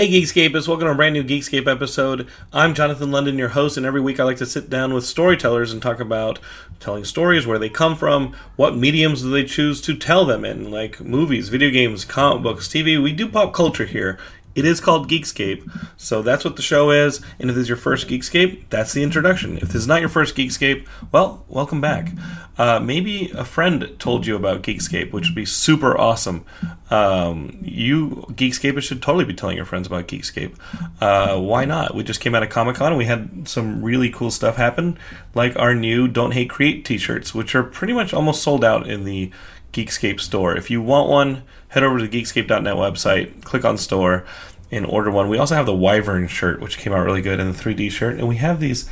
Hey, 0.00 0.08
Geekscapists, 0.08 0.66
welcome 0.66 0.86
to 0.86 0.92
a 0.92 0.94
brand 0.94 1.12
new 1.12 1.22
Geekscape 1.22 1.70
episode. 1.70 2.26
I'm 2.54 2.72
Jonathan 2.72 3.10
London, 3.10 3.36
your 3.36 3.50
host, 3.50 3.76
and 3.76 3.84
every 3.84 4.00
week 4.00 4.18
I 4.18 4.24
like 4.24 4.38
to 4.38 4.46
sit 4.46 4.70
down 4.70 4.94
with 4.94 5.04
storytellers 5.04 5.74
and 5.74 5.82
talk 5.82 6.00
about 6.00 6.38
telling 6.78 7.04
stories, 7.04 7.46
where 7.46 7.58
they 7.58 7.68
come 7.68 7.94
from, 7.94 8.34
what 8.56 8.74
mediums 8.74 9.20
do 9.20 9.30
they 9.30 9.44
choose 9.44 9.78
to 9.82 9.94
tell 9.94 10.24
them 10.24 10.42
in, 10.42 10.70
like 10.70 11.02
movies, 11.02 11.50
video 11.50 11.68
games, 11.68 12.06
comic 12.06 12.42
books, 12.42 12.66
TV. 12.66 12.98
We 12.98 13.12
do 13.12 13.28
pop 13.28 13.52
culture 13.52 13.84
here. 13.84 14.18
It 14.54 14.64
is 14.64 14.80
called 14.80 15.08
Geekscape, 15.08 15.70
so 15.96 16.22
that's 16.22 16.44
what 16.44 16.56
the 16.56 16.62
show 16.62 16.90
is. 16.90 17.20
And 17.38 17.48
if 17.48 17.56
this 17.56 17.62
is 17.62 17.68
your 17.68 17.76
first 17.76 18.08
Geekscape, 18.08 18.64
that's 18.68 18.92
the 18.92 19.02
introduction. 19.02 19.56
If 19.58 19.68
this 19.68 19.76
is 19.76 19.86
not 19.86 20.00
your 20.00 20.08
first 20.08 20.34
Geekscape, 20.34 20.86
well, 21.12 21.44
welcome 21.48 21.80
back. 21.80 22.12
Uh, 22.58 22.78
maybe 22.78 23.30
a 23.34 23.44
friend 23.44 23.94
told 23.98 24.26
you 24.26 24.36
about 24.36 24.62
Geekscape, 24.62 25.12
which 25.12 25.28
would 25.28 25.34
be 25.34 25.46
super 25.46 25.96
awesome. 25.96 26.44
Um, 26.90 27.58
you 27.62 28.26
Geekscapists 28.32 28.82
should 28.82 29.00
totally 29.00 29.24
be 29.24 29.34
telling 29.34 29.56
your 29.56 29.64
friends 29.64 29.86
about 29.86 30.08
Geekscape. 30.08 30.56
Uh, 31.00 31.38
why 31.40 31.64
not? 31.64 31.94
We 31.94 32.02
just 32.02 32.20
came 32.20 32.34
out 32.34 32.42
of 32.42 32.50
Comic 32.50 32.76
Con 32.76 32.88
and 32.88 32.98
we 32.98 33.06
had 33.06 33.48
some 33.48 33.82
really 33.82 34.10
cool 34.10 34.30
stuff 34.30 34.56
happen, 34.56 34.98
like 35.34 35.56
our 35.56 35.74
new 35.74 36.08
"Don't 36.08 36.32
Hate 36.32 36.50
Create" 36.50 36.84
T-shirts, 36.84 37.34
which 37.34 37.54
are 37.54 37.62
pretty 37.62 37.92
much 37.92 38.12
almost 38.12 38.42
sold 38.42 38.64
out 38.64 38.86
in 38.88 39.04
the 39.04 39.30
Geekscape 39.72 40.20
store. 40.20 40.56
If 40.56 40.70
you 40.70 40.82
want 40.82 41.08
one, 41.08 41.42
head 41.68 41.82
over 41.82 41.98
to 41.98 42.06
the 42.06 42.22
geekscape.net 42.22 42.74
website, 42.74 43.42
click 43.42 43.64
on 43.64 43.78
store, 43.78 44.24
and 44.70 44.86
order 44.86 45.10
one. 45.10 45.28
We 45.28 45.38
also 45.38 45.54
have 45.54 45.66
the 45.66 45.74
Wyvern 45.74 46.28
shirt, 46.28 46.60
which 46.60 46.78
came 46.78 46.92
out 46.92 47.04
really 47.04 47.22
good, 47.22 47.40
and 47.40 47.54
the 47.54 47.58
3D 47.58 47.90
shirt. 47.90 48.18
And 48.18 48.28
we 48.28 48.36
have 48.36 48.60
these 48.60 48.88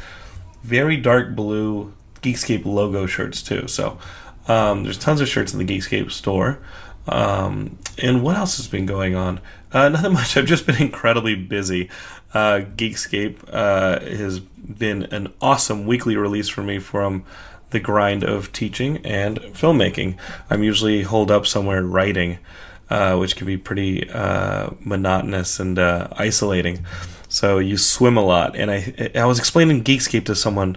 very 0.63 0.97
dark 0.97 1.35
blue 1.35 1.93
Geekscape 2.23 2.65
logo 2.65 3.07
shirts 3.07 3.43
too. 3.43 3.69
So 3.69 3.99
um, 4.49 4.85
there's 4.85 4.99
tons 4.99 5.21
of 5.21 5.29
shirts 5.29 5.53
in 5.53 5.65
the 5.65 5.65
Geekscape 5.65 6.11
store. 6.11 6.59
Um, 7.07 7.79
and 8.03 8.23
what 8.23 8.37
else 8.37 8.57
has 8.59 8.69
been 8.69 8.87
going 8.87 9.15
on? 9.15 9.41
Uh, 9.73 9.89
nothing 9.91 10.13
much. 10.13 10.37
I've 10.37 10.47
just 10.47 10.67
been 10.67 10.81
incredibly 10.81 11.35
busy. 11.35 11.91
Uh, 12.35 12.61
Geekscape 12.77 13.39
uh, 13.51 14.01
has 14.01 14.41
been 14.41 15.05
an 15.05 15.33
awesome 15.41 15.87
weekly 15.87 16.17
release 16.17 16.49
for 16.49 16.63
me 16.63 16.79
from 16.79 17.25
the 17.71 17.81
grind 17.81 18.23
of 18.23 18.53
teaching 18.53 18.99
and 18.99 19.39
filmmaking. 19.39 20.17
I'm 20.51 20.63
usually 20.63 21.03
holed 21.03 21.31
up 21.31 21.47
somewhere 21.47 21.83
writing, 21.83 22.39
uh, 22.91 23.17
which 23.17 23.37
can 23.37 23.47
be 23.47 23.57
pretty 23.57 24.09
uh, 24.11 24.71
monotonous 24.81 25.61
and 25.61 25.79
uh, 25.79 26.09
isolating. 26.13 26.85
So 27.29 27.59
you 27.59 27.77
swim 27.77 28.17
a 28.17 28.25
lot, 28.25 28.57
and 28.57 28.71
I 28.71 29.11
I 29.15 29.25
was 29.27 29.39
explaining 29.39 29.85
Geekscape 29.85 30.25
to 30.27 30.35
someone 30.35 30.77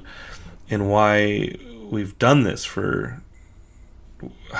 and 0.69 0.89
why 0.89 1.55
we've 1.89 2.17
done 2.19 2.43
this 2.43 2.65
for. 2.65 3.21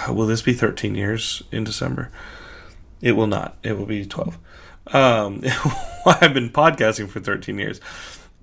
Will 0.10 0.26
this 0.26 0.42
be 0.42 0.54
13 0.54 0.96
years 0.96 1.44
in 1.52 1.64
December? 1.64 2.10
It 3.02 3.12
will 3.12 3.28
not. 3.28 3.58
It 3.62 3.78
will 3.78 3.86
be 3.86 4.06
12. 4.06 4.38
Um, 4.88 5.44
I've 6.06 6.34
been 6.34 6.50
podcasting 6.50 7.10
for 7.10 7.20
13 7.20 7.60
years 7.60 7.80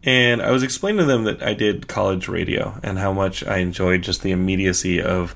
and 0.05 0.41
I 0.41 0.51
was 0.51 0.63
explaining 0.63 1.01
to 1.01 1.05
them 1.05 1.25
that 1.25 1.43
I 1.43 1.55
did 1.55 1.89
college 1.89 2.29
radio 2.29 2.79
and 2.83 2.99
how 2.99 3.13
much 3.13 3.45
I 3.45 3.59
enjoyed 3.59 4.03
just 4.03 4.23
the 4.23 4.31
immediacy 4.31 5.03
of 5.03 5.35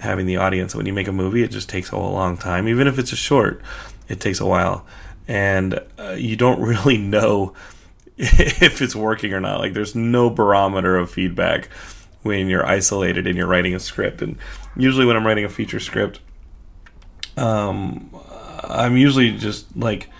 having 0.00 0.26
the 0.26 0.36
audience. 0.36 0.74
When 0.74 0.86
you 0.86 0.92
make 0.92 1.08
a 1.08 1.12
movie, 1.12 1.42
it 1.42 1.50
just 1.50 1.68
takes 1.68 1.90
a 1.90 1.98
long 1.98 2.36
time. 2.36 2.68
Even 2.68 2.86
if 2.86 2.98
it's 2.98 3.12
a 3.12 3.16
short, 3.16 3.62
it 4.08 4.20
takes 4.20 4.40
a 4.40 4.46
while. 4.46 4.86
And 5.28 5.80
uh, 5.98 6.12
you 6.12 6.36
don't 6.36 6.60
really 6.66 6.98
know 6.98 7.54
if 8.16 8.82
it's 8.82 8.96
working 8.96 9.32
or 9.32 9.40
not. 9.40 9.60
Like, 9.60 9.72
there's 9.72 9.94
no 9.94 10.30
barometer 10.30 10.96
of 10.96 11.10
feedback 11.10 11.68
when 12.22 12.48
you're 12.48 12.66
isolated 12.66 13.26
and 13.26 13.36
you're 13.36 13.46
writing 13.46 13.74
a 13.74 13.80
script. 13.80 14.22
And 14.22 14.36
usually, 14.76 15.06
when 15.06 15.16
I'm 15.16 15.26
writing 15.26 15.44
a 15.44 15.48
feature 15.48 15.80
script, 15.80 16.20
um, 17.36 18.14
I'm 18.64 18.96
usually 18.96 19.32
just 19.36 19.76
like 19.76 20.10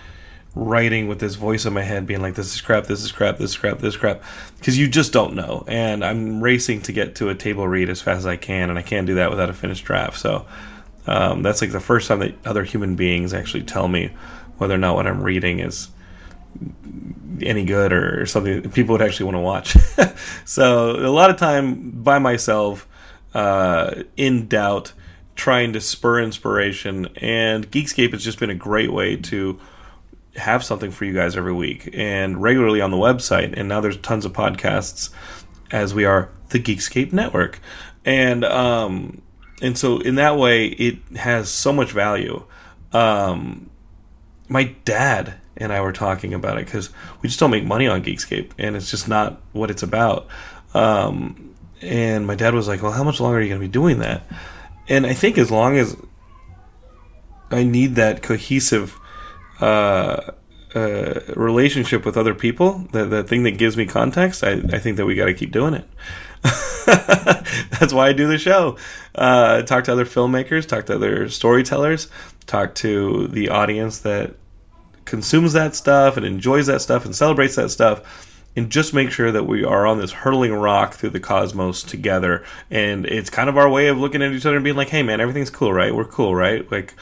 writing 0.53 1.07
with 1.07 1.19
this 1.19 1.35
voice 1.35 1.65
in 1.65 1.73
my 1.73 1.81
head 1.81 2.05
being 2.05 2.21
like 2.21 2.35
this 2.35 2.53
is 2.53 2.59
crap 2.59 2.85
this 2.85 3.03
is 3.03 3.11
crap 3.11 3.37
this 3.37 3.51
is 3.51 3.57
crap 3.57 3.79
this 3.79 3.93
is 3.93 3.97
crap. 3.99 4.21
Because 4.57 4.77
you 4.77 4.87
just 4.87 5.13
don't 5.13 5.35
know. 5.35 5.63
And 5.67 6.03
i'm 6.03 6.41
racing 6.41 6.81
to 6.81 6.91
get 6.91 7.15
to 7.15 7.29
a 7.29 7.35
table 7.35 7.67
read 7.67 7.89
as 7.89 8.01
fast 8.01 8.19
as 8.19 8.25
i 8.25 8.35
can 8.35 8.69
and 8.69 8.77
i 8.77 8.81
can't 8.81 9.07
do 9.07 9.15
that 9.15 9.29
without 9.29 9.49
a 9.49 9.53
finished 9.53 9.85
draft. 9.85 10.19
So 10.19 10.45
um, 11.07 11.41
that's 11.41 11.61
like 11.61 11.71
the 11.71 11.79
first 11.79 12.07
time 12.07 12.19
that 12.19 12.35
other 12.45 12.63
human 12.63 12.95
beings 12.95 13.33
actually 13.33 13.63
tell 13.63 13.87
me 13.87 14.11
whether 14.57 14.75
or 14.75 14.77
not 14.77 14.95
what 14.95 15.07
i'm 15.07 15.23
reading 15.23 15.59
is 15.59 15.89
any 17.41 17.65
good 17.65 17.93
or, 17.93 18.25
something 18.25 18.69
people 18.71 18.93
would 18.93 19.01
actually 19.01 19.25
want 19.25 19.35
to 19.35 19.39
watch. 19.39 19.77
So 20.45 20.91
a 20.97 21.09
lot 21.09 21.29
of 21.29 21.37
time 21.37 21.91
by 21.91 22.19
myself 22.19 22.87
uh, 23.33 24.03
in 24.17 24.47
doubt 24.47 24.93
trying 25.35 25.73
to 25.73 25.81
spur 25.81 26.21
inspiration 26.21 27.07
and 27.17 27.71
geekscape 27.71 28.11
has 28.11 28.23
just 28.23 28.39
been 28.39 28.49
a 28.49 28.55
great 28.55 28.91
way 28.91 29.15
to 29.15 29.59
have 30.35 30.63
something 30.63 30.91
for 30.91 31.05
you 31.05 31.13
guys 31.13 31.35
every 31.35 31.53
week 31.53 31.89
and 31.93 32.41
regularly 32.41 32.81
on 32.81 32.91
the 32.91 32.97
website. 32.97 33.53
And 33.57 33.67
now 33.67 33.81
there's 33.81 33.97
tons 33.97 34.25
of 34.25 34.33
podcasts 34.33 35.09
as 35.71 35.93
we 35.93 36.05
are 36.05 36.29
the 36.49 36.59
Geekscape 36.59 37.13
Network. 37.13 37.59
And 38.05 38.43
um, 38.45 39.21
and 39.61 39.77
so 39.77 39.99
in 39.99 40.15
that 40.15 40.37
way, 40.37 40.67
it 40.67 40.97
has 41.17 41.49
so 41.49 41.71
much 41.71 41.91
value. 41.91 42.43
Um, 42.93 43.69
my 44.47 44.75
dad 44.85 45.35
and 45.55 45.71
I 45.71 45.81
were 45.81 45.93
talking 45.93 46.33
about 46.33 46.57
it 46.57 46.65
because 46.65 46.89
we 47.21 47.29
just 47.29 47.39
don't 47.39 47.51
make 47.51 47.63
money 47.63 47.87
on 47.87 48.03
Geekscape, 48.03 48.51
and 48.57 48.75
it's 48.75 48.89
just 48.89 49.07
not 49.07 49.39
what 49.51 49.69
it's 49.69 49.83
about. 49.83 50.27
Um, 50.73 51.55
and 51.81 52.25
my 52.25 52.35
dad 52.35 52.55
was 52.55 52.67
like, 52.67 52.81
"Well, 52.81 52.91
how 52.91 53.03
much 53.03 53.19
longer 53.19 53.37
are 53.37 53.41
you 53.41 53.49
going 53.49 53.61
to 53.61 53.67
be 53.67 53.71
doing 53.71 53.99
that?" 53.99 54.23
And 54.89 55.05
I 55.05 55.13
think 55.13 55.37
as 55.37 55.51
long 55.51 55.77
as 55.77 55.95
I 57.51 57.63
need 57.63 57.95
that 57.95 58.23
cohesive 58.23 58.97
uh, 59.61 60.31
uh, 60.73 61.19
relationship 61.35 62.05
with 62.05 62.17
other 62.17 62.33
people, 62.33 62.87
the, 62.91 63.05
the 63.05 63.23
thing 63.23 63.43
that 63.43 63.51
gives 63.51 63.77
me 63.77 63.85
context, 63.85 64.43
I, 64.43 64.53
I 64.53 64.79
think 64.79 64.97
that 64.97 65.05
we 65.05 65.15
got 65.15 65.25
to 65.25 65.33
keep 65.33 65.51
doing 65.51 65.73
it. 65.73 65.85
That's 67.79 67.93
why 67.93 68.07
I 68.07 68.13
do 68.13 68.27
the 68.27 68.37
show. 68.37 68.77
Uh, 69.13 69.61
talk 69.63 69.83
to 69.85 69.91
other 69.91 70.05
filmmakers, 70.05 70.67
talk 70.67 70.85
to 70.87 70.95
other 70.95 71.29
storytellers, 71.29 72.07
talk 72.47 72.73
to 72.75 73.27
the 73.27 73.49
audience 73.49 73.99
that 73.99 74.35
consumes 75.05 75.53
that 75.53 75.75
stuff 75.75 76.17
and 76.17 76.25
enjoys 76.25 76.67
that 76.67 76.81
stuff 76.81 77.05
and 77.05 77.15
celebrates 77.15 77.55
that 77.55 77.69
stuff. 77.69 78.27
And 78.55 78.69
just 78.69 78.93
make 78.93 79.11
sure 79.11 79.31
that 79.31 79.45
we 79.45 79.63
are 79.63 79.85
on 79.85 79.97
this 79.99 80.11
hurtling 80.11 80.53
rock 80.53 80.93
through 80.93 81.11
the 81.11 81.21
cosmos 81.21 81.83
together. 81.83 82.43
And 82.69 83.05
it's 83.05 83.29
kind 83.29 83.49
of 83.49 83.57
our 83.57 83.69
way 83.69 83.87
of 83.87 83.97
looking 83.97 84.21
at 84.21 84.33
each 84.33 84.45
other 84.45 84.57
and 84.57 84.63
being 84.63 84.75
like, 84.75 84.89
hey, 84.89 85.03
man, 85.03 85.21
everything's 85.21 85.49
cool, 85.49 85.71
right? 85.71 85.95
We're 85.95 86.03
cool, 86.03 86.35
right? 86.35 86.69
Like, 86.69 86.95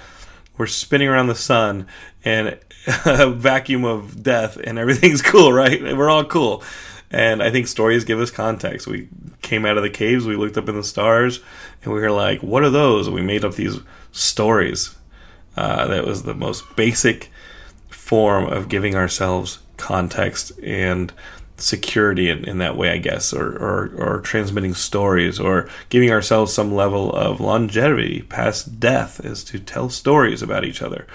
we're 0.59 0.68
spinning 0.68 1.08
around 1.08 1.28
the 1.28 1.36
sun 1.36 1.88
and 2.24 2.59
a 3.06 3.30
vacuum 3.31 3.86
of 3.86 4.22
death 4.22 4.58
and 4.58 4.78
everything's 4.78 5.22
cool, 5.24 5.53
right? 5.53 5.81
We're 5.81 6.09
all 6.09 6.25
cool. 6.25 6.61
And 7.09 7.41
I 7.41 7.50
think 7.50 7.67
stories 7.67 8.03
give 8.03 8.20
us 8.20 8.29
context. 8.29 8.85
We 8.85 9.08
came 9.41 9.66
out 9.66 9.78
of 9.78 9.84
the 9.84 9.90
caves, 9.90 10.28
we 10.28 10.35
looked 10.35 10.58
up 10.58 10.70
in 10.70 10.76
the 10.76 10.84
stars, 10.84 11.40
and 11.82 11.94
we 11.94 12.02
were 12.02 12.11
like, 12.11 12.44
what 12.44 12.64
are 12.64 12.70
those? 12.70 13.08
And 13.08 13.16
we 13.16 13.22
made 13.23 13.46
up 13.46 13.56
these 13.56 13.78
stories. 14.11 14.96
Uh, 15.56 15.88
that 15.88 16.06
was 16.06 16.23
the 16.23 16.35
most 16.35 16.76
basic 16.76 17.32
form 17.90 18.46
of 18.46 18.70
giving 18.70 18.96
ourselves 18.96 19.59
context 19.78 20.52
and 20.61 21.14
security 21.61 22.29
in, 22.29 22.46
in 22.46 22.58
that 22.59 22.78
way, 22.78 22.91
I 22.91 22.97
guess, 22.97 23.34
or, 23.34 23.47
or, 23.58 23.91
or 23.97 24.22
transmitting 24.22 24.73
stories 24.73 25.40
or 25.40 25.70
giving 25.90 26.11
ourselves 26.11 26.53
some 26.53 26.73
level 26.73 27.11
of 27.14 27.40
longevity 27.40 28.22
past 28.23 28.79
death 28.79 29.23
is 29.23 29.44
to 29.46 29.59
tell 29.59 29.90
stories 29.90 30.41
about 30.41 30.66
each 30.66 30.82
other 30.82 31.08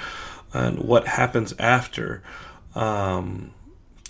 and 0.52 0.78
what 0.78 1.06
happens 1.06 1.54
after. 1.58 2.22
Um, 2.74 3.52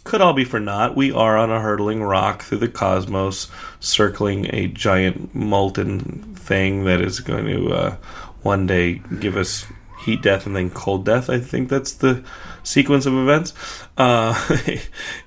could 0.04 0.20
all 0.20 0.34
be 0.34 0.44
for 0.44 0.60
naught. 0.60 0.94
We 0.94 1.10
are 1.12 1.36
on 1.38 1.50
a 1.50 1.60
hurtling 1.60 2.02
rock 2.02 2.42
through 2.42 2.58
the 2.58 2.68
cosmos, 2.68 3.48
circling 3.80 4.54
a 4.54 4.68
giant 4.68 5.34
molten 5.34 6.34
thing 6.34 6.84
that 6.84 7.00
is 7.00 7.20
going 7.20 7.46
to 7.46 7.72
uh, 7.72 7.96
one 8.42 8.66
day 8.66 9.00
give 9.18 9.36
us 9.36 9.66
heat 10.04 10.22
death 10.22 10.46
and 10.46 10.54
then 10.54 10.70
cold 10.70 11.04
death. 11.04 11.30
I 11.30 11.38
think 11.40 11.68
that's 11.68 11.92
the 11.92 12.24
sequence 12.62 13.06
of 13.06 13.14
events. 13.14 13.52
Uh, 13.96 14.34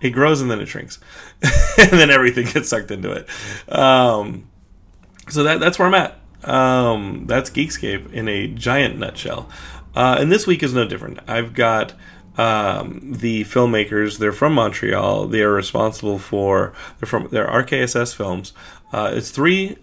it 0.02 0.12
grows 0.12 0.42
and 0.42 0.50
then 0.50 0.60
it 0.60 0.68
shrinks, 0.68 1.00
and 1.42 1.92
then 1.92 2.10
everything 2.10 2.48
gets 2.48 2.70
sucked 2.70 2.92
into 2.92 3.12
it. 3.12 3.28
Um, 3.74 4.48
so 5.30 5.44
that 5.44 5.60
that's 5.60 5.78
where 5.80 5.88
I'm 5.88 5.94
at. 5.94 6.20
Um, 6.44 7.26
that's 7.28 7.50
Geekscape 7.50 8.14
in 8.14 8.28
a 8.28 8.48
giant 8.48 8.98
nutshell. 8.98 9.50
Uh, 9.96 10.18
and 10.20 10.32
this 10.32 10.46
week 10.46 10.62
is 10.62 10.74
no 10.74 10.88
different. 10.88 11.20
I've 11.28 11.54
got 11.54 11.94
um, 12.38 13.00
the 13.04 13.44
filmmakers. 13.46 14.20
They're 14.20 14.32
from 14.32 14.54
Montreal. 14.54 15.28
They 15.28 15.42
are 15.42 15.52
responsible 15.52 16.20
for 16.20 16.74
they're 17.00 17.08
from 17.08 17.28
they're 17.32 17.48
RKSS 17.48 18.16
Films. 18.16 18.54
Uh, 18.94 19.12
it's 19.14 19.32
three 19.32 19.78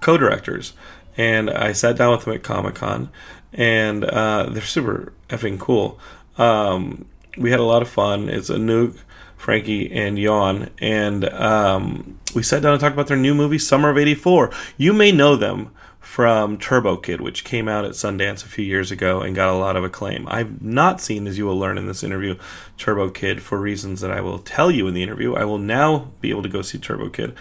co-directors, 0.00 0.74
and 1.16 1.50
I 1.50 1.72
sat 1.72 1.96
down 1.96 2.12
with 2.12 2.24
them 2.24 2.34
at 2.34 2.42
Comic 2.42 2.76
Con 2.76 3.10
and 3.52 4.04
uh, 4.04 4.48
they're 4.50 4.62
super 4.62 5.12
effing 5.28 5.58
cool. 5.58 5.98
Um, 6.36 7.06
we 7.36 7.50
had 7.50 7.60
a 7.60 7.64
lot 7.64 7.82
of 7.82 7.88
fun. 7.88 8.28
It's 8.28 8.50
Anouk, 8.50 8.98
Frankie, 9.36 9.90
and 9.92 10.18
Yoann, 10.18 10.70
and 10.78 11.28
um, 11.30 12.18
we 12.34 12.42
sat 12.42 12.62
down 12.62 12.72
and 12.72 12.80
talked 12.80 12.94
about 12.94 13.06
their 13.06 13.16
new 13.16 13.34
movie, 13.34 13.58
Summer 13.58 13.90
of 13.90 13.98
'84. 13.98 14.50
You 14.76 14.92
may 14.92 15.12
know 15.12 15.36
them 15.36 15.70
from 16.08 16.56
Turbo 16.56 16.96
Kid, 16.96 17.20
which 17.20 17.44
came 17.44 17.68
out 17.68 17.84
at 17.84 17.92
Sundance 17.92 18.42
a 18.42 18.48
few 18.48 18.64
years 18.64 18.90
ago 18.90 19.20
and 19.20 19.36
got 19.36 19.50
a 19.50 19.58
lot 19.58 19.76
of 19.76 19.84
acclaim. 19.84 20.26
I've 20.30 20.62
not 20.62 21.02
seen, 21.02 21.26
as 21.26 21.36
you 21.36 21.44
will 21.44 21.58
learn 21.58 21.76
in 21.76 21.86
this 21.86 22.02
interview, 22.02 22.36
Turbo 22.78 23.10
Kid 23.10 23.42
for 23.42 23.60
reasons 23.60 24.00
that 24.00 24.10
I 24.10 24.22
will 24.22 24.38
tell 24.38 24.70
you 24.70 24.86
in 24.88 24.94
the 24.94 25.02
interview. 25.02 25.34
I 25.34 25.44
will 25.44 25.58
now 25.58 26.10
be 26.22 26.30
able 26.30 26.42
to 26.44 26.48
go 26.48 26.62
see 26.62 26.78
Turbo 26.78 27.10
Kid. 27.10 27.34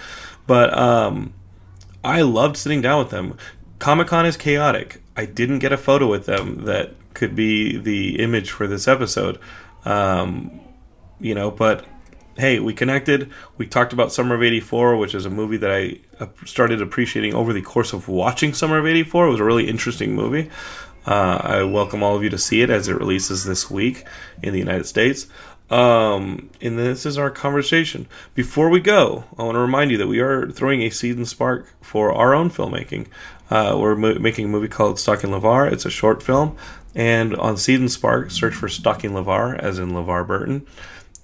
But 0.47 0.77
um, 0.77 1.33
I 2.03 2.21
loved 2.21 2.57
sitting 2.57 2.81
down 2.81 2.99
with 2.99 3.09
them. 3.09 3.37
Comic 3.79 4.07
Con 4.07 4.25
is 4.25 4.37
chaotic. 4.37 5.01
I 5.15 5.25
didn't 5.25 5.59
get 5.59 5.71
a 5.71 5.77
photo 5.77 6.07
with 6.07 6.25
them 6.25 6.65
that 6.65 6.95
could 7.13 7.35
be 7.35 7.77
the 7.77 8.19
image 8.19 8.51
for 8.51 8.67
this 8.67 8.87
episode. 8.87 9.39
Um, 9.85 10.59
you 11.19 11.33
know, 11.33 11.51
but 11.51 11.85
hey, 12.37 12.59
we 12.59 12.73
connected. 12.73 13.31
We 13.57 13.65
talked 13.65 13.93
about 13.93 14.11
Summer 14.11 14.35
of 14.35 14.43
84, 14.43 14.97
which 14.97 15.15
is 15.15 15.25
a 15.25 15.29
movie 15.29 15.57
that 15.57 15.71
I 15.71 15.99
started 16.45 16.81
appreciating 16.81 17.33
over 17.33 17.53
the 17.53 17.61
course 17.61 17.93
of 17.93 18.07
watching 18.07 18.53
Summer 18.53 18.77
of 18.77 18.85
84. 18.85 19.27
It 19.27 19.31
was 19.31 19.39
a 19.39 19.43
really 19.45 19.67
interesting 19.67 20.15
movie. 20.15 20.49
Uh, 21.05 21.39
I 21.41 21.63
welcome 21.63 22.03
all 22.03 22.15
of 22.15 22.23
you 22.23 22.29
to 22.29 22.37
see 22.37 22.61
it 22.61 22.69
as 22.69 22.89
it 22.89 22.97
releases 22.97 23.45
this 23.45 23.71
week 23.71 24.05
in 24.43 24.51
the 24.53 24.59
United 24.59 24.85
States. 24.85 25.27
Um, 25.69 26.49
and 26.61 26.79
this 26.79 27.05
is 27.05 27.17
our 27.17 27.29
conversation. 27.29 28.07
Before 28.35 28.69
we 28.69 28.79
go, 28.79 29.25
I 29.37 29.43
want 29.43 29.55
to 29.55 29.59
remind 29.59 29.91
you 29.91 29.97
that 29.97 30.07
we 30.07 30.19
are 30.19 30.49
throwing 30.49 30.81
a 30.81 30.89
seed 30.89 31.17
and 31.17 31.27
spark 31.27 31.73
for 31.81 32.13
our 32.13 32.33
own 32.33 32.49
filmmaking. 32.49 33.07
Uh, 33.49 33.77
we're 33.79 33.95
mo- 33.95 34.19
making 34.19 34.45
a 34.45 34.49
movie 34.49 34.67
called 34.67 34.99
Stalking 34.99 35.31
LeVar. 35.31 35.71
It's 35.71 35.85
a 35.85 35.89
short 35.89 36.23
film. 36.23 36.55
And 36.95 37.35
on 37.35 37.57
Seed 37.57 37.79
and 37.79 37.91
Spark, 37.91 38.31
search 38.31 38.55
for 38.55 38.69
Stalking 38.69 39.11
LeVar, 39.11 39.59
as 39.59 39.77
in 39.77 39.91
LeVar 39.91 40.25
Burton. 40.25 40.65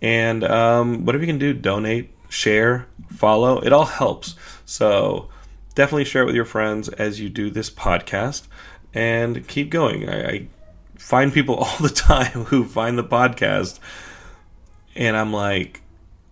And 0.01 0.43
um, 0.43 1.05
whatever 1.05 1.23
you 1.23 1.31
can 1.31 1.39
do, 1.39 1.53
donate, 1.53 2.13
share, 2.29 2.87
follow, 3.09 3.59
it 3.59 3.71
all 3.71 3.85
helps. 3.85 4.35
So 4.65 5.29
definitely 5.73 6.05
share 6.05 6.23
it 6.23 6.25
with 6.25 6.35
your 6.35 6.45
friends 6.45 6.89
as 6.89 7.19
you 7.19 7.29
do 7.29 7.49
this 7.49 7.69
podcast 7.69 8.47
and 8.93 9.47
keep 9.47 9.69
going. 9.69 10.07
I, 10.07 10.29
I 10.29 10.47
find 10.97 11.33
people 11.33 11.55
all 11.63 11.77
the 11.79 11.89
time 11.89 12.45
who 12.45 12.65
find 12.65 12.97
the 12.97 13.03
podcast 13.03 13.79
and 14.95 15.17
I'm 15.17 15.33
like, 15.33 15.81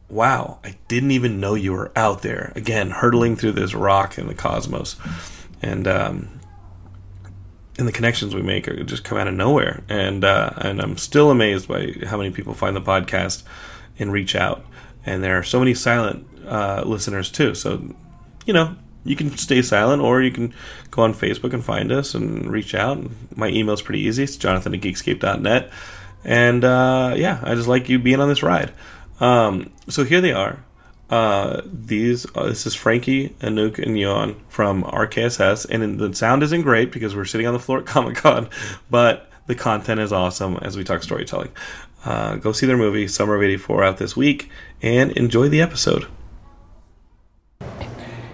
wow, 0.10 0.60
I 0.64 0.76
didn't 0.88 1.12
even 1.12 1.40
know 1.40 1.56
you 1.56 1.72
were 1.72 1.92
out 1.96 2.22
there. 2.22 2.52
Again, 2.56 2.92
hurtling 2.92 3.36
through 3.36 3.54
this 3.54 3.74
rock 3.74 4.18
in 4.18 4.28
the 4.28 4.36
cosmos. 4.36 4.98
And, 5.62 5.88
um, 5.88 6.42
and 7.78 7.88
the 7.88 7.92
connections 7.92 8.36
we 8.36 8.42
make 8.42 8.68
are 8.68 8.84
just 8.84 9.04
come 9.04 9.18
out 9.18 9.28
of 9.28 9.34
nowhere. 9.34 9.84
And 9.90 10.24
uh, 10.24 10.52
and 10.58 10.82
I'm 10.82 10.98
still 10.98 11.32
amazed 11.32 11.68
by 11.68 11.94
how 12.06 12.18
many 12.18 12.32
people 12.32 12.54
find 12.54 12.76
the 12.76 12.82
podcast 12.82 13.44
and 13.98 14.12
reach 14.12 14.36
out. 14.36 14.66
And 15.06 15.24
there 15.24 15.38
are 15.38 15.44
so 15.44 15.60
many 15.60 15.74
silent 15.74 16.28
uh, 16.46 16.84
listeners 16.86 17.32
too. 17.32 17.56
So 17.56 17.94
you 18.46 18.54
know 18.54 18.76
you 19.04 19.16
can 19.16 19.36
stay 19.36 19.62
silent, 19.62 20.02
or 20.02 20.22
you 20.22 20.32
can 20.32 20.54
go 20.92 21.02
on 21.02 21.14
Facebook 21.14 21.54
and 21.54 21.64
find 21.64 21.92
us 21.92 22.14
and 22.14 22.52
reach 22.52 22.76
out. 22.76 23.00
My 23.36 23.48
email 23.48 23.74
is 23.74 23.82
pretty 23.82 24.02
easy. 24.02 24.24
It's 24.24 24.38
jonathan 24.38 24.76
at 24.76 24.82
geekscape.net. 24.82 25.72
And 26.24 26.64
uh, 26.64 27.14
yeah, 27.18 27.40
I 27.44 27.56
just 27.56 27.68
like 27.68 27.90
you 27.90 28.00
being 28.00 28.20
on 28.20 28.30
this 28.30 28.44
ride. 28.44 28.72
Um, 29.20 29.72
so 29.88 30.04
here 30.04 30.22
they 30.22 30.32
are. 30.32 30.64
Uh, 31.10 31.62
these 31.66 32.26
uh, 32.36 32.46
this 32.46 32.66
is 32.66 32.74
Frankie, 32.74 33.30
Anouk, 33.42 33.78
and 33.80 33.98
Yoann 33.98 34.38
from 34.48 34.84
RKSS, 34.84 35.70
and 35.70 36.00
the 36.00 36.16
sound 36.16 36.42
isn't 36.42 36.62
great 36.62 36.90
because 36.92 37.14
we're 37.14 37.26
sitting 37.26 37.46
on 37.46 37.54
the 37.54 37.60
floor 37.60 37.80
at 37.80 37.86
Comic 37.86 38.16
Con, 38.16 38.50
but 38.90 39.30
the 39.48 39.56
content 39.56 40.00
is 40.00 40.14
awesome 40.14 40.56
as 40.62 40.78
we 40.78 40.86
talk 40.86 41.04
storytelling. 41.04 41.52
Uh, 42.06 42.38
go 42.38 42.54
see 42.54 42.66
their 42.66 42.78
movie 42.78 43.10
Summer 43.10 43.36
of 43.36 43.44
'84 43.44 43.84
out 43.84 43.98
this 43.98 44.16
week, 44.16 44.50
and 44.82 45.12
enjoy 45.12 45.50
the 45.50 45.62
episode. 45.62 46.08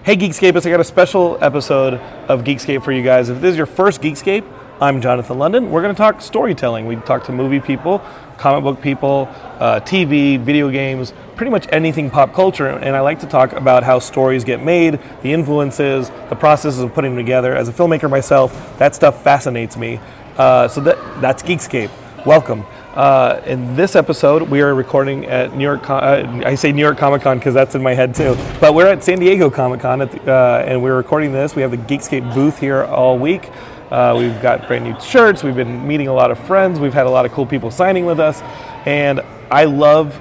Hey 0.04 0.16
Geekscapists, 0.16 0.64
I 0.64 0.70
got 0.70 0.80
a 0.80 0.84
special 0.84 1.36
episode 1.42 1.94
of 2.28 2.44
Geekscape 2.44 2.84
for 2.84 2.92
you 2.92 3.02
guys. 3.02 3.28
If 3.28 3.40
this 3.40 3.50
is 3.50 3.56
your 3.56 3.66
first 3.66 4.00
Geekscape, 4.00 4.44
I'm 4.80 5.00
Jonathan 5.00 5.38
London. 5.38 5.72
We're 5.72 5.82
going 5.82 5.92
to 5.92 5.98
talk 5.98 6.20
storytelling. 6.20 6.86
We 6.86 6.94
talk 6.94 7.24
to 7.24 7.32
movie 7.32 7.58
people, 7.58 8.00
comic 8.36 8.62
book 8.62 8.80
people, 8.80 9.28
uh, 9.58 9.80
TV, 9.80 10.38
video 10.38 10.70
games, 10.70 11.12
pretty 11.34 11.50
much 11.50 11.66
anything 11.72 12.10
pop 12.10 12.32
culture. 12.32 12.68
And 12.68 12.94
I 12.94 13.00
like 13.00 13.18
to 13.20 13.26
talk 13.26 13.54
about 13.54 13.82
how 13.82 13.98
stories 13.98 14.44
get 14.44 14.62
made, 14.62 15.00
the 15.22 15.32
influences, 15.32 16.10
the 16.28 16.36
processes 16.36 16.78
of 16.78 16.94
putting 16.94 17.16
them 17.16 17.24
together. 17.24 17.56
As 17.56 17.68
a 17.68 17.72
filmmaker 17.72 18.08
myself, 18.08 18.78
that 18.78 18.94
stuff 18.94 19.24
fascinates 19.24 19.76
me. 19.76 19.98
Uh, 20.36 20.68
so 20.68 20.80
that, 20.82 21.20
that's 21.20 21.42
Geekscape. 21.42 21.90
Welcome. 22.24 22.64
Uh, 22.94 23.40
in 23.46 23.74
this 23.74 23.96
episode, 23.96 24.42
we 24.48 24.60
are 24.60 24.76
recording 24.76 25.26
at 25.26 25.56
New 25.56 25.64
York. 25.64 25.90
Uh, 25.90 26.42
I 26.44 26.54
say 26.54 26.70
New 26.70 26.82
York 26.82 26.98
Comic 26.98 27.22
Con 27.22 27.38
because 27.38 27.54
that's 27.54 27.74
in 27.74 27.82
my 27.82 27.94
head 27.94 28.14
too. 28.14 28.36
But 28.60 28.74
we're 28.74 28.86
at 28.86 29.02
San 29.02 29.18
Diego 29.18 29.50
Comic 29.50 29.80
Con, 29.80 30.02
uh, 30.02 30.64
and 30.66 30.80
we're 30.82 30.96
recording 30.96 31.32
this. 31.32 31.56
We 31.56 31.62
have 31.62 31.72
the 31.72 31.76
Geekscape 31.76 32.32
booth 32.32 32.60
here 32.60 32.84
all 32.84 33.18
week. 33.18 33.50
Uh, 33.90 34.16
we've 34.18 34.40
got 34.42 34.66
brand 34.66 34.84
new 34.84 35.00
shirts. 35.00 35.42
We've 35.42 35.56
been 35.56 35.86
meeting 35.86 36.08
a 36.08 36.14
lot 36.14 36.30
of 36.30 36.38
friends. 36.46 36.78
We've 36.78 36.94
had 36.94 37.06
a 37.06 37.10
lot 37.10 37.26
of 37.26 37.32
cool 37.32 37.46
people 37.46 37.70
signing 37.70 38.04
with 38.04 38.20
us. 38.20 38.40
And 38.86 39.20
I 39.50 39.64
love 39.64 40.20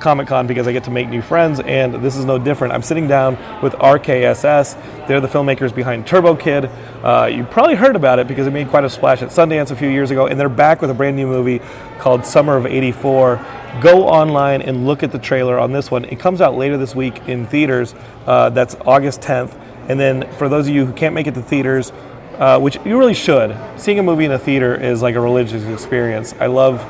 Comic 0.00 0.28
Con 0.28 0.46
because 0.46 0.66
I 0.66 0.72
get 0.72 0.84
to 0.84 0.90
make 0.90 1.08
new 1.08 1.22
friends, 1.22 1.60
and 1.60 1.94
this 1.96 2.16
is 2.16 2.24
no 2.24 2.38
different. 2.38 2.74
I'm 2.74 2.82
sitting 2.82 3.08
down 3.08 3.38
with 3.62 3.72
RKSS. 3.74 5.06
They're 5.06 5.20
the 5.20 5.28
filmmakers 5.28 5.74
behind 5.74 6.06
Turbo 6.06 6.34
Kid. 6.36 6.66
Uh, 7.02 7.28
you 7.32 7.44
probably 7.44 7.74
heard 7.74 7.96
about 7.96 8.18
it 8.18 8.28
because 8.28 8.46
it 8.46 8.52
made 8.52 8.68
quite 8.68 8.84
a 8.84 8.90
splash 8.90 9.22
at 9.22 9.30
Sundance 9.30 9.70
a 9.70 9.76
few 9.76 9.88
years 9.88 10.10
ago, 10.10 10.26
and 10.26 10.38
they're 10.38 10.48
back 10.48 10.80
with 10.80 10.90
a 10.90 10.94
brand 10.94 11.16
new 11.16 11.26
movie 11.26 11.60
called 11.98 12.24
Summer 12.24 12.56
of 12.56 12.66
84. 12.66 13.44
Go 13.80 14.06
online 14.06 14.62
and 14.62 14.86
look 14.86 15.02
at 15.02 15.12
the 15.12 15.18
trailer 15.18 15.58
on 15.58 15.72
this 15.72 15.90
one. 15.90 16.04
It 16.04 16.18
comes 16.18 16.40
out 16.40 16.56
later 16.56 16.76
this 16.76 16.94
week 16.94 17.28
in 17.28 17.46
theaters. 17.46 17.94
Uh, 18.26 18.50
that's 18.50 18.76
August 18.86 19.20
10th. 19.20 19.58
And 19.88 19.98
then 19.98 20.30
for 20.34 20.48
those 20.48 20.68
of 20.68 20.74
you 20.74 20.86
who 20.86 20.92
can't 20.92 21.14
make 21.14 21.26
it 21.26 21.34
to 21.34 21.42
theaters, 21.42 21.92
uh, 22.38 22.58
which 22.58 22.76
you 22.84 22.98
really 22.98 23.14
should. 23.14 23.56
Seeing 23.76 23.98
a 23.98 24.02
movie 24.02 24.24
in 24.24 24.32
a 24.32 24.38
theater 24.38 24.74
is 24.74 25.02
like 25.02 25.14
a 25.14 25.20
religious 25.20 25.64
experience. 25.64 26.34
I 26.40 26.46
love 26.46 26.84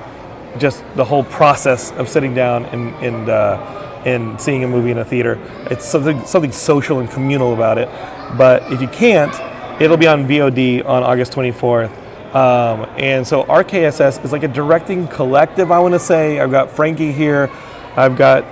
just 0.58 0.84
the 0.94 1.04
whole 1.04 1.24
process 1.24 1.92
of 1.92 2.08
sitting 2.08 2.34
down 2.34 2.66
and 2.66 2.94
and, 2.96 3.28
uh, 3.28 4.02
and 4.04 4.40
seeing 4.40 4.64
a 4.64 4.68
movie 4.68 4.90
in 4.90 4.98
a 4.98 5.04
theater. 5.04 5.38
It's 5.70 5.84
something 5.84 6.24
something 6.24 6.52
social 6.52 7.00
and 7.00 7.10
communal 7.10 7.54
about 7.54 7.78
it. 7.78 7.88
But 8.36 8.70
if 8.72 8.80
you 8.80 8.88
can't, 8.88 9.32
it'll 9.80 9.96
be 9.96 10.06
on 10.06 10.26
VOD 10.26 10.84
on 10.86 11.02
August 11.02 11.32
24th. 11.32 11.90
Um, 12.34 12.88
and 12.96 13.26
so 13.26 13.44
RKSS 13.44 14.24
is 14.24 14.32
like 14.32 14.42
a 14.42 14.48
directing 14.48 15.06
collective. 15.08 15.70
I 15.70 15.78
want 15.80 15.92
to 15.92 16.00
say 16.00 16.40
I've 16.40 16.50
got 16.50 16.70
Frankie 16.70 17.12
here, 17.12 17.50
I've 17.94 18.16
got 18.16 18.44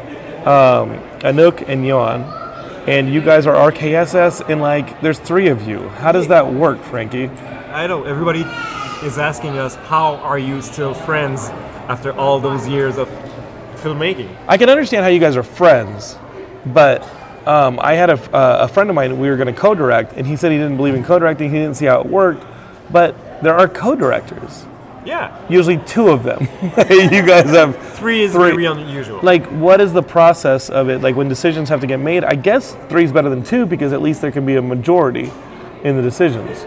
um, 0.47 0.99
Anouk 1.21 1.67
and 1.67 1.85
Yoann 1.85 2.40
and 2.91 3.15
you 3.15 3.21
guys 3.21 3.47
are 3.47 3.71
RKSS, 3.71 4.51
and 4.51 4.61
like 4.61 5.01
there's 5.01 5.21
three 5.21 5.47
of 5.47 5.63
you. 5.63 5.79
How 5.91 6.11
does 6.11 6.27
that 6.27 6.53
work, 6.53 6.83
Frankie? 6.83 7.29
I 7.29 7.87
know 7.87 8.03
everybody 8.03 8.41
is 9.07 9.17
asking 9.17 9.59
us 9.59 9.77
how 9.77 10.17
are 10.17 10.41
you 10.41 10.61
still 10.61 10.93
friends 10.93 11.51
after 11.89 12.13
all 12.13 12.41
those 12.41 12.67
years 12.67 12.99
of 12.99 13.09
filmmaking. 13.77 14.37
I 14.49 14.57
can 14.57 14.69
understand 14.69 15.05
how 15.05 15.09
you 15.09 15.21
guys 15.21 15.37
are 15.37 15.45
friends, 15.45 16.19
but 16.67 17.09
um, 17.47 17.79
I 17.81 17.95
had 17.95 18.11
a, 18.11 18.15
uh, 18.35 18.65
a 18.65 18.69
friend 18.69 18.91
of 18.91 18.97
mine 18.97 19.21
we 19.21 19.31
were 19.31 19.37
going 19.37 19.55
to 19.55 19.61
co-direct, 19.61 20.15
and 20.17 20.27
he 20.27 20.35
said 20.35 20.51
he 20.51 20.59
didn't 20.59 20.77
believe 20.77 20.97
in 20.97 21.05
co-directing. 21.05 21.49
He 21.49 21.59
didn't 21.59 21.77
see 21.77 21.87
how 21.87 22.01
it 22.01 22.07
worked, 22.07 22.45
but 22.91 23.15
there 23.41 23.55
are 23.55 23.69
co-directors. 23.69 24.67
Yeah. 25.05 25.47
Usually 25.49 25.79
two 25.79 26.09
of 26.09 26.23
them. 26.23 26.41
you 26.91 27.23
guys 27.23 27.51
have 27.51 27.77
three 27.95 28.23
is 28.23 28.33
three. 28.33 28.51
very 28.51 28.67
unusual. 28.67 29.21
Like, 29.23 29.47
what 29.47 29.81
is 29.81 29.93
the 29.93 30.03
process 30.03 30.69
of 30.69 30.89
it? 30.89 31.01
Like, 31.01 31.17
when 31.17 31.29
decisions 31.29 31.69
have 31.69 31.81
to 31.81 31.87
get 31.87 31.99
made, 32.01 32.25
I 32.25 32.35
guess 32.35 32.77
three 32.89 33.05
is 33.05 33.13
better 33.13 33.31
than 33.31 33.43
two 33.43 33.67
because 33.67 33.93
at 33.93 34.03
least 34.03 34.21
there 34.21 34.33
can 34.33 34.45
be 34.45 34.57
a 34.57 34.63
majority 34.63 35.31
in 35.85 35.97
the 35.97 36.03
decisions. 36.03 36.65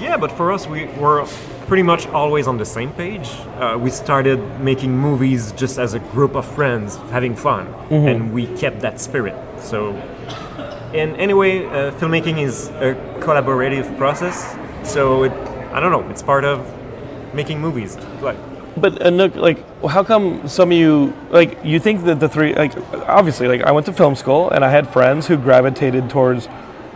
Yeah, 0.00 0.16
but 0.16 0.30
for 0.32 0.52
us, 0.52 0.66
we 0.66 0.86
were 0.98 1.24
pretty 1.66 1.82
much 1.82 2.06
always 2.08 2.46
on 2.46 2.58
the 2.58 2.64
same 2.64 2.92
page. 2.92 3.28
Uh, 3.58 3.78
we 3.80 3.90
started 3.90 4.38
making 4.60 4.96
movies 4.96 5.52
just 5.52 5.78
as 5.78 5.94
a 5.94 5.98
group 5.98 6.34
of 6.34 6.46
friends 6.46 6.96
having 7.10 7.34
fun, 7.34 7.66
mm-hmm. 7.66 7.94
and 7.94 8.32
we 8.32 8.46
kept 8.56 8.80
that 8.80 9.00
spirit. 9.00 9.34
So, 9.60 9.92
and 10.94 11.16
anyway, 11.16 11.64
uh, 11.64 11.92
filmmaking 11.92 12.38
is 12.38 12.68
a 12.68 12.94
collaborative 13.20 13.96
process. 13.96 14.56
So, 14.82 15.24
it, 15.24 15.32
I 15.72 15.80
don't 15.80 15.90
know, 15.90 16.08
it's 16.10 16.22
part 16.22 16.44
of 16.44 16.60
making 17.34 17.60
movies. 17.60 17.96
Like, 18.20 18.36
but 18.76 18.94
Anouk, 18.94 19.36
like, 19.36 19.58
how 19.86 20.02
come 20.02 20.48
some 20.48 20.72
of 20.72 20.78
you 20.78 21.14
like 21.30 21.58
you 21.64 21.78
think 21.78 22.04
that 22.04 22.20
the 22.20 22.28
three 22.28 22.54
like 22.54 22.76
obviously 23.08 23.46
like 23.46 23.62
I 23.62 23.70
went 23.72 23.86
to 23.86 23.92
film 23.92 24.14
school 24.14 24.50
and 24.50 24.64
I 24.64 24.70
had 24.70 24.88
friends 24.88 25.26
who 25.26 25.36
gravitated 25.36 26.10
towards 26.10 26.48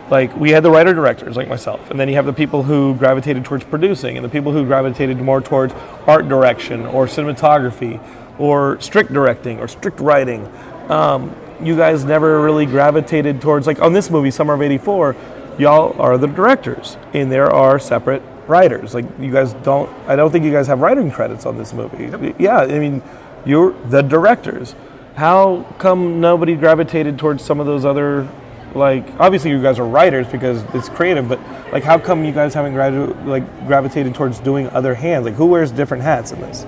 like 0.09 0.35
we 0.35 0.51
had 0.51 0.63
the 0.63 0.71
writer 0.71 0.93
directors 0.93 1.35
like 1.35 1.47
myself 1.47 1.89
and 1.91 1.99
then 1.99 2.09
you 2.09 2.15
have 2.15 2.25
the 2.25 2.33
people 2.33 2.63
who 2.63 2.95
gravitated 2.95 3.45
towards 3.45 3.63
producing 3.63 4.17
and 4.17 4.25
the 4.25 4.29
people 4.29 4.51
who 4.51 4.65
gravitated 4.65 5.17
more 5.19 5.41
towards 5.41 5.73
art 6.07 6.27
direction 6.27 6.85
or 6.87 7.05
cinematography 7.05 8.01
or 8.39 8.79
strict 8.81 9.13
directing 9.13 9.59
or 9.59 9.67
strict 9.67 9.99
writing 9.99 10.47
um, 10.89 11.35
you 11.61 11.75
guys 11.75 12.03
never 12.03 12.41
really 12.41 12.65
gravitated 12.65 13.41
towards 13.41 13.67
like 13.67 13.81
on 13.81 13.93
this 13.93 14.09
movie 14.09 14.31
summer 14.31 14.53
of 14.53 14.61
84 14.61 15.15
y'all 15.59 15.99
are 16.01 16.17
the 16.17 16.27
directors 16.27 16.97
and 17.13 17.31
there 17.31 17.51
are 17.51 17.77
separate 17.79 18.23
writers. 18.49 18.93
Like 18.93 19.05
you 19.19 19.31
guys 19.31 19.53
don't. 19.63 19.89
I 20.07 20.15
don't 20.15 20.31
think 20.31 20.43
you 20.43 20.51
guys 20.51 20.67
have 20.67 20.81
writing 20.81 21.11
credits 21.11 21.45
on 21.45 21.57
this 21.57 21.73
movie. 21.73 22.05
Yep. 22.05 22.35
Yeah, 22.39 22.57
I 22.59 22.79
mean, 22.79 23.01
you're 23.45 23.71
the 23.89 24.01
directors. 24.01 24.75
How 25.15 25.63
come 25.77 26.19
nobody 26.19 26.55
gravitated 26.55 27.17
towards 27.19 27.43
some 27.43 27.59
of 27.59 27.65
those 27.65 27.85
other 27.85 28.27
like 28.75 29.03
obviously 29.19 29.49
you 29.49 29.59
guys 29.61 29.79
are 29.79 29.85
writers 29.87 30.27
because 30.27 30.63
it's 30.75 30.89
creative, 30.89 31.27
but 31.27 31.39
like 31.71 31.83
how 31.83 31.97
come 31.97 32.23
you 32.23 32.31
guys 32.31 32.53
haven't 32.53 32.73
gradu- 32.73 33.25
like 33.25 33.43
gravitated 33.67 34.13
towards 34.13 34.39
doing 34.39 34.67
other 34.69 34.93
hands? 34.93 35.25
Like 35.25 35.33
who 35.35 35.45
wears 35.47 35.71
different 35.71 36.03
hats 36.03 36.31
in 36.31 36.39
this? 36.41 36.65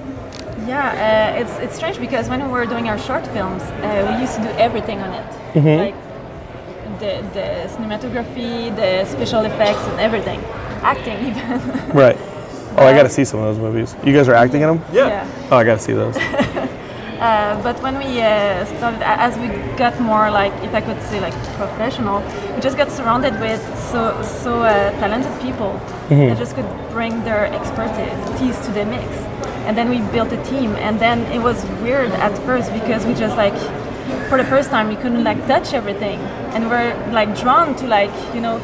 Yeah, 0.67 1.33
uh, 1.35 1.41
it's 1.41 1.53
it's 1.59 1.75
strange 1.75 1.99
because 1.99 2.27
when 2.29 2.43
we 2.45 2.49
were 2.51 2.65
doing 2.65 2.87
our 2.89 2.97
short 2.97 3.25
films, 3.27 3.61
uh, 3.63 4.13
we 4.15 4.21
used 4.21 4.35
to 4.35 4.41
do 4.43 4.49
everything 4.59 4.99
on 4.99 5.11
it, 5.13 5.25
Mm-hmm. 5.53 5.77
like 5.85 5.95
the 6.99 7.21
the 7.33 7.47
cinematography, 7.73 8.75
the 8.75 9.05
special 9.05 9.41
effects, 9.45 9.83
and 9.89 9.99
everything, 9.99 10.39
acting 10.81 11.17
even. 11.27 11.61
Right. 11.93 12.17
Oh, 12.77 12.85
I 12.85 12.93
got 12.93 13.03
to 13.03 13.09
see 13.09 13.25
some 13.25 13.41
of 13.41 13.53
those 13.53 13.59
movies. 13.59 13.95
You 14.05 14.13
guys 14.13 14.29
are 14.29 14.33
acting 14.33 14.61
in 14.61 14.67
them? 14.69 14.85
Yeah. 14.93 15.27
Oh, 15.51 15.57
I 15.57 15.63
got 15.65 15.75
to 15.75 15.83
see 15.83 15.93
those. 15.93 16.17
Uh, 17.21 17.61
but 17.61 17.79
when 17.83 17.99
we 17.99 18.19
uh, 18.19 18.65
started, 18.65 18.99
as 19.07 19.37
we 19.37 19.47
got 19.77 19.99
more 19.99 20.31
like, 20.31 20.51
if 20.63 20.73
I 20.73 20.81
could 20.81 20.99
say, 21.03 21.21
like 21.21 21.35
professional, 21.55 22.19
we 22.55 22.61
just 22.61 22.77
got 22.77 22.91
surrounded 22.91 23.39
with 23.39 23.61
so 23.77 24.19
so 24.23 24.63
uh, 24.63 24.89
talented 24.99 25.31
people 25.39 25.73
that 26.09 26.35
just 26.39 26.55
could 26.55 26.65
bring 26.89 27.23
their 27.23 27.45
expertise 27.45 28.57
to 28.65 28.71
the 28.71 28.85
mix, 28.85 29.05
and 29.67 29.77
then 29.77 29.87
we 29.87 29.99
built 30.11 30.31
a 30.33 30.43
team. 30.45 30.71
And 30.77 30.99
then 30.99 31.19
it 31.31 31.43
was 31.43 31.63
weird 31.83 32.09
at 32.09 32.35
first 32.39 32.73
because 32.73 33.05
we 33.05 33.13
just 33.13 33.37
like, 33.37 33.53
for 34.27 34.39
the 34.39 34.45
first 34.45 34.71
time, 34.71 34.87
we 34.87 34.95
couldn't 34.95 35.23
like 35.23 35.45
touch 35.45 35.75
everything, 35.75 36.17
and 36.55 36.71
we're 36.71 36.91
like 37.11 37.37
drawn 37.39 37.75
to 37.75 37.85
like 37.85 38.09
you 38.33 38.41
know. 38.41 38.57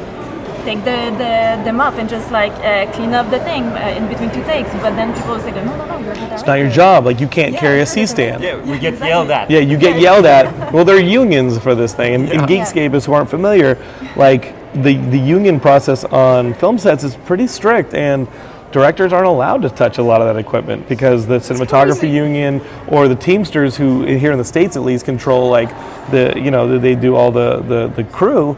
Take 0.67 0.79
the, 0.79 1.15
the, 1.17 1.61
the 1.63 1.71
mop 1.71 1.93
and 1.93 2.09
just 2.09 2.29
like 2.29 2.51
uh, 2.51 2.91
clean 2.91 3.13
up 3.13 3.29
the 3.31 3.39
thing 3.39 3.63
uh, 3.63 3.95
in 3.97 4.09
between 4.09 4.29
two 4.31 4.43
takes, 4.43 4.69
but 4.83 4.97
then 4.97 5.13
people 5.13 5.35
will 5.35 5.39
say, 5.39 5.51
"No, 5.51 5.63
no, 5.63 5.85
no, 5.85 5.97
you're 5.99 6.13
the 6.13 6.33
It's 6.33 6.45
not 6.45 6.55
your 6.59 6.69
job. 6.69 7.05
Like 7.05 7.21
you 7.21 7.27
can't 7.29 7.53
Yeah, 7.53 7.59
carry 7.61 7.75
a 7.75 7.77
you're 7.77 7.85
C 7.85 8.01
the 8.01 8.07
stand. 8.07 8.43
Yeah, 8.43 8.57
we 8.57 8.77
get 8.77 8.95
Exactly. 8.95 9.07
yelled 9.07 9.31
at. 9.31 9.49
Yeah, 9.49 9.59
you 9.59 9.77
get 9.77 9.97
yelled 9.97 10.25
at. 10.25 10.45
Well, 10.73 10.83
there 10.83 10.97
are 10.97 10.99
unions 10.99 11.57
for 11.57 11.73
this 11.73 11.93
thing, 11.93 12.15
and, 12.15 12.23
and 12.29 12.41
Yeah. 12.41 12.65
Geekscapists 12.65 13.05
who 13.05 13.13
aren't 13.13 13.29
familiar, 13.29 13.77
like 14.17 14.53
the 14.73 14.97
the 14.97 15.17
union 15.17 15.61
process 15.61 16.03
on 16.03 16.53
film 16.55 16.77
sets 16.77 17.05
is 17.05 17.15
pretty 17.15 17.47
strict, 17.47 17.93
and 17.93 18.27
directors 18.73 19.13
aren't 19.13 19.27
allowed 19.27 19.61
to 19.61 19.69
touch 19.69 19.99
a 19.99 20.03
lot 20.03 20.19
of 20.19 20.27
that 20.27 20.37
equipment 20.37 20.89
because 20.89 21.25
the 21.27 21.37
cinematography 21.37 21.99
crazy. 22.01 22.09
union 22.09 22.61
or 22.89 23.07
the 23.07 23.15
Teamsters, 23.15 23.77
who 23.77 24.03
here 24.03 24.33
in 24.33 24.37
the 24.37 24.43
states 24.43 24.75
at 24.75 24.83
least 24.83 25.05
control 25.05 25.49
like 25.49 25.69
the 26.11 26.33
you 26.35 26.51
know 26.51 26.77
they 26.77 26.93
do 26.93 27.15
all 27.15 27.31
the 27.31 27.61
the, 27.61 27.87
the 27.95 28.03
crew. 28.03 28.57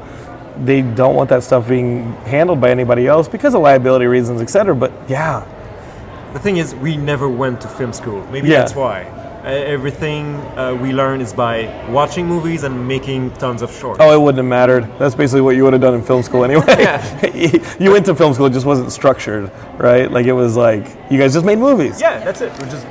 They 0.65 0.81
don't 0.81 1.15
want 1.15 1.29
that 1.29 1.43
stuff 1.43 1.67
being 1.67 2.13
handled 2.25 2.59
by 2.59 2.69
anybody 2.69 3.07
else 3.07 3.27
because 3.27 3.55
of 3.55 3.61
liability 3.61 4.05
reasons, 4.05 4.41
etc. 4.41 4.75
But 4.75 4.91
yeah, 5.07 5.45
The 6.33 6.39
thing 6.39 6.57
is, 6.57 6.75
we 6.75 6.95
never 6.95 7.27
went 7.27 7.59
to 7.61 7.67
film 7.67 7.91
school. 7.93 8.23
Maybe 8.31 8.49
Yeah. 8.49 8.59
that's 8.59 8.75
why. 8.75 9.03
Uh, 9.43 9.47
everything 9.51 10.35
uh, 10.57 10.75
we 10.79 10.91
learn 10.91 11.21
is 11.21 11.31
by 11.33 11.65
watching 11.89 12.27
movies 12.27 12.63
and 12.63 12.87
making 12.87 13.31
tons 13.35 13.61
of 13.61 13.71
shorts. 13.71 13.99
Oh, 14.01 14.13
it 14.13 14.21
wouldn't 14.21 14.37
have 14.37 14.45
mattered. 14.45 14.83
That's 14.99 15.15
basically 15.15 15.41
what 15.41 15.55
you 15.55 15.63
would 15.63 15.71
have 15.73 15.81
done 15.81 15.93
in 15.95 16.03
film 16.03 16.21
school 16.23 16.43
anyway. 16.43 16.65
you 17.79 17.91
went 17.91 18.05
to 18.07 18.13
film 18.15 18.33
school, 18.33 18.47
it 18.47 18.53
just 18.53 18.65
wasn't 18.65 18.91
structured, 18.91 19.49
right? 19.77 20.11
Like 20.11 20.25
it 20.27 20.33
was 20.33 20.55
like 20.57 20.85
you 21.09 21.17
guys 21.17 21.33
just 21.33 21.45
made 21.45 21.57
movies. 21.57 22.01
Yeah, 22.01 22.19
that's 22.23 22.41
it. 22.41 22.51
We 22.61 22.65
just 22.69 22.85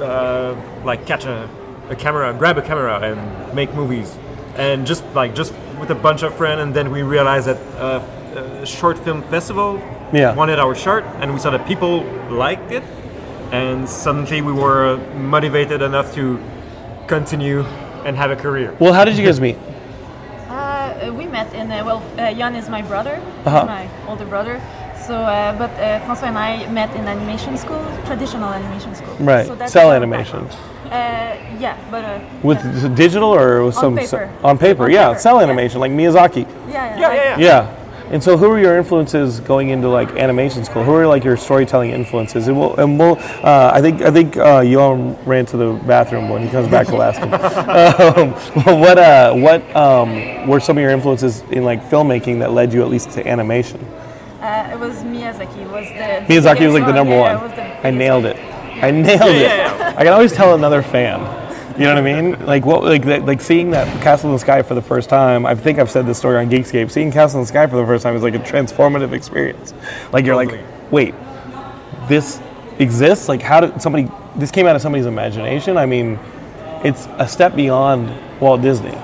uh, 0.00 0.54
like 0.84 1.04
catch 1.04 1.24
a, 1.24 1.50
a 1.90 1.96
camera, 1.96 2.32
grab 2.32 2.56
a 2.58 2.62
camera, 2.62 3.00
and 3.00 3.54
make 3.54 3.74
movies, 3.74 4.16
and 4.56 4.86
just 4.86 5.04
like 5.14 5.34
just 5.34 5.52
with 5.82 5.90
a 5.90 5.94
bunch 6.00 6.22
of 6.22 6.32
friends, 6.36 6.60
and 6.62 6.72
then 6.72 6.90
we 6.92 7.02
realized 7.02 7.48
that 7.48 7.58
uh, 7.76 8.00
a 8.62 8.64
short 8.66 8.96
film 8.98 9.20
festival 9.24 9.80
Yeah. 10.12 10.32
wanted 10.34 10.58
our 10.60 10.74
short, 10.76 11.04
and 11.20 11.32
we 11.34 11.40
saw 11.40 11.50
that 11.50 11.66
people 11.66 12.04
liked 12.30 12.70
it, 12.70 12.84
and 13.50 13.88
suddenly 13.88 14.40
we 14.42 14.52
were 14.52 14.96
motivated 15.16 15.82
enough 15.82 16.14
to 16.14 16.38
continue 17.08 17.62
and 18.06 18.16
have 18.16 18.30
a 18.30 18.36
career. 18.36 18.74
Well, 18.78 18.92
how 18.92 19.04
did 19.04 19.16
you 19.18 19.24
guys 19.26 19.40
meet? 19.40 19.56
Uh, 20.48 21.10
we 21.18 21.26
met 21.26 21.52
in 21.54 21.70
uh, 21.72 21.82
well, 21.84 22.00
uh, 22.16 22.30
Yoann 22.38 22.54
is 22.56 22.68
my 22.68 22.82
brother, 22.82 23.18
Uh-huh. 23.44 23.64
my 23.66 23.88
older 24.06 24.24
brother. 24.26 24.60
So, 25.06 25.14
uh, 25.14 25.58
but 25.58 25.70
uh, 25.70 26.00
François 26.06 26.28
and 26.28 26.38
I 26.38 26.70
met 26.70 26.94
in 26.94 27.06
animation 27.08 27.56
school, 27.56 27.82
traditional 28.06 28.48
animation 28.48 28.94
school. 28.94 29.14
Right. 29.16 29.46
So 29.46 29.56
that's 29.56 29.72
Cel 29.72 29.90
animation. 29.90 30.46
Uh, 30.92 31.36
yeah, 31.58 31.76
but 31.90 32.04
uh, 32.04 32.20
With 32.42 32.58
yeah. 32.58 32.94
digital 32.94 33.30
or 33.34 33.64
with 33.64 33.74
some 33.74 33.96
paper. 33.96 34.30
on 34.44 34.58
paper? 34.58 34.84
On 34.84 34.90
yeah, 34.90 35.08
paper, 35.08 35.20
cel 35.20 35.36
yeah. 35.36 35.42
animation 35.44 35.80
like 35.80 35.90
Miyazaki. 35.90 36.44
yeah, 36.44 36.72
yeah, 36.72 37.00
Yeah, 37.00 37.14
yeah, 37.14 37.14
yeah. 37.14 37.38
Yeah. 37.38 37.78
And 38.12 38.22
so, 38.22 38.36
who 38.36 38.50
are 38.50 38.60
your 38.60 38.76
influences 38.76 39.40
going 39.40 39.70
into 39.70 39.88
like 39.88 40.10
animation 40.10 40.66
school? 40.66 40.84
Who 40.84 40.92
are 40.92 41.06
like 41.06 41.24
your 41.24 41.38
storytelling 41.38 41.90
influences? 41.92 42.46
And 42.46 42.60
we'll, 42.60 42.76
and 42.76 42.98
we'll 42.98 43.16
uh, 43.42 43.70
I 43.72 43.80
think, 43.80 44.02
I 44.02 44.10
think 44.10 44.36
uh, 44.36 44.60
Yoann 44.60 45.16
ran 45.26 45.46
to 45.46 45.56
the 45.56 45.72
bathroom 45.86 46.28
when 46.28 46.42
he 46.42 46.50
comes 46.50 46.68
back. 46.68 46.88
We'll 46.92 47.02
ask 47.02 47.18
him. 47.18 47.32
um, 47.32 48.80
what, 48.80 48.98
uh, 48.98 49.32
what 49.34 49.74
um, 49.74 50.46
were 50.46 50.60
some 50.60 50.76
of 50.76 50.82
your 50.82 50.90
influences 50.90 51.40
in 51.50 51.64
like 51.64 51.82
filmmaking 51.88 52.40
that 52.40 52.52
led 52.52 52.72
you 52.74 52.82
at 52.82 52.88
least 52.88 53.12
to 53.12 53.26
animation? 53.26 53.80
It 54.72 54.78
was 54.78 54.96
Miyazaki. 55.04 55.70
Was 55.70 55.86
the 55.88 56.32
Miyazaki 56.32 56.64
was 56.66 56.74
like 56.74 56.86
the 56.86 56.92
one. 56.92 56.94
number 56.94 57.12
Yeah, 57.14 57.20
one. 57.20 57.36
it 57.36 57.42
was 57.42 57.52
the 57.52 57.86
I 57.86 57.90
nailed 57.90 58.24
it. 58.24 58.36
I 58.82 58.90
nailed 58.90 59.22
it. 59.36 59.42
yeah, 59.42 59.94
I 59.96 60.04
can 60.04 60.12
always 60.12 60.32
tell 60.32 60.54
another 60.54 60.82
fan. 60.82 61.20
You 61.78 61.84
know 61.86 61.94
what 61.94 62.04
I 62.04 62.20
mean? 62.22 62.46
Like 62.46 62.66
what? 62.66 62.82
Like 62.84 63.04
that, 63.06 63.24
like 63.24 63.40
seeing 63.40 63.70
that 63.70 63.86
Castle 64.02 64.28
in 64.30 64.34
the 64.34 64.38
Sky 64.40 64.62
for 64.62 64.74
the 64.74 64.82
first 64.82 65.08
time. 65.08 65.46
I 65.46 65.54
think 65.54 65.78
I've 65.78 65.90
said 65.90 66.06
this 66.06 66.18
story 66.18 66.36
on 66.38 66.50
Geekscape. 66.50 66.90
Seeing 66.90 67.10
Castle 67.12 67.40
in 67.40 67.44
the 67.44 67.48
Sky 67.48 67.66
for 67.66 67.76
the 67.76 67.86
first 67.86 68.02
time 68.02 68.14
is 68.16 68.22
like 68.22 68.34
a 68.34 68.38
transformative 68.38 69.12
experience. 69.12 69.72
Like 70.12 70.26
you're 70.26 70.34
Totally. 70.42 70.62
like, 70.62 70.92
wait, 70.92 71.14
this 72.08 72.40
exists? 72.78 73.28
Like 73.28 73.40
how 73.42 73.60
did 73.60 73.80
somebody? 73.80 74.10
This 74.36 74.50
came 74.50 74.66
out 74.66 74.76
of 74.76 74.82
somebody's 74.82 75.06
imagination. 75.06 75.76
I 75.78 75.86
mean, 75.86 76.18
it's 76.84 77.06
a 77.18 77.26
step 77.28 77.54
beyond 77.56 78.10
Walt 78.40 78.60
Disney. 78.62 78.96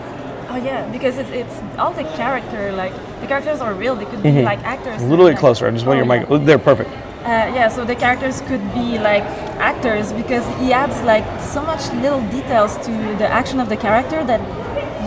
Oh 0.58 0.64
yeah, 0.64 0.90
because 0.90 1.18
it's, 1.18 1.30
it's 1.30 1.78
all 1.78 1.92
the 1.92 2.02
character. 2.16 2.72
Like 2.72 2.92
the 3.20 3.26
characters 3.26 3.60
are 3.60 3.74
real. 3.74 3.94
They 3.94 4.06
could 4.06 4.22
be 4.22 4.42
like 4.42 4.58
actors. 4.64 4.96
Mm-hmm. 4.96 5.06
A 5.06 5.08
little 5.10 5.26
bit 5.26 5.32
like- 5.32 5.38
closer. 5.38 5.66
I 5.68 5.70
just 5.70 5.86
want 5.86 5.96
Oh, 6.00 6.04
your 6.04 6.06
mic. 6.06 6.28
oh, 6.30 6.38
They're 6.38 6.58
perfect. 6.58 6.90
Uh, 6.90 7.30
yeah, 7.54 7.68
so 7.68 7.84
the 7.84 7.94
characters 7.94 8.40
could 8.42 8.62
be 8.74 8.98
like 8.98 9.22
actors 9.60 10.12
because 10.12 10.44
he 10.60 10.72
adds 10.72 11.00
like 11.02 11.24
so 11.40 11.62
much 11.62 11.92
little 12.02 12.20
details 12.30 12.76
to 12.78 12.90
the 13.18 13.28
action 13.28 13.60
of 13.60 13.68
the 13.68 13.76
character 13.76 14.24
that 14.24 14.40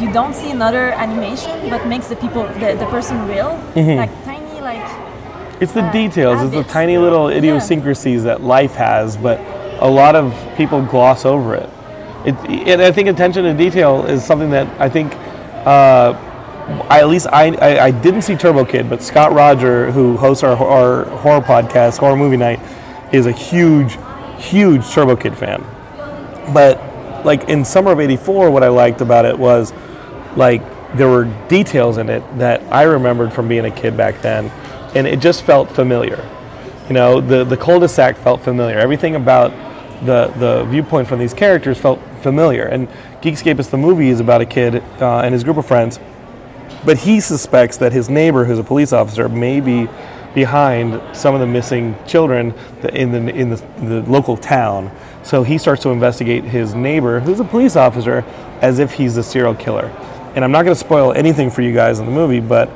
you 0.01 0.12
don't 0.13 0.34
see 0.36 0.51
in 0.51 0.62
other 0.62 0.91
animation, 0.91 1.70
but 1.70 1.86
makes 1.88 2.08
the 2.08 2.15
people 2.15 2.43
the, 2.60 2.75
the 2.79 2.86
person 2.89 3.27
real. 3.27 3.51
Mm-hmm. 3.75 3.98
Like 3.98 4.24
tiny, 4.24 4.62
like 4.62 5.62
It's 5.62 5.74
the 5.74 5.84
uh, 5.84 5.91
details. 5.91 6.41
It's 6.43 6.53
the 6.53 6.63
tiny 6.72 6.98
little 6.98 7.29
Yeah. 7.29 7.38
idiosyncrasies 7.39 8.24
that 8.24 8.41
life 8.41 8.75
has, 8.75 9.17
but 9.17 9.39
a 9.81 9.89
lot 9.89 10.15
of 10.15 10.34
people 10.55 10.81
gloss 10.86 11.25
over 11.25 11.55
it. 11.55 11.70
It, 12.24 12.36
and 12.67 12.81
I 12.84 12.91
think 12.91 13.10
attention 13.10 13.43
to 13.46 13.53
detail 13.53 14.05
is 14.05 14.24
something 14.24 14.51
that 14.51 14.67
I 14.79 14.88
think, 14.89 15.12
uh, 15.65 16.86
I, 16.89 17.00
at 17.00 17.10
least 17.10 17.27
I, 17.27 17.56
I, 17.56 17.86
I 17.86 17.91
didn't 17.91 18.22
see 18.22 18.36
Turbo 18.36 18.65
Kid, 18.65 18.89
but 18.89 19.01
Scott 19.01 19.34
Roger, 19.34 19.91
who 19.91 20.18
hosts 20.18 20.44
our, 20.44 20.56
our 20.56 21.06
horror 21.18 21.41
podcast, 21.41 21.98
Horror 21.98 22.15
Movie 22.15 22.38
Night, 22.38 22.60
is 23.13 23.25
a 23.25 23.32
huge, 23.32 23.98
huge 24.38 24.89
Turbo 24.89 25.15
Kid 25.15 25.38
fan. 25.38 25.63
But 26.53 27.25
like 27.25 27.50
in 27.50 27.65
summer 27.65 27.91
of 27.91 28.00
'84, 28.00 28.51
what 28.51 28.63
I 28.63 28.70
liked 28.70 29.01
about 29.01 29.25
it 29.25 29.38
was 29.38 29.74
like 30.36 30.62
there 30.96 31.10
were 31.10 31.25
details 31.48 31.98
in 31.98 32.10
it 32.10 32.24
that 32.38 32.62
I 32.72 32.84
remembered 32.84 33.34
from 33.34 33.48
being 33.48 33.65
a 33.65 33.72
kid 33.72 33.96
back 33.96 34.22
then, 34.22 34.50
and 34.96 35.08
it 35.08 35.20
just 35.20 35.44
felt 35.44 35.72
familiar. 35.72 36.27
You 36.88 36.94
know, 36.94 37.22
the 37.22 37.44
the 37.44 37.58
cul-de-sac 37.58 38.18
felt 38.18 38.41
familiar. 38.41 38.77
Everything 38.77 39.15
about 39.15 39.51
the 40.03 40.34
the 40.38 40.65
viewpoint 40.65 41.08
from 41.08 41.20
these 41.20 41.34
characters 41.34 41.77
felt 41.77 42.00
familiar. 42.22 42.63
And 42.63 42.88
Geekscape 43.22 43.60
is 43.60 43.70
the 43.70 43.77
movie 43.77 44.10
is 44.10 44.20
about 44.20 44.41
a 44.41 44.46
kid 44.46 44.84
uh, 45.00 45.20
and 45.20 45.34
his 45.34 45.43
group 45.43 45.58
of 45.58 45.65
friends, 45.65 46.00
but 46.86 47.00
he 47.00 47.20
suspects 47.20 47.77
that 47.77 47.93
his 47.93 48.10
neighbor, 48.10 48.46
who's 48.46 48.60
a 48.60 48.63
police 48.63 48.93
officer, 48.93 49.29
may 49.29 49.60
be 49.60 49.88
behind 50.34 51.01
some 51.15 51.36
of 51.36 51.41
the 51.41 51.48
missing 51.48 51.96
children 52.08 52.53
in 52.93 53.12
the 53.12 53.36
in 53.36 53.50
the, 53.50 53.58
the 53.84 54.01
local 54.10 54.38
town. 54.38 54.91
So 55.24 55.43
he 55.43 55.58
starts 55.58 55.84
to 55.84 55.89
investigate 55.89 56.46
his 56.46 56.74
neighbor, 56.74 57.20
who's 57.20 57.39
a 57.39 57.43
police 57.43 57.75
officer, 57.75 58.24
as 58.62 58.79
if 58.79 58.93
he's 58.93 59.17
a 59.17 59.24
serial 59.24 59.53
killer. 59.53 59.86
And 60.34 60.43
I'm 60.43 60.51
not 60.51 60.63
going 60.63 60.74
to 60.74 60.79
spoil 60.79 61.12
anything 61.13 61.51
for 61.51 61.62
you 61.62 61.74
guys 61.74 62.00
in 62.00 62.05
the 62.05 62.12
movie, 62.12 62.39
but 62.39 62.70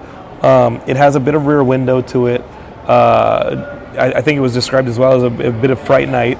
um, 0.43 0.81
it 0.85 0.97
has 0.97 1.15
a 1.15 1.19
bit 1.19 1.33
of 1.33 1.47
rear 1.47 1.63
window 1.63 2.01
to 2.01 2.27
it. 2.27 2.41
Uh, 2.85 3.93
I, 3.97 4.13
I 4.13 4.21
think 4.21 4.37
it 4.37 4.41
was 4.41 4.53
described 4.53 4.87
as 4.87 4.99
well 4.99 5.15
as 5.15 5.23
a, 5.23 5.47
a 5.47 5.51
bit 5.51 5.71
of 5.71 5.79
Fright 5.79 6.09
Night, 6.09 6.37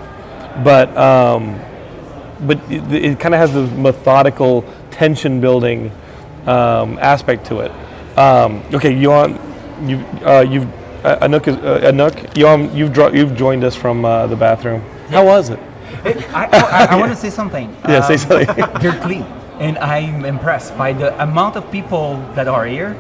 but 0.64 0.96
um, 0.98 1.60
but 2.48 2.60
it, 2.72 2.92
it 2.92 3.20
kind 3.20 3.34
of 3.34 3.40
has 3.40 3.54
the 3.54 3.68
methodical 3.78 4.64
tension 4.92 5.42
building 5.42 5.92
um, 6.46 6.98
aspect 7.00 7.46
to 7.48 7.60
it. 7.60 7.72
Um, 8.18 8.64
okay, 8.74 8.94
Yoann, 8.94 9.38
you've 9.88 10.24
uh, 10.24 10.46
you've 10.50 10.66
uh, 11.06 11.20
Anouk 11.28 11.48
is 11.48 11.56
uh, 11.58 11.92
Anouk, 11.92 12.14
Yoann, 12.34 12.74
you've 12.76 12.94
dro- 12.94 13.12
you've 13.14 13.36
joined 13.36 13.64
us 13.64 13.76
from 13.76 14.06
uh, 14.06 14.28
the 14.28 14.36
bathroom. 14.36 14.82
How 15.10 15.26
was 15.26 15.50
it? 15.50 15.60
I, 16.34 16.50
I, 16.52 16.86
I 16.92 16.96
want 17.00 17.12
to 17.12 17.16
say 17.18 17.30
something. 17.30 17.76
Yeah, 17.88 18.02
say 18.02 18.14
Um, 18.16 18.20
something. 18.46 18.58
You're 18.82 19.02
clean, 19.02 19.26
and 19.60 19.78
I'm 19.78 20.26
impressed 20.26 20.78
by 20.78 20.94
the 20.94 21.22
amount 21.22 21.56
of 21.56 21.70
people 21.72 22.18
that 22.36 22.48
are 22.48 22.66
here. 22.66 22.94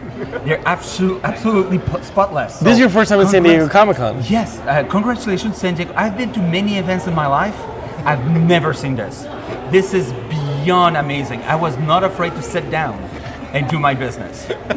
They're 0.46 0.62
absolutely 0.66 1.24
absolutely 1.24 1.80
p- 1.80 2.02
spotless. 2.04 2.60
This 2.60 2.74
is 2.74 2.80
your 2.80 2.90
first 2.90 3.10
time 3.10 3.20
at 3.20 3.28
San 3.28 3.44
Diego 3.44 3.68
Comic 3.68 3.98
Con. 3.98 4.22
Yes, 4.28 4.60
uh, 4.60 4.84
congratulations, 4.90 5.58
San 5.58 5.76
Diego. 5.76 5.94
I've 5.96 6.18
been 6.18 6.32
to 6.34 6.40
many 6.40 6.78
events 6.78 7.08
in 7.08 7.14
my 7.14 7.28
life. 7.28 7.58
I've 8.06 8.26
never 8.30 8.74
seen 8.74 8.96
this. 8.96 9.24
This 9.72 9.94
is 9.94 10.14
beyond 10.30 10.96
amazing. 10.98 11.42
I 11.44 11.56
was 11.56 11.78
not 11.78 12.04
afraid 12.04 12.34
to 12.36 12.42
sit 12.42 12.70
down. 12.70 12.98
And 13.54 13.68
do 13.68 13.80
my 13.80 13.94
business. 13.94 14.48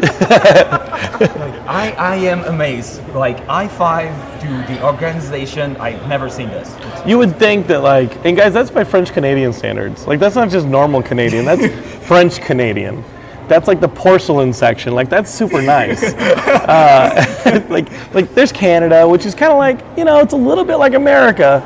I, 1.68 1.94
I 1.98 2.16
am 2.16 2.44
amazed. 2.44 3.06
Like 3.08 3.40
I 3.48 3.68
five 3.68 4.40
to 4.40 4.48
the 4.72 4.84
organization, 4.84 5.76
I've 5.76 6.06
never 6.08 6.30
seen 6.30 6.48
this. 6.48 6.74
You 7.06 7.18
would 7.18 7.36
think 7.38 7.66
that, 7.66 7.80
like, 7.80 8.24
and 8.24 8.36
guys, 8.36 8.52
that's 8.52 8.70
by 8.70 8.84
French 8.84 9.12
Canadian 9.12 9.52
standards. 9.52 10.06
Like, 10.06 10.20
that's 10.20 10.36
not 10.36 10.50
just 10.50 10.66
normal 10.66 11.02
Canadian. 11.02 11.44
That's 11.44 11.66
French 12.06 12.40
Canadian. 12.40 13.04
That's 13.48 13.66
like 13.66 13.80
the 13.80 13.88
porcelain 13.88 14.52
section. 14.52 14.94
Like, 14.94 15.08
that's 15.08 15.32
super 15.32 15.62
nice. 15.62 16.02
uh, 16.14 17.66
like, 17.68 18.14
like 18.14 18.34
there's 18.34 18.52
Canada, 18.52 19.08
which 19.08 19.26
is 19.26 19.34
kind 19.34 19.52
of 19.52 19.58
like, 19.58 19.80
you 19.96 20.04
know, 20.04 20.20
it's 20.20 20.34
a 20.34 20.36
little 20.36 20.64
bit 20.64 20.76
like 20.76 20.94
America, 20.94 21.62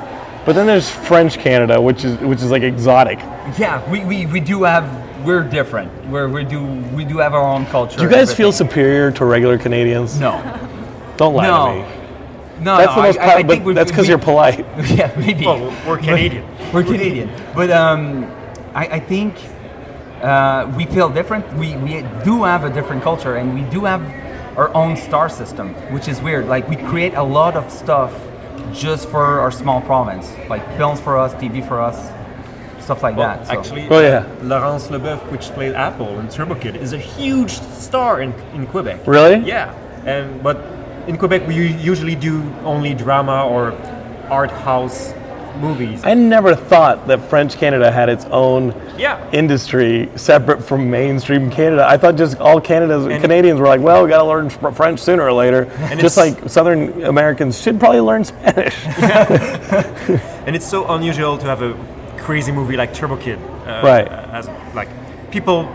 but 0.47 0.55
then 0.55 0.67
there's 0.67 0.91
French 0.91 1.39
Canada, 1.39 1.81
which 1.81 2.05
is 2.05 2.19
which 2.19 2.43
is 2.43 2.51
like 2.51 2.63
exotic. 2.63 3.19
Yeah, 3.59 3.89
we, 3.91 4.05
we, 4.05 4.27
we 4.27 4.41
do 4.41 4.65
have 4.65 4.85
we're 5.25 5.43
different. 5.43 5.91
We're, 6.09 6.29
we 6.29 6.45
do 6.45 6.63
we 6.95 7.05
do 7.05 7.19
have 7.19 7.35
our 7.35 7.43
own 7.47 7.67
culture. 7.67 7.99
Do 7.99 8.05
you 8.05 8.11
guys 8.11 8.33
feel 8.35 8.53
superior 8.53 9.11
to 9.13 9.25
regular 9.25 9.59
Canadians? 9.59 10.19
No. 10.19 10.41
Don't 11.17 11.35
lie 11.35 11.47
No. 11.47 11.67
to 11.67 11.75
me. 11.81 12.65
No, 12.65 12.77
That's 12.77 12.91
no, 12.91 12.97
the 12.97 13.03
most, 13.09 13.19
I, 13.19 13.23
I, 13.23 13.33
I 13.33 13.35
think 13.37 13.49
but 13.49 13.63
we- 13.65 13.75
that's 13.75 13.91
because 13.91 14.09
you're 14.09 14.19
polite. 14.19 14.65
Yeah, 14.97 15.13
maybe. 15.19 15.45
Well, 15.47 15.75
we're 15.87 15.99
Canadian. 15.99 16.47
We're 16.73 16.85
Canadian, 16.85 17.29
but 17.57 17.71
um, 17.71 18.25
I, 18.75 18.87
I 18.87 19.01
think 19.01 19.35
uh, 20.23 20.73
we 20.77 20.87
feel 20.87 21.09
different. 21.09 21.51
We, 21.55 21.77
we 21.79 22.03
do 22.25 22.45
have 22.45 22.63
a 22.65 22.71
different 22.71 23.03
culture, 23.03 23.35
and 23.37 23.53
we 23.55 23.63
do 23.71 23.85
have 23.85 24.01
our 24.57 24.73
own 24.75 24.97
star 24.97 25.29
system, 25.29 25.75
which 25.93 26.07
is 26.07 26.21
weird. 26.21 26.47
Like 26.47 26.69
we 26.69 26.77
create 26.77 27.15
a 27.15 27.23
lot 27.23 27.57
of 27.57 27.71
stuff 27.73 28.13
just 28.73 29.09
for 29.09 29.41
our 29.41 29.51
small 29.51 29.81
province, 29.81 30.31
like 30.49 30.65
films 30.77 31.01
for 31.01 31.19
us, 31.19 31.35
TV 31.35 31.67
for 31.67 31.81
us, 31.81 31.97
stuff 32.83 33.03
like 33.03 33.17
Well, 33.17 33.29
that. 33.29 33.47
so. 33.47 33.53
actually, 33.59 33.87
Oh, 33.91 34.01
yeah. 34.01 34.25
Laurence 34.43 34.89
Leboeuf, 34.89 35.21
which 35.31 35.43
played 35.53 35.75
Apple 35.75 36.19
in 36.21 36.29
Turbo 36.29 36.55
Kid, 36.55 36.77
is 36.77 36.93
a 36.93 36.99
huge 36.99 37.53
star 37.53 38.21
in, 38.21 38.33
in 38.55 38.67
Quebec. 38.67 39.01
Really? 39.07 39.37
Yeah, 39.47 39.73
and 40.05 40.43
but 40.43 40.57
in 41.07 41.17
Quebec 41.17 41.47
we 41.49 41.55
usually 41.73 42.15
do 42.15 42.43
only 42.65 42.95
drama 42.95 43.47
or 43.47 43.73
art 44.31 44.51
house 44.51 45.13
movies. 45.61 46.01
I 46.03 46.15
never 46.15 46.55
thought 46.55 47.07
that 47.09 47.21
French 47.29 47.57
Canada 47.59 47.91
had 47.93 48.09
its 48.09 48.25
own 48.31 48.75
Yeah. 48.97 49.19
industry 49.33 50.09
separate 50.17 50.65
from 50.65 50.91
mainstream 50.91 51.51
Canada. 51.51 51.85
I 51.87 51.99
thought 51.99 52.17
just 52.17 52.39
all 52.41 52.59
Canada's 52.61 53.05
And- 53.05 53.21
Canadians 53.21 53.61
were 53.61 53.67
like, 53.67 53.81
well, 53.83 54.03
we 54.03 54.09
got 54.09 54.23
to 54.23 54.29
learn 54.29 54.49
French 54.49 54.99
sooner 55.01 55.23
or 55.23 55.33
later. 55.33 55.69
And 55.91 56.01
just 56.01 56.17
like 56.17 56.49
Southern 56.49 57.05
Americans 57.05 57.61
should 57.61 57.79
probably 57.79 58.01
learn 58.01 58.25
Spanish. 58.25 58.75
and 60.47 60.57
it's 60.57 60.67
so 60.67 60.87
unusual 60.95 61.37
to 61.39 61.45
have 61.47 61.63
a 61.63 61.75
crazy 62.23 62.53
movie 62.53 62.77
like 62.77 62.95
Turbo 62.95 63.17
Kid. 63.17 63.39
Uh, 63.67 63.83
Right. 63.85 64.09
As 64.09 64.49
like 64.75 64.89
people 65.31 65.69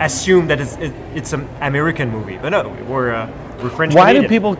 assume 0.00 0.46
that 0.48 0.60
it's 0.60 0.76
it, 0.76 0.92
it's 1.14 1.32
an 1.32 1.48
American 1.60 2.10
movie, 2.10 2.38
but 2.40 2.50
no, 2.50 2.68
we're 2.88 3.12
uh, 3.14 3.30
we're 3.62 3.70
French. 3.70 3.94
Why 3.94 4.12
do 4.12 4.28
people? 4.28 4.54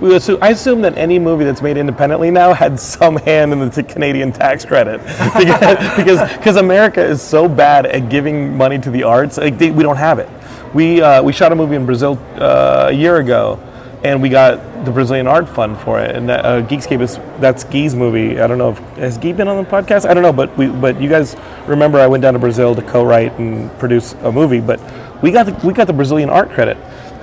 we 0.00 0.14
assume- 0.14 0.38
I 0.40 0.50
assume 0.50 0.82
that 0.82 0.96
any 0.96 1.18
movie 1.18 1.44
that's 1.44 1.62
made 1.62 1.76
independently 1.76 2.30
now 2.30 2.52
had 2.54 2.78
some 2.78 3.16
hand 3.16 3.52
in 3.52 3.58
the 3.58 3.70
t- 3.70 3.82
Canadian 3.82 4.32
tax 4.32 4.64
credit 4.64 5.00
because 5.38 5.96
because 5.96 6.20
because 6.38 6.56
America 6.56 7.02
is 7.04 7.20
so 7.22 7.48
bad 7.48 7.86
at 7.86 8.08
giving 8.08 8.56
money 8.56 8.78
to 8.78 8.90
the 8.90 9.02
arts. 9.02 9.36
Like 9.38 9.58
they, 9.58 9.70
we 9.70 9.82
don't 9.82 9.96
have 9.98 10.18
it. 10.20 10.28
We 10.74 11.00
uh, 11.02 11.22
we 11.22 11.32
shot 11.32 11.52
a 11.52 11.56
movie 11.56 11.74
in 11.76 11.86
Brazil 11.86 12.18
uh, 12.36 12.86
a 12.90 12.92
year 12.92 13.16
ago, 13.16 13.58
and 14.06 14.22
we 14.22 14.28
got 14.28 14.84
the 14.84 14.92
Brazilian 14.92 15.26
Art 15.26 15.48
Fund 15.48 15.76
for 15.78 15.98
it. 16.00 16.14
And 16.14 16.28
that, 16.28 16.44
uh, 16.44 16.62
Geekscape 16.62 17.00
is 17.00 17.18
that's 17.40 17.64
Gee's 17.64 17.96
movie. 17.96 18.40
I 18.40 18.46
don't 18.46 18.56
know 18.56 18.70
if 18.70 18.78
has 18.98 19.18
Gee 19.18 19.32
been 19.32 19.48
on 19.48 19.62
the 19.62 19.68
podcast. 19.68 20.08
I 20.08 20.14
don't 20.14 20.22
know, 20.22 20.32
but 20.32 20.56
we 20.56 20.68
but 20.68 21.00
you 21.00 21.08
guys 21.08 21.36
remember 21.66 21.98
I 21.98 22.06
went 22.06 22.22
down 22.22 22.34
to 22.34 22.38
Brazil 22.38 22.74
to 22.76 22.82
co-write 22.82 23.36
and 23.38 23.76
produce 23.80 24.12
a 24.22 24.30
movie, 24.30 24.60
but 24.60 24.80
we 25.22 25.32
got 25.32 25.46
the, 25.46 25.66
we 25.66 25.72
got 25.72 25.88
the 25.88 25.92
Brazilian 25.92 26.30
art 26.30 26.50
credit 26.50 26.76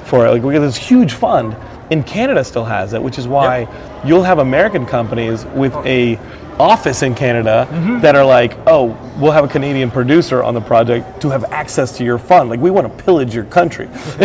for 0.04 0.28
it. 0.28 0.32
Like 0.32 0.44
we 0.44 0.54
got 0.54 0.60
this 0.60 0.76
huge 0.76 1.14
fund, 1.14 1.56
and 1.90 2.06
Canada 2.06 2.44
still 2.44 2.66
has 2.66 2.92
it, 2.92 3.02
which 3.02 3.18
is 3.18 3.30
why 3.30 3.68
you'll 4.04 4.24
have 4.24 4.40
American 4.40 4.86
companies 4.86 5.46
with 5.46 5.74
a 5.86 6.20
office 6.60 7.02
in 7.04 7.16
Canada 7.16 7.68
that 8.02 8.16
are 8.16 8.26
like, 8.26 8.58
oh, 8.68 8.98
we'll 9.18 9.32
have 9.32 9.44
a 9.44 9.48
Canadian 9.48 9.90
producer 9.92 10.44
on 10.44 10.54
the 10.54 10.62
project 10.62 11.22
to 11.22 11.30
have 11.30 11.44
access 11.46 11.96
to 11.98 12.04
your 12.04 12.18
fund. 12.18 12.50
Like 12.50 12.60
we 12.60 12.72
want 12.72 12.86
to 12.98 13.04
pillage 13.04 13.34
your 13.36 13.46
country. 13.46 13.88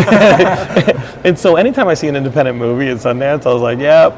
and 1.24 1.38
so 1.38 1.56
anytime 1.56 1.88
I 1.88 1.94
see 1.94 2.08
an 2.08 2.16
independent 2.16 2.56
movie 2.58 2.88
at 2.88 2.98
Sundance, 2.98 3.46
I 3.46 3.52
was 3.52 3.62
like, 3.62 3.78
yep. 3.78 4.16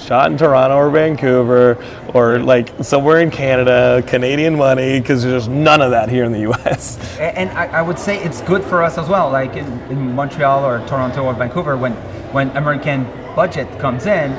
Shot 0.00 0.32
in 0.32 0.38
Toronto 0.38 0.76
or 0.76 0.90
Vancouver 0.90 1.76
or 2.14 2.38
like 2.40 2.72
somewhere 2.82 3.20
in 3.20 3.30
Canada, 3.30 4.02
Canadian 4.06 4.56
money, 4.56 4.98
because 4.98 5.22
there's 5.22 5.44
just 5.44 5.50
none 5.50 5.82
of 5.82 5.90
that 5.90 6.08
here 6.08 6.24
in 6.24 6.32
the 6.32 6.40
U.S. 6.40 6.98
A- 7.18 7.38
And 7.38 7.50
I, 7.50 7.66
I 7.66 7.82
would 7.82 7.98
say 7.98 8.18
it's 8.18 8.40
good 8.40 8.64
for 8.64 8.82
us 8.82 8.96
as 8.98 9.08
well. 9.08 9.30
Like 9.30 9.54
in, 9.56 9.66
in 9.90 10.14
Montreal 10.14 10.64
or 10.64 10.78
Toronto 10.88 11.24
or 11.24 11.34
Vancouver, 11.34 11.76
when 11.76 11.92
when 12.32 12.48
American 12.56 13.04
budget 13.36 13.78
comes 13.78 14.06
in, 14.06 14.32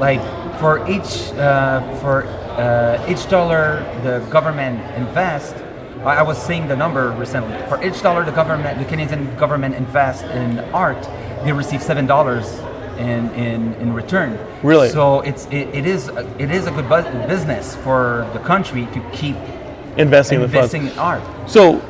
like 0.00 0.20
for 0.58 0.88
each 0.88 1.30
uh, 1.34 1.82
for 2.00 2.22
uh, 2.58 3.04
each 3.08 3.28
dollar 3.28 3.82
the 4.02 4.20
government 4.30 4.80
invest. 4.96 5.54
I 6.04 6.16
I 6.16 6.22
was 6.22 6.38
seeing 6.38 6.68
the 6.68 6.76
number 6.76 7.10
recently. 7.12 7.56
For 7.68 7.82
each 7.84 8.02
dollar 8.02 8.24
the 8.24 8.32
government, 8.32 8.78
the 8.78 8.84
Canadian 8.84 9.34
government 9.36 9.74
invest 9.74 10.24
in 10.24 10.58
art, 10.74 11.02
they 11.44 11.52
receive 11.52 11.82
seven 11.82 12.06
dollars 12.06 12.46
in, 12.98 13.30
in 13.34 13.74
in 13.74 13.92
return. 13.94 14.38
Really? 14.62 14.88
So 14.90 15.20
it's 15.20 15.46
it, 15.46 15.68
it 15.74 15.86
is 15.86 16.08
a, 16.08 16.26
it 16.38 16.50
is 16.50 16.66
a 16.66 16.70
good 16.70 16.88
bu- 16.88 17.26
business 17.28 17.76
for 17.76 18.28
the 18.32 18.40
country 18.40 18.86
to 18.94 19.00
keep 19.12 19.36
Investing 19.96 20.38
in 20.38 20.44
investing 20.44 20.86
in 20.88 20.98
art. 20.98 21.22
So, 21.46 21.82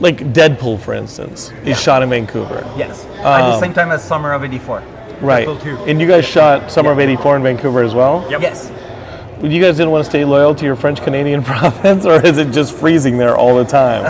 like 0.00 0.16
Deadpool, 0.32 0.80
for 0.80 0.94
instance, 0.94 1.52
is 1.64 1.78
shot 1.80 2.02
in 2.02 2.08
Vancouver. 2.08 2.64
Yes. 2.76 3.04
At 3.22 3.46
the 3.48 3.54
Um, 3.54 3.60
same 3.60 3.74
time 3.74 3.90
as 3.92 4.02
Summer 4.02 4.32
of 4.32 4.42
'84. 4.44 4.82
Right. 5.20 5.46
Deadpool 5.46 5.62
too. 5.62 5.76
And 5.86 6.00
you 6.00 6.06
guys 6.08 6.24
shot 6.24 6.70
Summer 6.72 6.90
of 6.92 6.98
84 6.98 7.36
in 7.36 7.42
Vancouver 7.42 7.82
as 7.82 7.94
well? 7.94 8.26
Yep. 8.30 8.40
Yes. 8.40 8.72
You 9.42 9.58
guys 9.58 9.78
didn't 9.78 9.90
want 9.90 10.04
to 10.04 10.10
stay 10.10 10.22
loyal 10.22 10.54
to 10.54 10.64
your 10.66 10.76
French 10.76 11.00
Canadian 11.00 11.42
province, 11.44 12.04
or 12.04 12.24
is 12.24 12.36
it 12.36 12.50
just 12.52 12.76
freezing 12.76 13.16
there 13.16 13.36
all 13.36 13.56
the 13.56 13.64
time? 13.64 14.04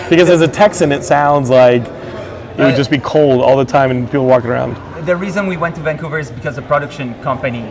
Because 0.10 0.28
as 0.28 0.42
a 0.42 0.48
Texan, 0.48 0.92
it 0.92 1.02
sounds 1.02 1.48
like 1.48 1.82
it 1.82 2.58
would 2.58 2.74
uh, 2.74 2.76
just 2.76 2.90
be 2.90 2.98
cold 2.98 3.42
all 3.42 3.56
the 3.56 3.64
time 3.64 3.90
and 3.90 4.06
people 4.06 4.26
walking 4.26 4.50
around. 4.50 4.76
The 5.06 5.16
reason 5.16 5.46
we 5.46 5.56
went 5.56 5.74
to 5.76 5.80
Vancouver 5.80 6.18
is 6.18 6.30
because 6.30 6.56
the 6.56 6.62
production 6.62 7.14
company 7.22 7.62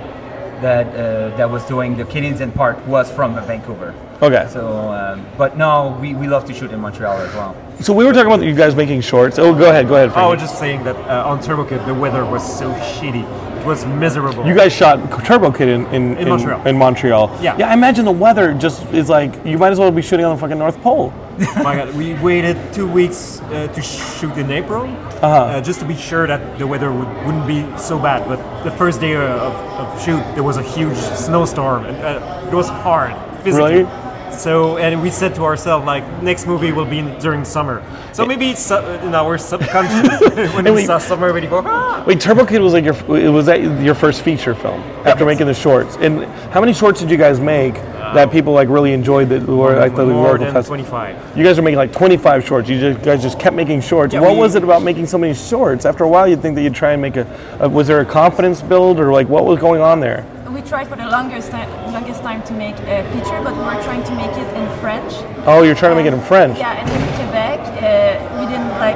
that 0.65 0.87
uh, 0.87 1.37
that 1.37 1.47
was 1.47 1.63
doing 1.65 1.95
the 1.95 2.05
Canadian 2.05 2.51
part 2.51 2.77
was 2.87 3.11
from 3.11 3.35
Vancouver. 3.35 3.93
Okay. 4.21 4.47
So, 4.49 4.65
um, 4.99 5.23
but 5.37 5.57
no, 5.57 5.95
we, 6.01 6.15
we 6.15 6.27
love 6.27 6.43
to 6.45 6.53
shoot 6.53 6.71
in 6.71 6.79
Montreal 6.79 7.17
as 7.17 7.33
well. 7.35 7.55
So 7.81 7.93
we 7.93 8.03
were 8.05 8.13
talking 8.13 8.31
about 8.33 8.43
you 8.43 8.55
guys 8.55 8.75
making 8.75 9.01
shorts. 9.01 9.37
Oh, 9.37 9.53
go 9.53 9.69
ahead, 9.69 9.87
go 9.87 9.95
ahead. 9.95 10.09
I 10.17 10.27
was 10.27 10.39
just 10.39 10.57
saying 10.57 10.83
that 10.85 10.95
uh, 10.95 11.29
on 11.29 11.39
Turbo 11.39 11.65
Kid 11.65 11.85
the 11.85 11.93
weather 11.93 12.25
was 12.25 12.43
so 12.59 12.73
shitty. 12.95 13.25
It 13.59 13.65
was 13.65 13.85
miserable. 13.85 14.45
You 14.47 14.55
guys 14.55 14.73
shot 14.73 14.97
Turbo 15.25 15.51
Kid 15.51 15.69
in, 15.69 15.85
in, 15.87 16.17
In 16.17 16.29
Montreal. 16.29 16.65
In 16.65 16.77
Montreal. 16.77 17.29
Yeah. 17.41 17.57
Yeah, 17.57 17.69
I 17.69 17.73
imagine 17.73 18.05
the 18.05 18.11
weather 18.11 18.53
just 18.55 18.81
is 18.91 19.07
like, 19.09 19.33
you 19.45 19.59
might 19.59 19.71
as 19.71 19.79
well 19.79 19.91
be 19.91 20.01
shooting 20.01 20.25
on 20.25 20.35
the 20.35 20.41
fucking 20.41 20.57
North 20.57 20.81
Pole. 20.81 21.13
My 21.63 21.75
God, 21.75 21.93
we 21.95 22.13
waited 22.15 22.57
two 22.73 22.87
weeks 22.87 23.41
uh, 23.41 23.67
to 23.73 23.81
shoot 23.81 24.37
in 24.37 24.49
April, 24.51 24.83
Uh-huh. 24.85 25.27
uh, 25.27 25.61
just 25.61 25.79
to 25.81 25.85
be 25.85 25.95
sure 25.95 26.27
that 26.27 26.57
the 26.57 26.65
weather 26.65 26.91
would, 26.91 27.07
wouldn't 27.25 27.45
be 27.47 27.65
so 27.77 27.99
bad. 27.99 28.27
But 28.27 28.39
the 28.63 28.71
first 28.71 29.01
day 29.01 29.15
of, 29.15 29.51
of 29.51 30.01
shoot, 30.01 30.23
there 30.35 30.43
was 30.43 30.57
a 30.57 30.63
huge 30.63 30.95
snowstorm, 30.97 31.85
and 31.85 31.97
uh, 31.97 32.47
it 32.47 32.53
was 32.55 32.69
hard 32.69 33.13
physically. 33.43 33.83
Really? 33.83 34.04
So, 34.37 34.77
and 34.77 35.01
we 35.01 35.09
said 35.09 35.33
to 35.35 35.43
ourselves, 35.43 35.85
like, 35.85 36.03
next 36.21 36.45
movie 36.47 36.71
will 36.71 36.85
be 36.85 36.99
in, 36.99 37.17
during 37.19 37.45
summer. 37.45 37.83
So 38.13 38.25
maybe 38.25 38.49
it's 38.51 38.69
uh, 38.71 39.01
in 39.03 39.13
our 39.15 39.37
subconscious 39.37 40.53
when 40.55 40.65
we 40.65 40.71
we- 40.71 40.85
saw 40.85 40.97
summer 40.97 41.29
already 41.29 41.47
go. 41.47 41.61
"Ah." 41.65 42.03
Wait, 42.05 42.19
Turbo 42.21 42.45
Kid 42.45 42.61
was 42.61 42.73
like 42.73 42.85
your 42.85 42.95
it 43.17 43.29
was 43.29 43.45
that 43.47 43.61
your 43.81 43.95
first 43.95 44.21
feature 44.21 44.53
film 44.55 44.79
after 45.05 45.25
making 45.25 45.47
the 45.47 45.53
shorts. 45.53 45.97
And 45.97 46.23
how 46.53 46.59
many 46.59 46.73
shorts 46.73 46.99
did 46.99 47.09
you 47.09 47.17
guys 47.17 47.39
make 47.39 47.73
that 48.13 48.31
people 48.31 48.53
like 48.53 48.69
really 48.69 48.93
enjoyed 48.93 49.27
that 49.29 49.45
were 49.47 49.75
like 49.77 49.95
the 49.95 50.05
More 50.05 50.37
than 50.37 50.53
Festival? 50.53 50.77
25. 50.85 51.37
You 51.37 51.43
guys 51.43 51.57
were 51.57 51.63
making 51.63 51.77
like 51.77 51.91
25 51.91 52.45
shorts. 52.45 52.69
You 52.69 52.79
just, 52.79 53.03
guys 53.03 53.21
just 53.21 53.39
kept 53.39 53.55
making 53.55 53.81
shorts. 53.81 54.13
Yeah, 54.13 54.21
what 54.21 54.33
we- 54.33 54.39
was 54.39 54.55
it 54.55 54.63
about 54.63 54.83
making 54.83 55.07
so 55.07 55.17
many 55.17 55.33
shorts? 55.33 55.85
After 55.85 56.03
a 56.03 56.09
while, 56.09 56.27
you'd 56.27 56.41
think 56.41 56.55
that 56.55 56.61
you'd 56.61 56.75
try 56.75 56.91
and 56.93 57.01
make 57.01 57.15
a, 57.17 57.25
a. 57.59 57.67
Was 57.67 57.87
there 57.87 57.99
a 58.01 58.05
confidence 58.05 58.61
build 58.61 58.99
or 58.99 59.11
like 59.11 59.27
what 59.27 59.45
was 59.45 59.59
going 59.59 59.81
on 59.81 59.99
there? 59.99 60.25
We 60.55 60.61
tried 60.61 60.87
for 60.87 60.95
the 60.95 61.05
longest 61.05 61.51
time, 61.51 61.67
longest 61.91 62.21
time 62.21 62.41
to 62.43 62.53
make 62.53 62.77
a 62.87 63.03
feature, 63.11 63.43
but 63.43 63.51
we 63.59 63.63
were 63.67 63.83
trying 63.83 64.05
to 64.05 64.15
make 64.15 64.31
it 64.31 64.47
in 64.55 64.79
French. 64.79 65.11
Oh, 65.45 65.63
you're 65.63 65.75
trying 65.75 65.91
to 65.91 65.97
make 66.01 66.07
it 66.07 66.13
in 66.13 66.21
French. 66.21 66.57
Yeah, 66.57 66.79
and 66.79 66.87
in 66.87 67.03
Quebec, 67.19 67.59
uh, 67.83 68.39
we 68.39 68.45
didn't 68.47 68.71
like. 68.79 68.95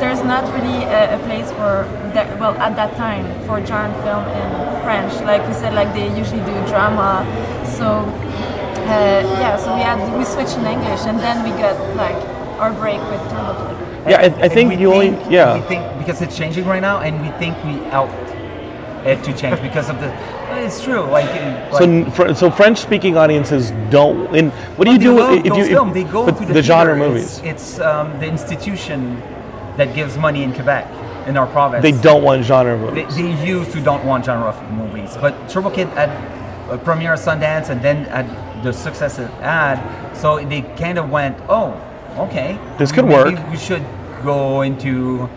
There's 0.00 0.24
not 0.24 0.42
really 0.52 0.82
a, 0.82 1.14
a 1.14 1.18
place 1.26 1.48
for 1.52 1.86
that. 2.12 2.40
Well, 2.40 2.58
at 2.58 2.74
that 2.74 2.96
time, 2.96 3.22
for 3.46 3.64
genre 3.64 3.94
film 4.02 4.26
in 4.34 4.82
French, 4.82 5.14
like 5.22 5.46
we 5.46 5.54
said, 5.54 5.74
like 5.74 5.94
they 5.94 6.10
usually 6.18 6.42
do 6.42 6.54
drama. 6.66 7.22
So 7.78 8.02
uh, 8.90 9.22
yeah, 9.38 9.56
so 9.58 9.72
we 9.76 9.82
had 9.82 10.02
we 10.18 10.24
switched 10.24 10.58
in 10.58 10.66
English, 10.66 11.02
and 11.06 11.20
then 11.20 11.44
we 11.44 11.50
got 11.50 11.78
like 11.94 12.18
our 12.58 12.72
break 12.72 12.98
with 13.12 13.22
Turbo 13.30 13.78
Yeah, 14.10 14.26
I, 14.26 14.46
I 14.46 14.48
think 14.48 14.70
we 14.70 14.76
you 14.76 14.92
only. 14.92 15.10
Yeah. 15.30 15.54
We 15.54 15.62
think 15.68 15.86
because 15.98 16.20
it's 16.20 16.36
changing 16.36 16.66
right 16.66 16.82
now, 16.82 16.98
and 16.98 17.22
we 17.22 17.30
think 17.38 17.54
we 17.62 17.78
out 17.94 18.10
it 19.06 19.22
to 19.22 19.32
change 19.32 19.62
because 19.62 19.88
of 19.88 20.00
the. 20.00 20.37
It's 20.66 20.82
true. 20.82 21.02
Like, 21.02 21.26
uh, 21.26 21.78
So, 21.78 22.10
fr- 22.10 22.34
so 22.34 22.50
French-speaking 22.50 23.16
audiences 23.16 23.70
don't. 23.90 24.34
And 24.36 24.52
what 24.76 24.86
do 24.86 24.92
you 24.92 24.98
do 24.98 25.18
love 25.18 25.38
if 25.38 25.46
you 25.46 25.62
if, 25.64 25.68
film. 25.68 25.92
They 25.92 26.04
go 26.04 26.26
to 26.26 26.44
the, 26.44 26.54
the 26.54 26.62
genre 26.62 26.96
movies? 26.96 27.38
It's, 27.38 27.74
it's 27.74 27.80
um, 27.80 28.18
the 28.20 28.26
institution 28.26 29.20
that 29.76 29.94
gives 29.94 30.16
money 30.16 30.42
in 30.42 30.52
Quebec, 30.52 30.86
in 31.28 31.36
our 31.36 31.46
province. 31.46 31.82
They 31.82 31.92
don't 31.92 32.22
want 32.22 32.44
genre 32.44 32.76
They, 32.92 33.04
movies. 33.04 33.16
they 33.16 33.46
used 33.46 33.72
to 33.72 33.80
don't 33.80 34.04
want 34.04 34.24
genre 34.24 34.52
movies, 34.72 35.16
but 35.20 35.48
Turbo 35.48 35.70
Kid 35.70 35.88
had 35.88 36.10
a 36.70 36.76
premiere 36.76 37.14
at 37.14 37.20
Sundance 37.20 37.70
and 37.70 37.80
then 37.80 38.06
at 38.06 38.26
the 38.62 38.72
success 38.72 39.18
it 39.18 39.30
had, 39.40 39.78
so 40.14 40.44
they 40.44 40.62
kind 40.76 40.98
of 40.98 41.10
went, 41.10 41.38
oh, 41.48 41.80
okay, 42.18 42.58
This 42.78 42.92
could 42.92 43.04
work. 43.04 43.34
We 43.50 43.56
should 43.56 43.84
go 44.24 44.62
into 44.62 45.28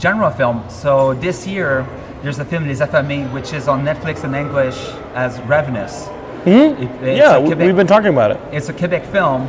genre 0.00 0.30
film. 0.30 0.64
So 0.68 1.14
this 1.14 1.46
year, 1.46 1.86
there's 2.22 2.38
a 2.38 2.44
film 2.44 2.66
Les 2.66 2.80
Affamés, 2.80 3.30
which 3.32 3.52
is 3.52 3.68
on 3.68 3.84
Netflix 3.84 4.24
in 4.24 4.34
English 4.34 4.76
as 5.14 5.40
Ravenous. 5.42 6.06
Mm-hmm. 6.44 7.04
yeah, 7.04 7.38
we- 7.38 7.46
Quebec- 7.48 7.66
we've 7.66 7.76
been 7.76 7.86
talking 7.86 8.08
about 8.10 8.30
it. 8.32 8.40
it's 8.52 8.68
a 8.68 8.72
Quebec 8.72 9.04
film, 9.06 9.42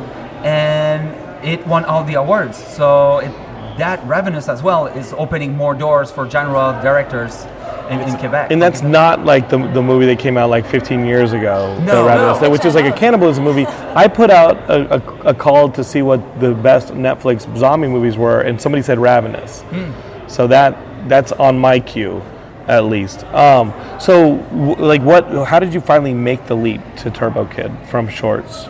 and 0.44 1.02
it 1.44 1.66
won 1.66 1.84
all 1.84 2.04
the 2.04 2.14
awards. 2.14 2.56
So 2.56 3.18
it, 3.18 3.30
that 3.78 4.04
Ravenous 4.06 4.48
as 4.48 4.62
well 4.62 4.86
is 4.86 5.12
opening 5.14 5.56
more 5.56 5.74
doors 5.74 6.10
for 6.12 6.28
genre 6.30 6.78
directors 6.82 7.44
in, 7.90 8.00
in 8.00 8.16
Quebec. 8.18 8.50
And 8.52 8.62
that's 8.62 8.82
not 8.82 9.24
like 9.24 9.48
the, 9.48 9.58
the 9.58 9.82
movie 9.82 10.06
that 10.06 10.18
came 10.20 10.36
out 10.38 10.48
like 10.50 10.64
15 10.66 11.04
years 11.04 11.32
ago, 11.32 11.76
No, 11.80 12.02
the 12.02 12.08
Ravenous, 12.08 12.40
no. 12.42 12.50
which 12.50 12.64
is 12.64 12.74
like 12.74 12.86
a 12.86 12.96
cannibalism 12.96 13.42
movie. 13.44 13.66
I 13.66 14.06
put 14.08 14.30
out 14.30 14.56
a, 14.70 14.94
a, 14.94 15.30
a 15.30 15.34
call 15.34 15.68
to 15.72 15.82
see 15.84 16.02
what 16.02 16.40
the 16.40 16.54
best 16.54 16.88
Netflix 16.94 17.40
zombie 17.58 17.88
movies 17.88 18.16
were, 18.16 18.40
and 18.40 18.60
somebody 18.60 18.82
said 18.82 18.98
Ravenous. 18.98 19.62
Hmm. 19.62 20.28
So 20.28 20.46
that 20.46 20.76
that's 21.08 21.32
on 21.32 21.58
my 21.58 21.78
queue, 21.80 22.22
at 22.68 22.84
least. 22.84 23.24
Um, 23.24 23.72
so, 24.00 24.36
w- 24.38 24.76
like, 24.76 25.02
what? 25.02 25.26
How 25.46 25.58
did 25.58 25.74
you 25.74 25.80
finally 25.80 26.14
make 26.14 26.46
the 26.46 26.54
leap 26.56 26.80
to 26.98 27.10
Turbo 27.10 27.44
Kid 27.46 27.72
from 27.88 28.08
shorts? 28.08 28.64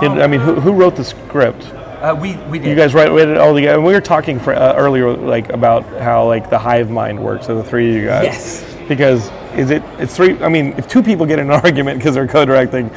Did- 0.00 0.20
I 0.20 0.26
mean, 0.26 0.40
who, 0.40 0.54
who 0.54 0.72
wrote 0.72 0.96
the 0.96 1.04
script? 1.04 1.64
Uh, 1.64 2.14
we 2.20 2.36
we 2.50 2.58
did. 2.58 2.68
You 2.68 2.74
guys 2.74 2.92
write, 2.94 3.10
it 3.10 3.38
all 3.38 3.54
together. 3.54 3.76
And 3.78 3.84
we 3.86 3.92
were 3.94 4.00
talking 4.00 4.38
for, 4.38 4.52
uh, 4.54 4.74
earlier, 4.76 5.10
like 5.12 5.48
about 5.50 5.84
how 6.00 6.26
like 6.26 6.50
the 6.50 6.58
hive 6.58 6.90
mind 6.90 7.18
works 7.22 7.48
of 7.48 7.56
the 7.56 7.64
three 7.64 7.90
of 7.90 8.02
you 8.02 8.06
guys. 8.06 8.24
Yes. 8.24 8.76
Because 8.88 9.30
is 9.56 9.70
it? 9.70 9.82
It's 9.98 10.14
three. 10.14 10.40
I 10.42 10.48
mean, 10.48 10.74
if 10.76 10.86
two 10.88 11.02
people 11.02 11.24
get 11.24 11.38
in 11.38 11.50
an 11.50 11.60
argument 11.64 11.98
because 11.98 12.14
they're 12.14 12.26
co-directing, 12.28 12.90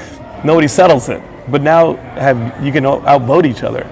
nobody 0.43 0.67
settles 0.67 1.07
it. 1.09 1.21
But 1.49 1.61
now 1.61 1.95
have 2.15 2.37
you 2.65 2.73
can 2.73 2.83
outvote 2.85 3.45
each 3.45 3.63
other 3.63 3.87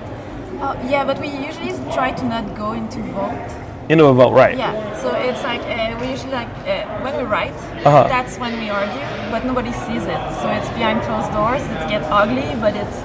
Oh, 0.60 0.73
yeah, 0.89 1.06
but 1.06 1.19
we 1.21 1.28
usually 1.30 1.71
try 1.93 2.12
to 2.12 2.25
not 2.25 2.56
go 2.58 2.73
into 2.73 2.99
vote. 3.13 3.55
Into 3.89 4.06
a 4.06 4.13
vote, 4.13 4.34
right? 4.34 4.58
Yeah, 4.58 4.74
so 5.02 5.13
it's 5.15 5.43
like 5.43 5.62
uh, 5.62 5.98
we 6.02 6.10
usually 6.10 6.32
like 6.32 6.48
uh, 6.67 6.86
when 7.04 7.15
we 7.17 7.24
write, 7.24 7.54
Uh-huh. 7.86 8.08
that's 8.08 8.38
when 8.38 8.58
we 8.60 8.69
argue, 8.69 9.02
but 9.32 9.45
nobody 9.45 9.71
sees 9.71 10.04
it. 10.04 10.21
So 10.41 10.50
it's 10.50 10.69
behind 10.69 11.02
closed 11.04 11.32
doors. 11.32 11.62
It 11.62 11.89
gets 11.89 12.08
ugly, 12.10 12.48
but 12.60 12.74
it's 12.76 12.98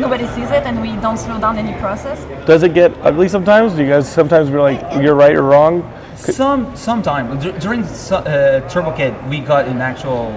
nobody 0.00 0.26
sees 0.28 0.50
it, 0.50 0.64
and 0.66 0.80
we 0.82 0.92
don't 1.00 1.16
slow 1.18 1.38
down 1.40 1.58
any 1.58 1.78
process. 1.80 2.18
Does 2.46 2.62
it 2.62 2.74
get 2.74 2.92
ugly 3.02 3.28
sometimes? 3.28 3.74
Do 3.74 3.82
you 3.82 3.88
guys 3.88 4.10
sometimes 4.10 4.50
be 4.50 4.56
like, 4.56 4.80
you're 5.02 5.14
right 5.14 5.34
or 5.36 5.42
wrong? 5.42 5.82
some 6.16 6.74
sometime 6.76 7.38
dur- 7.38 7.56
during 7.60 7.84
su- 7.86 8.16
uh, 8.16 8.68
Turbo 8.68 8.90
Kid, 8.96 9.14
we 9.30 9.38
got 9.38 9.68
in 9.68 9.80
actual 9.80 10.32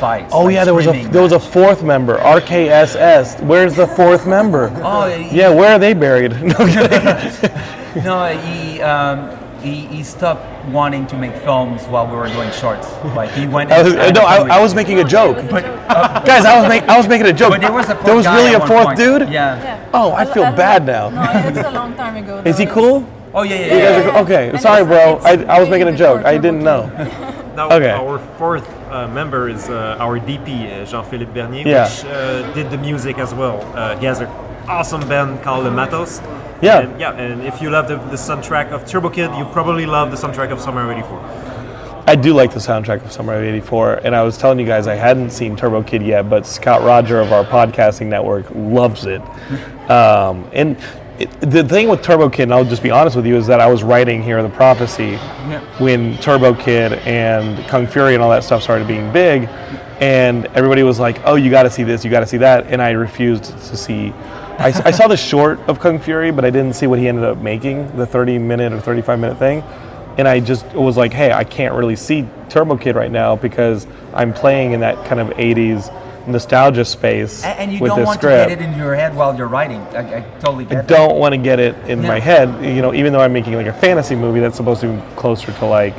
fights. 0.00 0.32
Oh 0.34 0.44
like 0.44 0.54
yeah, 0.54 0.64
there 0.64 0.72
was 0.74 0.86
a 0.86 0.90
screaming 0.90 1.12
there 1.12 1.22
was 1.22 1.32
a 1.32 1.38
fourth 1.40 1.82
member, 1.82 2.16
RKSS. 2.16 3.42
Where's 3.44 3.74
the 3.74 3.86
fourth 3.86 4.26
member? 4.26 4.70
Oh 4.82 5.06
Yeah, 5.30 5.50
where 5.50 5.72
are 5.72 5.78
they 5.78 5.92
buried? 5.92 6.32
No, 6.42 6.54
I'm 6.58 6.68
kidding. 6.72 7.50
No, 8.04 8.26
he, 8.38 8.80
um, 8.82 9.30
he 9.62 9.86
he 9.86 10.02
stopped 10.04 10.44
wanting 10.68 11.06
to 11.08 11.16
make 11.16 11.34
films 11.42 11.82
while 11.86 12.06
we 12.06 12.14
were 12.16 12.28
doing 12.28 12.50
shorts. 12.52 12.86
Like 13.16 13.30
he 13.32 13.46
went. 13.46 13.72
I 13.72 13.82
was, 13.82 13.94
and- 14.04 14.14
no, 14.14 14.22
I, 14.22 14.56
I 14.56 14.60
was 14.60 14.74
making 14.74 14.98
a 15.00 15.04
joke. 15.04 15.36
But, 15.50 15.64
uh, 15.64 16.20
Guys, 16.30 16.44
I 16.44 16.60
was, 16.60 16.68
make, 16.68 16.82
I 16.84 16.96
was 16.96 17.08
making 17.08 17.26
a 17.26 17.32
joke. 17.32 17.50
but 17.50 17.60
there 17.60 17.72
was 17.72 17.86
a 17.88 17.94
fourth 17.94 18.06
There 18.06 18.16
was 18.16 18.26
really 18.26 18.54
a 18.54 18.60
fourth 18.66 18.86
point. 18.86 18.98
dude? 18.98 19.22
Yeah. 19.28 19.56
Yeah. 19.62 19.90
Oh, 19.92 20.12
I 20.12 20.24
feel 20.24 20.44
don't 20.44 20.56
bad 20.56 20.86
know. 20.86 21.10
now. 21.10 21.32
No, 21.32 21.48
it's 21.48 21.58
a 21.66 21.70
long 21.72 21.94
time 21.96 22.16
ago. 22.16 22.42
Is 22.44 22.56
he 22.58 22.66
cool? 22.66 23.04
Oh 23.34 23.42
yeah, 23.42 23.54
yeah, 23.56 23.60
You 23.60 23.66
yeah. 23.66 23.88
guys 23.96 24.04
Yeah. 24.06 24.10
are, 24.18 24.22
okay, 24.24 24.48
And 24.50 24.60
sorry, 24.60 24.82
it's- 24.82 25.22
bro. 25.22 25.46
I, 25.48 25.56
I 25.56 25.60
was 25.60 25.68
making 25.68 25.88
a 25.88 25.96
joke. 25.96 26.24
I 26.24 26.38
didn't 26.38 26.62
know. 26.62 26.86
Now, 27.58 27.70
Okay. 27.74 27.90
our 27.90 28.20
fourth 28.38 28.62
uh, 28.88 29.08
member 29.08 29.48
is 29.48 29.68
uh, 29.68 29.96
our 29.98 30.20
DP, 30.20 30.46
uh, 30.70 30.84
Jean-Philippe 30.86 31.32
Bernier, 31.34 31.66
Yeah. 31.66 31.88
which 31.90 32.04
uh, 32.04 32.54
did 32.54 32.70
the 32.70 32.78
music 32.78 33.18
as 33.18 33.34
well. 33.34 33.58
Uh, 33.74 33.96
he 33.98 34.06
has 34.06 34.20
an 34.20 34.28
awesome 34.68 35.08
band 35.08 35.42
called 35.42 35.66
the 35.66 35.70
Matos. 35.70 36.20
Yeah. 36.60 36.80
And, 36.80 37.00
yeah, 37.00 37.12
and 37.12 37.42
if 37.42 37.62
you 37.62 37.70
love 37.70 37.88
the, 37.88 37.96
the 37.96 38.16
soundtrack 38.16 38.70
of 38.70 38.86
Turbo 38.86 39.10
Kid, 39.10 39.34
you 39.36 39.44
probably 39.46 39.86
love 39.86 40.10
the 40.10 40.16
soundtrack 40.16 40.50
of 40.50 40.60
Summer 40.60 40.82
of 40.82 40.90
'84. 40.90 41.48
I 42.06 42.16
do 42.16 42.32
like 42.32 42.52
the 42.52 42.60
soundtrack 42.60 43.04
of 43.04 43.12
Summer 43.12 43.34
of 43.34 43.42
'84, 43.42 44.00
and 44.04 44.14
I 44.14 44.22
was 44.22 44.38
telling 44.38 44.58
you 44.58 44.66
guys 44.66 44.86
I 44.86 44.94
hadn't 44.94 45.30
seen 45.30 45.56
Turbo 45.56 45.82
Kid 45.82 46.02
yet, 46.02 46.28
but 46.28 46.46
Scott 46.46 46.82
Roger 46.82 47.20
of 47.20 47.32
our 47.32 47.44
podcasting 47.44 48.06
network 48.06 48.46
loves 48.54 49.06
it. 49.06 49.22
Um, 49.88 50.46
and 50.52 50.76
it, 51.18 51.40
the 51.40 51.64
thing 51.64 51.88
with 51.88 52.02
Turbo 52.02 52.28
Kid, 52.28 52.42
and 52.42 52.52
I'll 52.52 52.62
just 52.62 52.82
be 52.82 52.90
honest 52.90 53.16
with 53.16 53.24
you, 53.24 53.36
is 53.36 53.46
that 53.46 53.58
I 53.58 53.66
was 53.68 53.82
writing 53.82 54.22
here 54.22 54.42
the 54.42 54.50
prophecy 54.50 55.16
when 55.78 56.18
Turbo 56.18 56.54
Kid 56.54 56.92
and 56.92 57.66
Kung 57.68 57.86
Fury 57.86 58.12
and 58.12 58.22
all 58.22 58.28
that 58.28 58.44
stuff 58.44 58.62
started 58.62 58.86
being 58.86 59.10
big, 59.10 59.48
and 60.00 60.44
everybody 60.48 60.82
was 60.82 61.00
like, 61.00 61.20
"Oh, 61.24 61.36
you 61.36 61.50
got 61.50 61.62
to 61.62 61.70
see 61.70 61.84
this, 61.84 62.04
you 62.04 62.10
got 62.10 62.20
to 62.20 62.26
see 62.26 62.36
that," 62.36 62.66
and 62.66 62.82
I 62.82 62.90
refused 62.90 63.44
to 63.44 63.76
see. 63.78 64.12
I, 64.58 64.66
I 64.84 64.90
saw 64.90 65.06
the 65.08 65.16
short 65.16 65.60
of 65.68 65.78
Kung 65.78 65.98
Fury, 66.00 66.30
but 66.32 66.44
I 66.44 66.50
didn't 66.50 66.74
see 66.74 66.86
what 66.86 66.98
he 66.98 67.06
ended 67.08 67.24
up 67.24 67.38
making, 67.38 67.96
the 67.96 68.06
30 68.06 68.38
minute 68.38 68.72
or 68.72 68.80
35 68.80 69.18
minute 69.18 69.38
thing. 69.38 69.62
And 70.18 70.26
I 70.26 70.40
just 70.40 70.66
was 70.74 70.96
like, 70.96 71.12
hey, 71.12 71.32
I 71.32 71.44
can't 71.44 71.74
really 71.74 71.94
see 71.94 72.26
Turbo 72.48 72.76
Kid 72.76 72.96
right 72.96 73.10
now 73.10 73.36
because 73.36 73.86
I'm 74.12 74.32
playing 74.32 74.72
in 74.72 74.80
that 74.80 75.06
kind 75.06 75.20
of 75.20 75.28
80s 75.28 75.94
nostalgia 76.26 76.84
space 76.84 77.42
And, 77.44 77.58
and 77.58 77.72
you 77.72 77.78
with 77.80 77.90
don't 77.90 78.04
want 78.04 78.18
script. 78.20 78.50
to 78.50 78.56
get 78.56 78.60
it 78.60 78.68
in 78.70 78.76
your 78.76 78.94
head 78.96 79.14
while 79.14 79.34
you're 79.36 79.46
writing. 79.46 79.80
I, 79.80 80.18
I 80.18 80.20
totally 80.40 80.64
I 80.66 80.74
that. 80.74 80.88
don't 80.88 81.18
want 81.18 81.32
to 81.34 81.38
get 81.38 81.60
it 81.60 81.74
in 81.88 82.02
my 82.02 82.18
head, 82.18 82.48
you 82.64 82.82
know, 82.82 82.92
even 82.92 83.12
though 83.12 83.20
I'm 83.20 83.32
making 83.32 83.54
like 83.54 83.66
a 83.66 83.72
fantasy 83.72 84.16
movie 84.16 84.40
that's 84.40 84.56
supposed 84.56 84.80
to 84.80 84.92
be 84.92 85.14
closer 85.14 85.52
to 85.52 85.64
like 85.66 85.94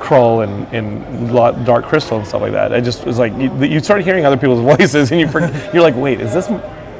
Krull 0.00 0.42
and, 0.42 0.66
and 0.74 1.66
Dark 1.66 1.84
Crystal 1.84 2.16
and 2.18 2.26
stuff 2.26 2.40
like 2.40 2.52
that. 2.52 2.72
I 2.72 2.80
just 2.80 3.04
was 3.04 3.18
like, 3.18 3.32
you, 3.34 3.52
you 3.62 3.80
start 3.80 4.02
hearing 4.02 4.24
other 4.24 4.38
people's 4.38 4.60
voices 4.78 5.12
and 5.12 5.20
you 5.20 5.28
forget, 5.28 5.74
you're 5.74 5.82
like, 5.82 5.96
wait, 5.96 6.20
is 6.20 6.32
this 6.32 6.48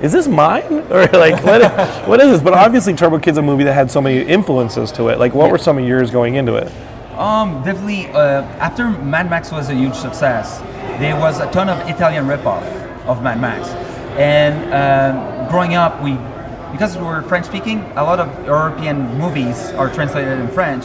is 0.02 0.12
this 0.12 0.28
mine 0.28 0.62
or 0.90 1.06
like 1.08 1.42
what, 1.44 1.62
what 2.08 2.20
is 2.20 2.30
this? 2.32 2.42
But 2.42 2.54
obviously, 2.54 2.94
Turbo 2.94 3.18
Kid's 3.18 3.38
a 3.38 3.42
movie 3.42 3.64
that 3.64 3.74
had 3.74 3.90
so 3.90 4.00
many 4.00 4.22
influences 4.22 4.92
to 4.92 5.08
it. 5.08 5.18
Like, 5.18 5.34
what 5.34 5.50
were 5.50 5.58
some 5.58 5.78
of 5.78 5.86
yours 5.86 6.10
going 6.10 6.34
into 6.36 6.54
it? 6.56 6.70
Um, 7.18 7.62
definitely. 7.64 8.06
Uh, 8.08 8.42
after 8.60 8.88
Mad 8.88 9.28
Max 9.28 9.50
was 9.50 9.68
a 9.70 9.74
huge 9.74 9.94
success, 9.94 10.58
there 11.00 11.16
was 11.18 11.40
a 11.40 11.50
ton 11.50 11.68
of 11.68 11.78
Italian 11.88 12.26
ripoff 12.26 12.62
of 13.06 13.22
Mad 13.22 13.40
Max, 13.40 13.68
and 14.18 14.54
um, 14.72 15.48
growing 15.50 15.74
up, 15.74 16.00
we 16.02 16.16
because 16.72 16.96
we 16.98 17.02
were 17.04 17.22
French 17.22 17.46
speaking, 17.46 17.80
a 17.96 18.04
lot 18.04 18.20
of 18.20 18.28
European 18.46 19.16
movies 19.18 19.70
are 19.70 19.88
translated 19.92 20.38
in 20.38 20.48
French. 20.48 20.84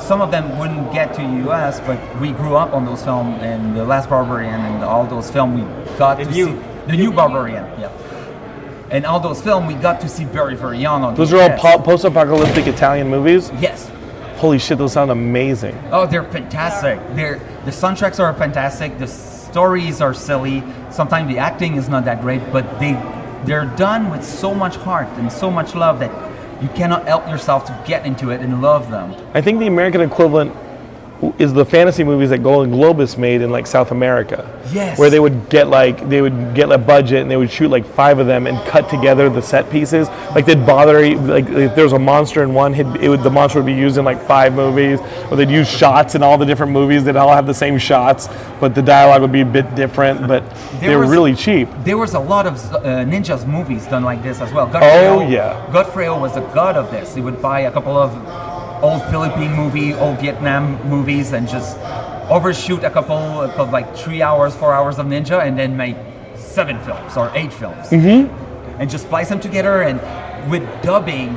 Some 0.00 0.20
of 0.20 0.30
them 0.30 0.56
wouldn't 0.56 0.92
get 0.92 1.14
to 1.14 1.22
US, 1.50 1.80
but 1.80 1.98
we 2.20 2.30
grew 2.30 2.54
up 2.54 2.72
on 2.72 2.84
those 2.84 3.02
films 3.02 3.42
and 3.42 3.74
The 3.76 3.84
Last 3.84 4.08
Barbarian 4.08 4.54
and 4.60 4.84
all 4.84 5.04
those 5.04 5.32
films 5.32 5.60
we 5.60 5.98
got 5.98 6.18
The 6.18 6.24
to 6.26 6.30
new- 6.30 6.46
see. 6.46 6.62
The 6.86 6.96
New 6.96 7.10
Barbarian, 7.12 7.64
yeah. 7.80 7.88
And 8.94 9.04
all 9.04 9.18
those 9.18 9.42
films 9.42 9.66
we 9.66 9.74
got 9.74 10.00
to 10.02 10.08
see 10.08 10.24
very, 10.24 10.54
very 10.54 10.78
young 10.78 11.02
on 11.02 11.16
Those 11.16 11.32
are 11.32 11.40
all 11.40 11.58
po- 11.58 11.82
post-apocalyptic 11.82 12.68
Italian 12.68 13.08
movies. 13.08 13.50
Yes. 13.58 13.90
Holy 14.36 14.56
shit, 14.60 14.78
those 14.78 14.92
sound 14.92 15.10
amazing. 15.10 15.76
Oh, 15.90 16.06
they're 16.06 16.22
fantastic. 16.22 17.00
They're 17.16 17.40
the 17.64 17.72
soundtracks 17.72 18.20
are 18.20 18.32
fantastic. 18.34 18.96
The 18.98 19.08
stories 19.08 20.00
are 20.00 20.14
silly. 20.14 20.62
Sometimes 20.92 21.28
the 21.28 21.38
acting 21.38 21.74
is 21.74 21.88
not 21.88 22.04
that 22.04 22.20
great, 22.20 22.52
but 22.52 22.78
they 22.78 22.92
they're 23.44 23.66
done 23.76 24.12
with 24.12 24.24
so 24.24 24.54
much 24.54 24.76
heart 24.76 25.08
and 25.18 25.32
so 25.32 25.50
much 25.50 25.74
love 25.74 25.98
that 25.98 26.12
you 26.62 26.68
cannot 26.68 27.08
help 27.08 27.26
yourself 27.26 27.64
to 27.64 27.84
get 27.84 28.06
into 28.06 28.30
it 28.30 28.42
and 28.42 28.62
love 28.62 28.92
them. 28.92 29.12
I 29.34 29.40
think 29.40 29.58
the 29.58 29.66
American 29.66 30.02
equivalent 30.02 30.54
is 31.38 31.52
the 31.54 31.64
fantasy 31.64 32.04
movies 32.04 32.30
that 32.30 32.42
Golan-Globus 32.42 33.16
made 33.16 33.40
in 33.40 33.50
like 33.50 33.66
South 33.66 33.90
America. 33.92 34.50
Yes. 34.72 34.98
Where 34.98 35.10
they 35.10 35.20
would 35.20 35.48
get 35.48 35.68
like 35.68 36.08
they 36.08 36.20
would 36.20 36.54
get 36.54 36.70
a 36.70 36.78
budget 36.78 37.22
and 37.22 37.30
they 37.30 37.36
would 37.36 37.50
shoot 37.50 37.68
like 37.68 37.86
five 37.86 38.18
of 38.18 38.26
them 38.26 38.46
and 38.46 38.58
cut 38.66 38.88
together 38.90 39.30
the 39.30 39.40
set 39.40 39.70
pieces. 39.70 40.08
Like 40.34 40.44
they'd 40.46 40.66
bother 40.66 41.16
like 41.16 41.48
if 41.48 41.74
there 41.74 41.84
was 41.84 41.92
a 41.92 41.98
monster 41.98 42.42
in 42.42 42.52
one, 42.52 42.74
it 42.74 43.08
would 43.08 43.22
the 43.22 43.30
monster 43.30 43.60
would 43.60 43.66
be 43.66 43.72
used 43.74 43.96
in 43.96 44.04
like 44.04 44.20
five 44.20 44.54
movies. 44.54 45.00
Or 45.30 45.36
they'd 45.36 45.50
use 45.50 45.68
shots 45.68 46.14
in 46.14 46.22
all 46.22 46.36
the 46.36 46.46
different 46.46 46.72
movies 46.72 47.04
that 47.04 47.16
all 47.16 47.32
have 47.32 47.46
the 47.46 47.54
same 47.54 47.78
shots, 47.78 48.28
but 48.60 48.74
the 48.74 48.82
dialogue 48.82 49.22
would 49.22 49.32
be 49.32 49.42
a 49.42 49.46
bit 49.46 49.74
different. 49.74 50.26
But 50.26 50.42
they 50.80 50.94
were 50.94 51.02
was- 51.02 51.10
really 51.10 51.34
cheap. 51.34 51.68
There 51.84 51.98
was 51.98 52.14
a 52.14 52.20
lot 52.20 52.46
of 52.46 52.54
uh, 52.74 52.80
ninjas 53.04 53.46
movies 53.46 53.86
done 53.86 54.02
like 54.04 54.22
this 54.22 54.40
as 54.40 54.52
well. 54.52 54.66
Oh, 54.68 54.72
Godfrey 54.72 55.34
yeah. 55.34 55.70
Godfrey 55.72 56.08
was 56.08 56.34
the 56.34 56.40
god 56.40 56.76
of 56.76 56.90
this. 56.90 57.14
He 57.14 57.20
would 57.20 57.40
buy 57.40 57.60
a 57.60 57.70
couple 57.70 57.96
of 57.96 58.12
old 58.84 59.02
Philippine 59.04 59.52
movie, 59.52 59.94
old 59.94 60.20
Vietnam 60.20 60.64
movies, 60.88 61.32
and 61.32 61.48
just 61.48 61.78
overshoot 62.28 62.84
a 62.84 62.90
couple 62.90 63.16
of 63.16 63.70
like 63.72 63.96
three 63.96 64.20
hours, 64.20 64.54
four 64.54 64.74
hours 64.74 64.98
of 64.98 65.06
ninja, 65.06 65.42
and 65.44 65.58
then 65.58 65.76
make 65.76 65.96
seven 66.36 66.78
films 66.80 67.16
or 67.16 67.32
eight 67.34 67.52
films, 67.52 67.88
mm-hmm. 67.88 68.80
and 68.80 68.90
just 68.90 69.04
splice 69.04 69.30
them 69.30 69.40
together. 69.40 69.82
And 69.82 69.98
with 70.50 70.62
dubbing, 70.82 71.30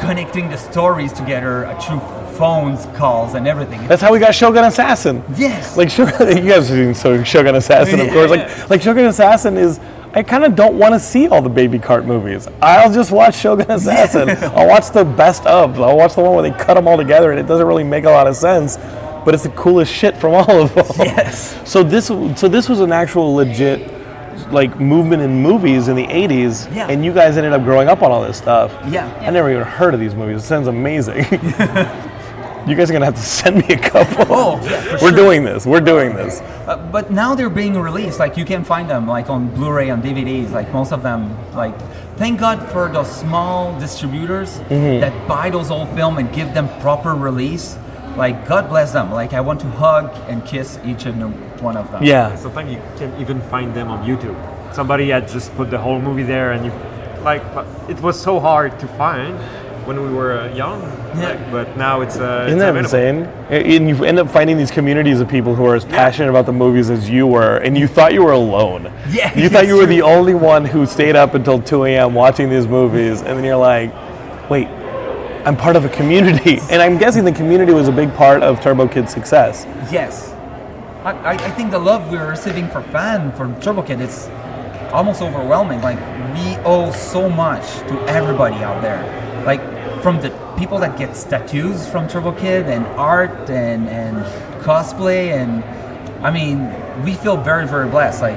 connecting 0.00 0.48
the 0.48 0.56
stories 0.56 1.12
together 1.12 1.66
uh, 1.66 1.78
through 1.80 2.00
phones 2.38 2.86
calls 2.96 3.34
and 3.34 3.46
everything. 3.46 3.86
That's 3.86 4.02
how 4.02 4.10
we 4.10 4.18
got 4.18 4.34
Shogun 4.34 4.64
Assassin. 4.64 5.22
yes, 5.36 5.76
Like 5.76 5.90
Shogun, 5.90 6.36
you 6.36 6.48
guys 6.48 6.68
have 6.68 6.78
seen 6.78 6.94
so 6.94 7.22
Shogun 7.22 7.54
Assassin, 7.54 8.00
of 8.00 8.08
course. 8.12 8.30
Like 8.30 8.70
like 8.70 8.82
Shogun 8.82 9.04
Assassin 9.04 9.56
is 9.58 9.78
I 10.16 10.22
kind 10.22 10.44
of 10.44 10.54
don't 10.54 10.78
want 10.78 10.94
to 10.94 11.00
see 11.00 11.26
all 11.28 11.42
the 11.42 11.48
baby 11.48 11.78
cart 11.78 12.06
movies. 12.06 12.46
I'll 12.62 12.92
just 12.92 13.10
watch 13.10 13.36
Shogun 13.36 13.68
Assassin. 13.70 14.30
I'll 14.56 14.68
watch 14.68 14.90
the 14.90 15.04
best 15.04 15.44
of. 15.46 15.80
I'll 15.80 15.96
watch 15.96 16.14
the 16.14 16.22
one 16.22 16.34
where 16.34 16.42
they 16.48 16.56
cut 16.56 16.74
them 16.74 16.86
all 16.86 16.96
together 16.96 17.30
and 17.32 17.40
it 17.40 17.46
doesn't 17.46 17.66
really 17.66 17.82
make 17.84 18.04
a 18.04 18.10
lot 18.10 18.26
of 18.28 18.36
sense, 18.36 18.76
but 19.24 19.34
it's 19.34 19.42
the 19.42 19.48
coolest 19.50 19.92
shit 19.92 20.16
from 20.16 20.34
all 20.34 20.62
of 20.62 20.74
them. 20.74 20.86
Yes. 20.98 21.58
So 21.68 21.82
this 21.82 22.06
so 22.06 22.46
this 22.48 22.68
was 22.68 22.80
an 22.80 22.92
actual 22.92 23.34
legit 23.34 23.90
like 24.52 24.78
movement 24.78 25.22
in 25.22 25.42
movies 25.42 25.88
in 25.88 25.96
the 25.96 26.06
80s 26.06 26.72
Yeah. 26.74 26.86
and 26.88 27.04
you 27.04 27.12
guys 27.12 27.36
ended 27.36 27.52
up 27.52 27.62
growing 27.64 27.88
up 27.88 28.02
on 28.02 28.12
all 28.12 28.22
this 28.22 28.36
stuff. 28.36 28.70
Yeah. 28.88 29.06
I 29.20 29.30
never 29.30 29.50
even 29.50 29.64
heard 29.64 29.94
of 29.94 30.00
these 30.00 30.14
movies. 30.14 30.42
It 30.42 30.46
sounds 30.46 30.68
amazing. 30.68 31.24
you 32.66 32.74
guys 32.74 32.90
are 32.90 32.92
going 32.92 33.00
to 33.02 33.06
have 33.06 33.14
to 33.16 33.20
send 33.42 33.56
me 33.56 33.74
a 33.74 33.78
couple. 33.78 34.24
Oh, 34.36 34.60
yeah, 34.62 34.80
for 34.80 34.92
We're 34.92 34.98
sure. 34.98 35.10
doing 35.12 35.44
this. 35.44 35.66
We're 35.66 35.80
doing 35.80 36.14
this. 36.14 36.40
Uh, 36.66 36.76
but 36.90 37.10
now 37.10 37.34
they're 37.34 37.50
being 37.50 37.78
released. 37.78 38.18
Like 38.18 38.36
you 38.36 38.44
can 38.44 38.64
find 38.64 38.88
them 38.88 39.06
like 39.06 39.28
on 39.30 39.48
Blu-ray 39.54 39.90
and 39.90 40.02
DVDs. 40.02 40.50
Like 40.50 40.72
most 40.72 40.92
of 40.92 41.02
them. 41.02 41.36
Like 41.54 41.74
thank 42.16 42.40
God 42.40 42.58
for 42.72 42.88
those 42.88 43.10
small 43.14 43.78
distributors 43.78 44.58
Mm-hmm. 44.68 45.00
that 45.00 45.28
buy 45.28 45.50
those 45.50 45.70
old 45.70 45.88
film 45.90 46.18
and 46.18 46.32
give 46.32 46.52
them 46.54 46.68
proper 46.80 47.14
release. 47.14 47.76
Like 48.16 48.46
God 48.48 48.68
bless 48.68 48.92
them. 48.92 49.10
Like 49.12 49.32
I 49.34 49.40
want 49.40 49.60
to 49.60 49.68
hug 49.70 50.10
and 50.28 50.44
kiss 50.46 50.78
each 50.84 51.06
and 51.06 51.34
one 51.60 51.76
of 51.76 51.90
them. 51.92 52.02
Yeah. 52.02 52.34
Sometimes 52.36 52.70
you 52.72 52.80
can 52.96 53.20
even 53.20 53.40
find 53.50 53.74
them 53.74 53.88
on 53.88 54.06
YouTube. 54.06 54.36
Somebody 54.74 55.10
had 55.10 55.28
just 55.28 55.54
put 55.54 55.70
the 55.70 55.78
whole 55.78 56.00
movie 56.00 56.22
there, 56.24 56.52
and 56.52 56.64
you 56.66 56.72
like 57.22 57.42
it 57.88 58.00
was 58.00 58.20
so 58.20 58.40
hard 58.40 58.78
to 58.80 58.86
find 58.98 59.38
when 59.86 60.02
we 60.02 60.08
were 60.12 60.38
uh, 60.38 60.54
young. 60.54 60.80
Yeah. 61.16 61.28
like, 61.30 61.50
but 61.52 61.76
now 61.76 62.00
it's 62.00 62.16
uh, 62.16 62.46
Isn't 62.48 62.58
it's 62.58 62.90
that 62.90 62.96
available. 62.96 63.20
insane? 63.50 63.76
And 63.76 63.88
you 63.88 64.04
end 64.04 64.18
up 64.18 64.30
finding 64.30 64.56
these 64.56 64.70
communities 64.70 65.20
of 65.20 65.28
people 65.28 65.54
who 65.54 65.64
are 65.66 65.76
as 65.76 65.84
passionate 65.84 66.30
about 66.30 66.46
the 66.46 66.52
movies 66.52 66.90
as 66.90 67.08
you 67.08 67.26
were, 67.26 67.58
and 67.58 67.76
you 67.78 67.86
thought 67.86 68.12
you 68.12 68.22
were 68.24 68.32
alone. 68.32 68.92
Yeah, 69.10 69.36
You 69.38 69.48
thought 69.48 69.66
you 69.66 69.74
were 69.76 69.84
true. 69.86 69.94
the 69.96 70.02
only 70.02 70.34
one 70.34 70.64
who 70.64 70.86
stayed 70.86 71.16
up 71.16 71.34
until 71.34 71.60
2 71.60 71.84
a.m. 71.84 72.14
watching 72.14 72.48
these 72.50 72.66
movies, 72.66 73.20
and 73.22 73.36
then 73.38 73.44
you're 73.44 73.56
like, 73.56 73.92
wait, 74.50 74.66
I'm 75.46 75.56
part 75.56 75.76
of 75.76 75.84
a 75.84 75.88
community. 75.90 76.58
And 76.70 76.80
I'm 76.80 76.96
guessing 76.98 77.24
the 77.24 77.32
community 77.32 77.72
was 77.72 77.86
a 77.88 77.92
big 77.92 78.12
part 78.14 78.42
of 78.42 78.60
Turbo 78.62 78.88
Kid's 78.88 79.12
success. 79.12 79.64
Yes. 79.92 80.30
I, 81.04 81.12
I, 81.12 81.32
I 81.32 81.50
think 81.50 81.70
the 81.70 81.78
love 81.78 82.10
we're 82.10 82.28
receiving 82.30 82.66
for 82.68 82.82
fan 82.84 83.30
for 83.36 83.54
Turbo 83.60 83.82
Kid 83.82 84.00
it's 84.00 84.26
almost 84.90 85.20
overwhelming. 85.20 85.82
Like 85.82 85.98
we 86.34 86.56
owe 86.64 86.90
so 86.92 87.28
much 87.28 87.66
to 87.88 88.00
everybody 88.08 88.56
out 88.56 88.80
there. 88.80 89.02
Like 89.44 89.60
from 90.04 90.20
the 90.20 90.28
people 90.58 90.78
that 90.78 90.98
get 90.98 91.14
tattoos 91.30 91.88
from 91.88 92.06
Turbo 92.06 92.32
Kid 92.32 92.66
and 92.66 92.84
art 92.88 93.48
and, 93.48 93.88
and 93.88 94.18
cosplay 94.62 95.28
and 95.28 95.64
I 96.22 96.30
mean 96.30 96.58
we 97.02 97.14
feel 97.14 97.38
very 97.38 97.66
very 97.66 97.88
blessed. 97.88 98.20
Like 98.20 98.36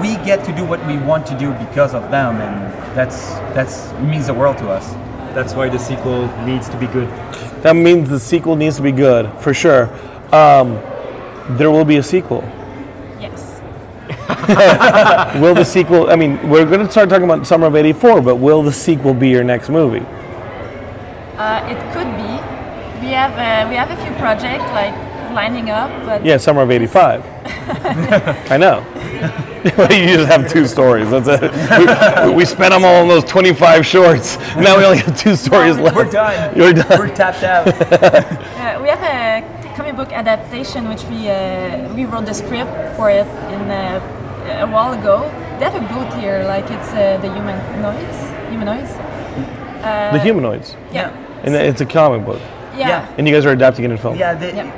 we 0.00 0.14
get 0.24 0.46
to 0.46 0.56
do 0.56 0.64
what 0.64 0.80
we 0.86 0.96
want 0.96 1.26
to 1.26 1.38
do 1.38 1.52
because 1.66 1.92
of 1.92 2.10
them 2.10 2.36
and 2.36 2.72
that's 2.96 3.28
that's 3.52 3.92
means 4.00 4.28
the 4.28 4.32
world 4.32 4.56
to 4.56 4.70
us. 4.70 4.94
That's 5.34 5.52
why 5.52 5.68
the 5.68 5.78
sequel 5.78 6.26
needs 6.46 6.70
to 6.70 6.78
be 6.78 6.86
good. 6.86 7.08
That 7.62 7.76
means 7.76 8.08
the 8.08 8.18
sequel 8.18 8.56
needs 8.56 8.76
to 8.76 8.82
be 8.82 8.92
good, 8.92 9.30
for 9.40 9.52
sure. 9.52 9.90
Um, 10.34 10.80
there 11.58 11.70
will 11.70 11.84
be 11.84 11.98
a 11.98 12.02
sequel. 12.02 12.42
Yes. 13.20 13.60
Will 15.40 15.54
the 15.54 15.64
sequel, 15.64 16.10
I 16.10 16.16
mean, 16.16 16.48
we're 16.48 16.64
going 16.64 16.84
to 16.84 16.90
start 16.90 17.08
talking 17.08 17.24
about 17.24 17.46
Summer 17.46 17.66
of 17.66 17.76
84, 17.76 18.22
but 18.22 18.36
will 18.36 18.62
the 18.62 18.72
sequel 18.72 19.12
be 19.14 19.28
your 19.28 19.44
next 19.44 19.68
movie? 19.68 20.04
Uh, 21.38 21.62
it 21.72 21.78
could 21.92 22.10
be. 22.16 22.32
We 23.06 23.12
have 23.14 23.32
uh, 23.38 23.68
we 23.70 23.76
have 23.76 23.90
a 23.90 23.96
few 24.04 24.12
projects 24.16 24.64
like 24.72 24.94
lining 25.32 25.70
up, 25.70 25.90
but 26.04 26.24
Yeah, 26.24 26.36
Summer 26.36 26.62
of 26.62 26.70
85. 26.70 27.24
I 28.50 28.56
know. 28.56 28.84
you 29.64 30.16
just 30.16 30.28
have 30.28 30.48
two 30.48 30.66
stories. 30.66 31.10
That's 31.10 31.28
it. 31.28 32.28
We, 32.28 32.34
we 32.34 32.44
spent 32.44 32.72
them 32.72 32.84
all 32.84 33.02
on 33.02 33.08
those 33.08 33.24
25 33.24 33.84
shorts. 33.86 34.36
Now 34.56 34.78
we 34.78 34.84
only 34.84 34.98
have 34.98 35.16
two 35.18 35.36
stories 35.46 35.76
left. 35.78 35.96
We're 35.96 36.10
done. 36.10 36.56
You're 36.56 36.72
done. 36.72 36.98
We're 36.98 37.14
tapped 37.14 37.42
out. 37.44 37.68
uh, 37.68 38.80
we 38.82 38.88
have 38.88 39.02
a 39.02 39.74
comic 39.76 39.96
book 39.96 40.12
adaptation 40.12 40.88
which 40.88 41.04
we 41.04 41.28
uh, 41.30 41.92
we 41.94 42.04
wrote 42.04 42.26
the 42.26 42.34
script 42.34 42.70
for 42.96 43.10
it 43.10 43.26
in 43.54 43.70
uh, 43.70 44.00
a 44.60 44.66
while 44.66 44.92
ago. 44.98 45.22
They 45.58 45.64
have 45.70 45.74
a 45.76 45.80
booth 45.92 46.14
here, 46.20 46.44
like 46.44 46.64
it's 46.70 46.90
uh, 46.92 47.18
the 47.22 47.30
humanoids. 47.32 48.18
Humanoids. 48.50 48.90
Uh, 49.84 50.12
The 50.12 50.18
humanoids. 50.20 50.74
Yeah. 50.92 51.10
And 51.54 51.66
it's 51.70 51.80
a 51.80 51.86
comic 51.86 52.24
book. 52.26 52.40
Yeah. 52.76 52.88
Yeah. 52.88 53.14
And 53.18 53.26
you 53.28 53.34
guys 53.34 53.44
are 53.46 53.52
adapting 53.52 53.84
it 53.84 53.90
in 53.90 53.96
film. 53.96 54.16
Yeah, 54.16 54.34
they, 54.34 54.54
Yeah. 54.54 54.70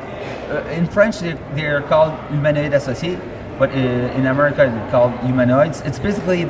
uh, 0.50 0.78
in 0.78 0.86
French 0.86 1.18
they, 1.20 1.36
they're 1.54 1.82
called 1.82 2.12
Humanoïdes 2.30 2.72
Associés, 2.74 3.18
but 3.58 3.70
uh, 3.70 3.74
in 4.18 4.26
America 4.26 4.56
they're 4.72 4.90
called 4.90 5.12
humanoids. 5.20 5.80
It's 5.82 5.98
basically 5.98 6.48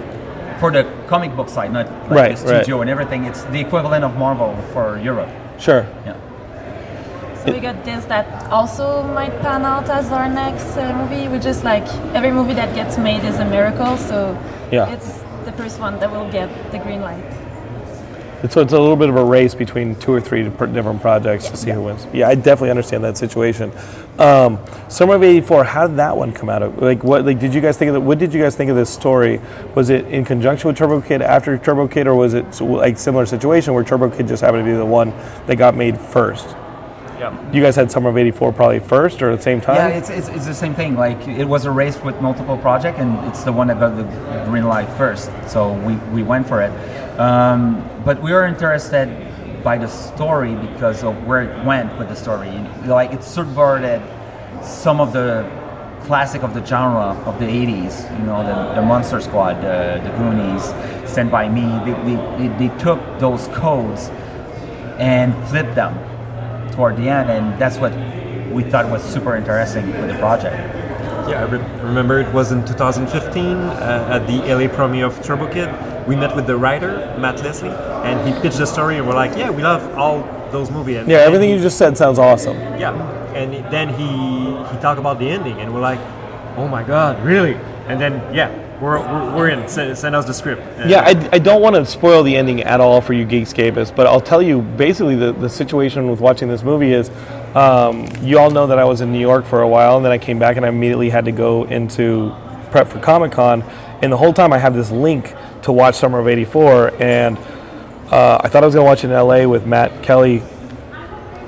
for 0.61 0.71
the 0.71 0.85
comic 1.09 1.35
book 1.37 1.49
side, 1.49 1.73
not 1.73 1.87
like 1.89 2.11
Right, 2.11 2.37
the 2.37 2.45
right. 2.53 2.63
studio 2.65 2.81
and 2.83 2.91
everything. 2.91 3.25
It's 3.25 3.43
the 3.45 3.61
equivalent 3.61 4.05
of 4.05 4.17
Marvel 4.17 4.55
for 4.73 4.99
Europe. 4.99 5.31
Sure. 5.59 5.87
Yeah. 6.07 6.15
So 7.45 7.53
we 7.53 7.61
got 7.61 7.85
this 7.85 8.05
that 8.07 8.27
also 8.53 9.03
might 9.03 9.33
pan 9.41 9.65
out 9.65 9.89
as 9.89 10.13
our 10.13 10.29
next 10.29 10.77
uh, 10.77 10.93
movie. 11.01 11.27
We 11.29 11.39
just 11.39 11.65
like 11.65 11.87
every 12.15 12.31
movie 12.31 12.53
that 12.55 12.75
gets 12.75 12.99
made 12.99 13.25
is 13.25 13.39
a 13.39 13.45
miracle. 13.47 13.97
So 13.97 14.37
Yeah. 14.71 14.93
it's 14.95 15.21
the 15.47 15.53
first 15.53 15.81
one 15.81 15.99
that 16.01 16.11
will 16.13 16.31
get 16.31 16.49
the 16.71 16.79
green 16.79 17.01
light. 17.01 17.25
So 18.49 18.63
it's 18.63 18.73
a 18.73 18.81
little 18.81 18.97
bit 18.97 19.11
of 19.11 19.17
a 19.17 19.25
race 19.25 19.55
between 19.55 19.97
two 19.97 20.13
or 20.13 20.21
three 20.21 20.43
different 20.43 21.03
projects 21.03 21.51
to 21.51 21.57
see 21.59 21.71
who 21.71 21.83
wins. 21.83 22.07
Yeah, 22.11 22.29
I 22.29 22.35
definitely 22.35 22.71
understand 22.71 23.05
that 23.05 23.19
situation. 23.19 23.71
Um, 24.19 24.59
Summer 24.89 25.17
of 25.17 25.23
'84, 25.23 25.65
how 25.65 25.87
did 25.87 25.97
that 25.99 26.17
one 26.17 26.33
come 26.33 26.49
out? 26.49 26.63
Of? 26.63 26.79
Like, 26.81 27.05
what? 27.05 27.27
Like, 27.27 27.39
did 27.39 27.53
you 27.53 27.61
guys 27.61 27.77
think 27.77 27.89
of 27.91 27.95
the, 27.95 28.01
What 28.01 28.19
did 28.19 28.33
you 28.33 28.43
guys 28.43 28.57
think 28.57 28.71
of 28.71 28.77
this 28.77 28.89
story? 28.89 29.41
Was 29.75 29.91
it 29.91 30.07
in 30.07 30.25
conjunction 30.25 30.69
with 30.69 30.79
Turbo 30.79 31.03
Kid 31.03 31.21
after 31.21 31.59
Turbo 31.59 31.87
Kid, 31.87 32.07
or 32.07 32.15
was 32.15 32.33
it 32.33 32.55
so- 32.55 32.65
like 32.65 32.99
similar 32.99 33.27
situation 33.27 33.75
where 33.75 33.85
Turbo 33.85 34.09
Kid 34.09 34.27
just 34.27 34.43
happened 34.43 34.65
to 34.65 34.71
be 34.71 34.77
the 34.77 34.87
one 34.87 35.11
that 35.47 35.57
got 35.57 35.77
made 35.77 35.99
first? 35.99 36.49
Yeah. 37.19 37.53
You 37.53 37.63
guys 37.63 37.77
had 37.77 37.93
Summer 37.93 38.09
of 38.09 38.17
'84 38.17 38.55
probably 38.55 38.81
first 38.81 39.21
or 39.21 39.31
at 39.31 39.37
the 39.37 39.43
same 39.43 39.61
time. 39.61 39.77
Yeah, 39.77 39.89
it's, 39.89 40.09
it's, 40.09 40.29
it's 40.29 40.47
the 40.47 40.55
same 40.55 40.75
thing. 40.75 40.97
Like 40.97 41.29
it 41.29 41.45
was 41.45 41.67
a 41.67 41.71
race 41.71 42.01
with 42.03 42.19
multiple 42.23 42.57
projects, 42.57 42.99
and 42.99 43.19
it's 43.29 43.45
the 43.45 43.53
one 43.53 43.67
that 43.67 43.79
got 43.79 43.97
the 43.97 44.05
green 44.51 44.65
light 44.65 44.89
first. 44.97 45.31
So 45.47 45.75
we, 45.75 45.97
we 46.15 46.23
went 46.23 46.49
for 46.49 46.63
it. 46.63 46.71
Um, 47.19 47.89
but 48.05 48.23
we 48.23 48.33
were 48.33 48.47
interested 48.47 49.09
by 49.63 49.79
the 49.79 49.89
story 49.89 50.55
because 50.55 51.03
of 51.05 51.27
where 51.27 51.43
it 51.43 51.65
went 51.65 51.99
with 51.99 52.09
the 52.09 52.17
story. 52.17 52.51
Like 52.87 53.13
it 53.13 53.23
subverted 53.23 54.03
some 54.63 55.01
of 55.01 55.13
the 55.13 55.49
classic 56.03 56.43
of 56.43 56.55
the 56.55 56.65
genre 56.65 57.17
of 57.27 57.39
the 57.39 57.47
80s. 57.47 58.19
You 58.19 58.27
know, 58.27 58.45
the, 58.45 58.81
the 58.81 58.83
Monster 58.87 59.21
Squad, 59.21 59.61
the, 59.61 60.01
the 60.03 60.11
Goonies, 60.17 60.65
Stand 61.11 61.31
By 61.31 61.49
Me. 61.49 61.63
They, 61.85 62.49
they, 62.49 62.69
they, 62.69 62.79
took 62.79 63.01
those 63.19 63.49
codes 63.49 64.09
and 64.99 65.35
flipped 65.49 65.75
them 65.75 65.95
toward 66.73 66.97
the 66.97 67.09
end, 67.09 67.31
and 67.31 67.61
that's 67.61 67.77
what 67.79 67.93
we 68.51 68.63
thought 68.65 68.91
was 68.91 69.03
super 69.03 69.37
interesting 69.37 69.87
with 69.93 70.09
the 70.09 70.19
project. 70.19 70.80
Yeah, 71.29 71.45
I 71.45 71.45
re- 71.45 71.83
remember 71.87 72.19
it 72.21 72.33
was 72.35 72.53
in 72.53 72.65
2015 72.65 73.45
uh, 73.45 74.09
at 74.11 74.27
the 74.27 74.39
LA 74.55 74.69
premiere 74.75 75.07
of 75.07 75.23
Turbo 75.23 75.47
Kid. 75.53 75.69
We 76.09 76.17
met 76.17 76.35
with 76.35 76.47
the 76.47 76.57
writer 76.57 76.93
Matt 77.19 77.37
Leskiw, 77.37 77.71
and 78.05 78.27
he 78.27 78.41
pitched 78.41 78.59
the 78.59 78.67
story, 78.67 78.97
and 78.99 79.07
we're 79.07 79.15
like, 79.15 79.37
"Yeah, 79.37 79.51
we 79.51 79.63
love 79.63 79.83
all 79.97 80.23
those 80.51 80.71
movies." 80.71 80.99
And 80.99 81.09
Yeah, 81.09 81.19
everything 81.19 81.49
he- 81.51 81.57
you 81.57 81.61
just 81.63 81.79
said 81.79 81.97
sounds 81.97 82.19
awesome. 82.19 82.57
Yeah, 82.79 82.95
and 83.35 83.53
then 83.71 83.89
he 83.91 84.07
he 84.73 84.77
talked 84.81 84.99
about 84.99 85.19
the 85.19 85.29
ending, 85.31 85.61
and 85.61 85.73
we're 85.75 85.81
like, 85.93 86.01
"Oh 86.57 86.67
my 86.69 86.83
god, 86.83 87.23
really?" 87.25 87.55
And 87.87 88.01
then 88.01 88.15
yeah, 88.35 88.49
we're 88.81 88.99
we're, 88.99 89.37
we're 89.37 89.49
in. 89.51 89.69
Send, 89.69 89.97
send 89.99 90.17
us 90.17 90.25
the 90.25 90.35
script. 90.35 90.63
And- 90.79 90.91
Yeah, 90.91 91.03
I, 91.03 91.29
I 91.37 91.39
don't 91.39 91.61
want 91.63 91.77
to 91.77 91.85
spoil 91.87 92.23
the 92.23 92.37
ending 92.37 92.63
at 92.63 92.81
all 92.81 93.01
for 93.01 93.13
you 93.13 93.27
Geekscapists, 93.27 93.95
but 93.95 94.07
I'll 94.07 94.21
tell 94.23 94.41
you 94.43 94.63
basically 94.63 95.17
the, 95.17 95.33
the 95.33 95.49
situation 95.49 96.09
with 96.11 96.21
watching 96.21 96.49
this 96.49 96.63
movie 96.63 96.93
is 96.93 97.11
um, 97.55 98.07
you 98.23 98.39
all 98.39 98.51
know 98.51 98.67
that 98.69 98.79
I 98.79 98.85
was 98.85 99.01
in 99.01 99.13
New 99.13 99.21
York 99.21 99.45
for 99.45 99.63
a 99.63 99.69
while 99.69 99.97
and 99.97 100.05
then 100.05 100.13
I 100.13 100.19
came 100.19 100.39
back 100.39 100.57
and 100.57 100.65
I 100.65 100.69
immediately 100.69 101.11
had 101.11 101.25
to 101.25 101.33
go 101.33 101.65
into 101.65 102.35
prep 102.71 102.89
for 102.89 103.01
Comic 103.01 103.33
Con. 103.33 103.63
And 104.03 104.13
the 104.13 104.17
whole 104.17 104.33
time 104.33 104.53
I 104.53 104.59
have 104.59 104.75
this 104.75 104.91
link 104.91 105.35
to 105.63 105.73
watch 105.73 105.97
Summer 105.97 106.19
of 106.19 106.29
84. 106.29 107.03
And 107.03 107.37
uh, 108.11 108.41
I 108.43 108.49
thought 108.49 108.63
I 108.63 108.67
was 108.67 108.75
going 108.75 108.85
to 108.85 108.89
watch 108.89 109.05
it 109.05 109.11
in 109.11 109.13
LA 109.13 109.47
with 109.49 109.67
Matt 109.67 110.03
Kelly, 110.03 110.43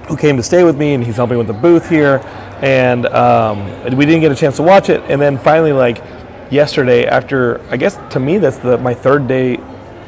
who 0.09 0.17
came 0.17 0.37
to 0.37 0.43
stay 0.43 0.65
with 0.65 0.77
me 0.77 0.95
and 0.95 1.05
he's 1.05 1.17
helping 1.17 1.39
with 1.39 1.47
the 1.47 1.53
booth 1.53 1.89
here. 1.89 2.19
And 2.61 3.07
um, 3.07 3.97
we 3.97 4.05
didn't 4.05 4.21
get 4.21 4.33
a 4.33 4.37
chance 4.37 4.57
to 4.57 4.63
watch 4.63 4.89
it. 4.89 5.01
And 5.09 5.21
then 5.21 5.39
finally, 5.39 5.73
like 5.73 6.03
yesterday, 6.51 7.07
after 7.07 7.61
I 7.71 7.77
guess 7.77 7.99
to 8.13 8.21
me 8.21 8.39
that's 8.39 8.59
the 8.59 8.79
my 8.79 8.95
third 8.95 9.27
day. 9.27 9.59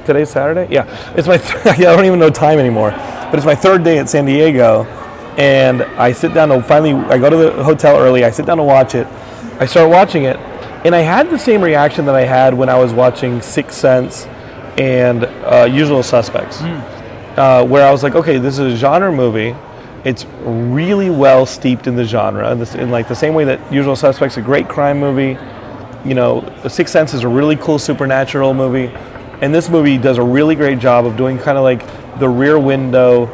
Today's 0.04 0.28
Saturday. 0.28 0.70
Yeah, 0.70 0.84
it's 1.16 1.26
my. 1.26 1.38
Th- 1.64 1.66
I 1.66 1.96
don't 1.96 2.04
even 2.04 2.18
know 2.18 2.28
time 2.28 2.58
anymore. 2.58 2.90
But 2.90 3.36
it's 3.36 3.46
my 3.46 3.54
third 3.54 3.82
day 3.82 3.98
at 3.98 4.08
San 4.08 4.26
Diego, 4.26 4.84
and 5.38 5.82
I 5.82 6.12
sit 6.12 6.34
down 6.34 6.48
to 6.50 6.62
finally. 6.62 6.92
I 6.92 7.18
go 7.18 7.30
to 7.30 7.36
the 7.36 7.64
hotel 7.64 7.98
early. 7.98 8.24
I 8.24 8.30
sit 8.30 8.46
down 8.46 8.58
to 8.58 8.62
watch 8.62 8.94
it. 8.94 9.06
I 9.58 9.66
start 9.66 9.90
watching 9.90 10.24
it, 10.24 10.36
and 10.84 10.94
I 10.94 11.00
had 11.00 11.30
the 11.30 11.38
same 11.38 11.62
reaction 11.62 12.04
that 12.06 12.14
I 12.14 12.22
had 12.22 12.54
when 12.54 12.68
I 12.68 12.78
was 12.78 12.92
watching 12.92 13.40
Sixth 13.40 13.78
Sense 13.78 14.26
and 14.78 15.24
uh, 15.24 15.68
Usual 15.70 16.02
Suspects 16.02 16.60
uh, 17.36 17.66
where 17.66 17.86
I 17.86 17.90
was 17.90 18.02
like, 18.02 18.14
okay, 18.14 18.38
this 18.38 18.58
is 18.58 18.74
a 18.74 18.76
genre 18.76 19.12
movie. 19.12 19.54
It's 20.04 20.26
really 20.42 21.10
well 21.10 21.46
steeped 21.46 21.86
in 21.86 21.96
the 21.96 22.04
genre, 22.04 22.50
in 22.52 22.90
like 22.90 23.08
the 23.08 23.14
same 23.14 23.34
way 23.34 23.44
that 23.44 23.72
Usual 23.72 23.96
Suspects, 23.96 24.36
a 24.36 24.42
great 24.42 24.68
crime 24.68 25.00
movie. 25.00 25.38
you 26.04 26.14
know, 26.14 26.44
Sixth 26.68 26.92
Sense 26.92 27.14
is 27.14 27.22
a 27.22 27.28
really 27.28 27.56
cool 27.56 27.78
supernatural 27.78 28.52
movie, 28.54 28.92
and 29.40 29.54
this 29.54 29.68
movie 29.68 29.96
does 29.96 30.18
a 30.18 30.22
really 30.22 30.54
great 30.54 30.78
job 30.78 31.06
of 31.06 31.16
doing 31.16 31.38
kind 31.38 31.56
of 31.56 31.64
like 31.64 31.82
the 32.18 32.28
rear 32.28 32.58
window. 32.58 33.26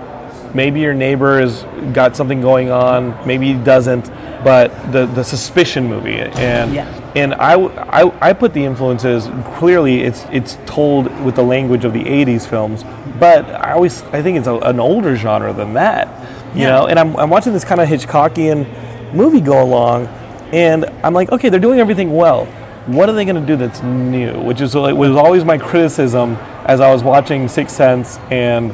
Maybe 0.55 0.81
your 0.81 0.95
neighbor 0.95 1.41
has 1.41 1.63
got 1.93 2.17
something 2.17 2.41
going 2.41 2.71
on, 2.71 3.15
maybe 3.27 3.53
he 3.53 3.55
doesn't, 3.55 4.11
but 4.43 4.71
the 4.93 5.07
the 5.07 5.23
suspicion 5.23 5.87
movie, 5.89 6.19
and 6.19 6.75
Yeah. 6.75 6.87
and 7.15 7.35
I, 7.35 7.55
I- 8.03 8.13
I 8.31 8.33
put 8.33 8.53
the 8.53 8.65
influences 8.65 9.29
clearly. 9.59 10.03
It's 10.03 10.27
it's 10.33 10.59
told 10.67 11.07
with 11.25 11.37
the 11.37 11.43
language 11.45 11.85
of 11.85 11.93
the 11.93 12.03
'80s 12.05 12.47
films, 12.47 12.85
but 13.21 13.45
I 13.47 13.73
always 13.73 14.03
I 14.13 14.23
think 14.23 14.39
it's 14.39 14.49
a, 14.49 14.57
an 14.57 14.81
older 14.81 15.15
genre 15.17 15.53
than 15.53 15.75
that, 15.75 16.09
you 16.55 16.63
Yeah. 16.63 16.71
know. 16.71 16.87
And 16.87 16.99
I'm, 16.99 17.17
I'm 17.17 17.31
watching 17.31 17.53
this 17.53 17.65
kind 17.65 17.81
of 17.81 17.89
Hitchcockian 17.89 18.67
movie 19.15 19.41
go 19.41 19.63
along, 19.63 20.07
and 20.53 20.85
I'm 21.05 21.15
like, 21.15 21.31
okay, 21.33 21.49
they're 21.49 21.61
doing 21.61 21.79
everything 21.81 22.15
well. 22.17 22.47
What 22.87 23.09
are 23.09 23.13
they 23.13 23.25
going 23.25 23.41
to 23.41 23.47
do 23.47 23.57
that's 23.57 23.83
new? 23.83 24.33
Which 24.41 24.61
is 24.61 24.75
like, 24.75 24.97
was 24.97 25.11
always 25.15 25.45
my 25.45 25.59
criticism 25.59 26.37
as 26.65 26.81
I 26.81 26.91
was 26.93 27.05
watching 27.05 27.47
Sixth 27.47 27.77
Sense 27.77 28.19
and 28.31 28.73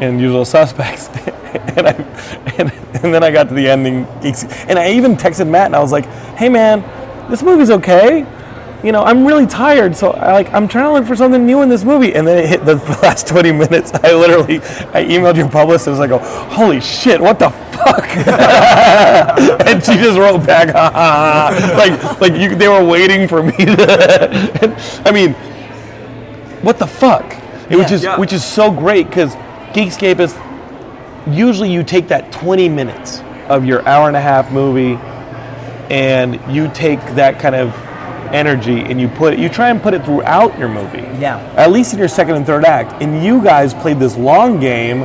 and 0.00 0.20
Usual 0.20 0.44
Suspects, 0.44 1.08
and 1.76 1.86
I 1.88 1.92
and, 2.58 2.70
and 3.02 3.14
then 3.14 3.22
I 3.22 3.30
got 3.30 3.48
to 3.48 3.54
the 3.54 3.68
ending, 3.68 4.04
and 4.68 4.78
I 4.78 4.90
even 4.92 5.16
texted 5.16 5.48
Matt 5.48 5.66
and 5.66 5.76
I 5.76 5.80
was 5.80 5.92
like, 5.92 6.06
hey 6.36 6.48
man, 6.48 6.82
this 7.30 7.42
movie's 7.42 7.70
okay. 7.70 8.26
You 8.84 8.92
know, 8.92 9.02
I'm 9.02 9.26
really 9.26 9.46
tired, 9.46 9.96
so 9.96 10.10
I 10.12 10.32
like 10.32 10.52
I'm 10.52 10.68
trying 10.68 10.84
to 10.84 10.92
look 10.92 11.06
for 11.06 11.16
something 11.16 11.44
new 11.46 11.62
in 11.62 11.68
this 11.68 11.82
movie. 11.82 12.14
And 12.14 12.26
then 12.26 12.38
it 12.38 12.46
hit 12.48 12.64
the 12.64 12.76
last 13.02 13.26
20 13.26 13.50
minutes. 13.50 13.92
I 13.94 14.12
literally 14.12 14.58
I 14.92 15.02
emailed 15.04 15.36
your 15.36 15.48
publicist. 15.48 16.00
And 16.00 16.02
I 16.02 16.06
go, 16.06 16.20
oh, 16.22 16.48
holy 16.50 16.80
shit, 16.80 17.20
what 17.20 17.38
the 17.38 17.50
fuck? 17.50 18.04
and 19.66 19.82
she 19.82 19.94
just 19.94 20.18
wrote 20.18 20.46
back, 20.46 20.68
ha, 20.68 20.90
ha, 20.92 21.50
ha. 21.52 21.76
like 21.78 22.20
like 22.20 22.40
you, 22.40 22.54
they 22.54 22.68
were 22.68 22.84
waiting 22.84 23.26
for 23.26 23.42
me 23.42 23.52
to. 23.56 25.02
I 25.06 25.10
mean, 25.10 25.32
what 26.62 26.78
the 26.78 26.86
fuck? 26.86 27.24
It, 27.70 27.76
which 27.76 27.90
is 27.90 28.04
Yeah. 28.04 28.18
which 28.18 28.32
is 28.32 28.44
so 28.44 28.70
great 28.70 29.08
because 29.08 29.34
Geekscape 29.76 30.20
is 30.20 30.34
usually 31.36 31.70
you 31.70 31.84
take 31.84 32.08
that 32.08 32.32
20 32.32 32.66
minutes 32.70 33.20
of 33.50 33.66
your 33.66 33.86
hour 33.86 34.08
and 34.08 34.16
a 34.16 34.20
half 34.20 34.50
movie 34.50 34.94
and 35.94 36.40
you 36.50 36.70
take 36.72 36.98
that 37.14 37.38
kind 37.38 37.54
of 37.54 37.74
energy 38.32 38.80
and 38.80 38.98
you 38.98 39.06
put 39.06 39.34
it 39.34 39.38
you 39.38 39.50
try 39.50 39.68
and 39.68 39.82
put 39.82 39.92
it 39.92 40.02
throughout 40.02 40.58
your 40.58 40.70
movie. 40.70 41.02
Yeah. 41.20 41.36
at 41.58 41.72
least 41.72 41.92
in 41.92 41.98
your 41.98 42.08
second 42.08 42.36
and 42.36 42.46
third 42.46 42.64
act. 42.64 43.02
And 43.02 43.22
you 43.22 43.42
guys 43.42 43.74
played 43.74 43.98
this 43.98 44.16
long 44.16 44.58
game 44.60 45.02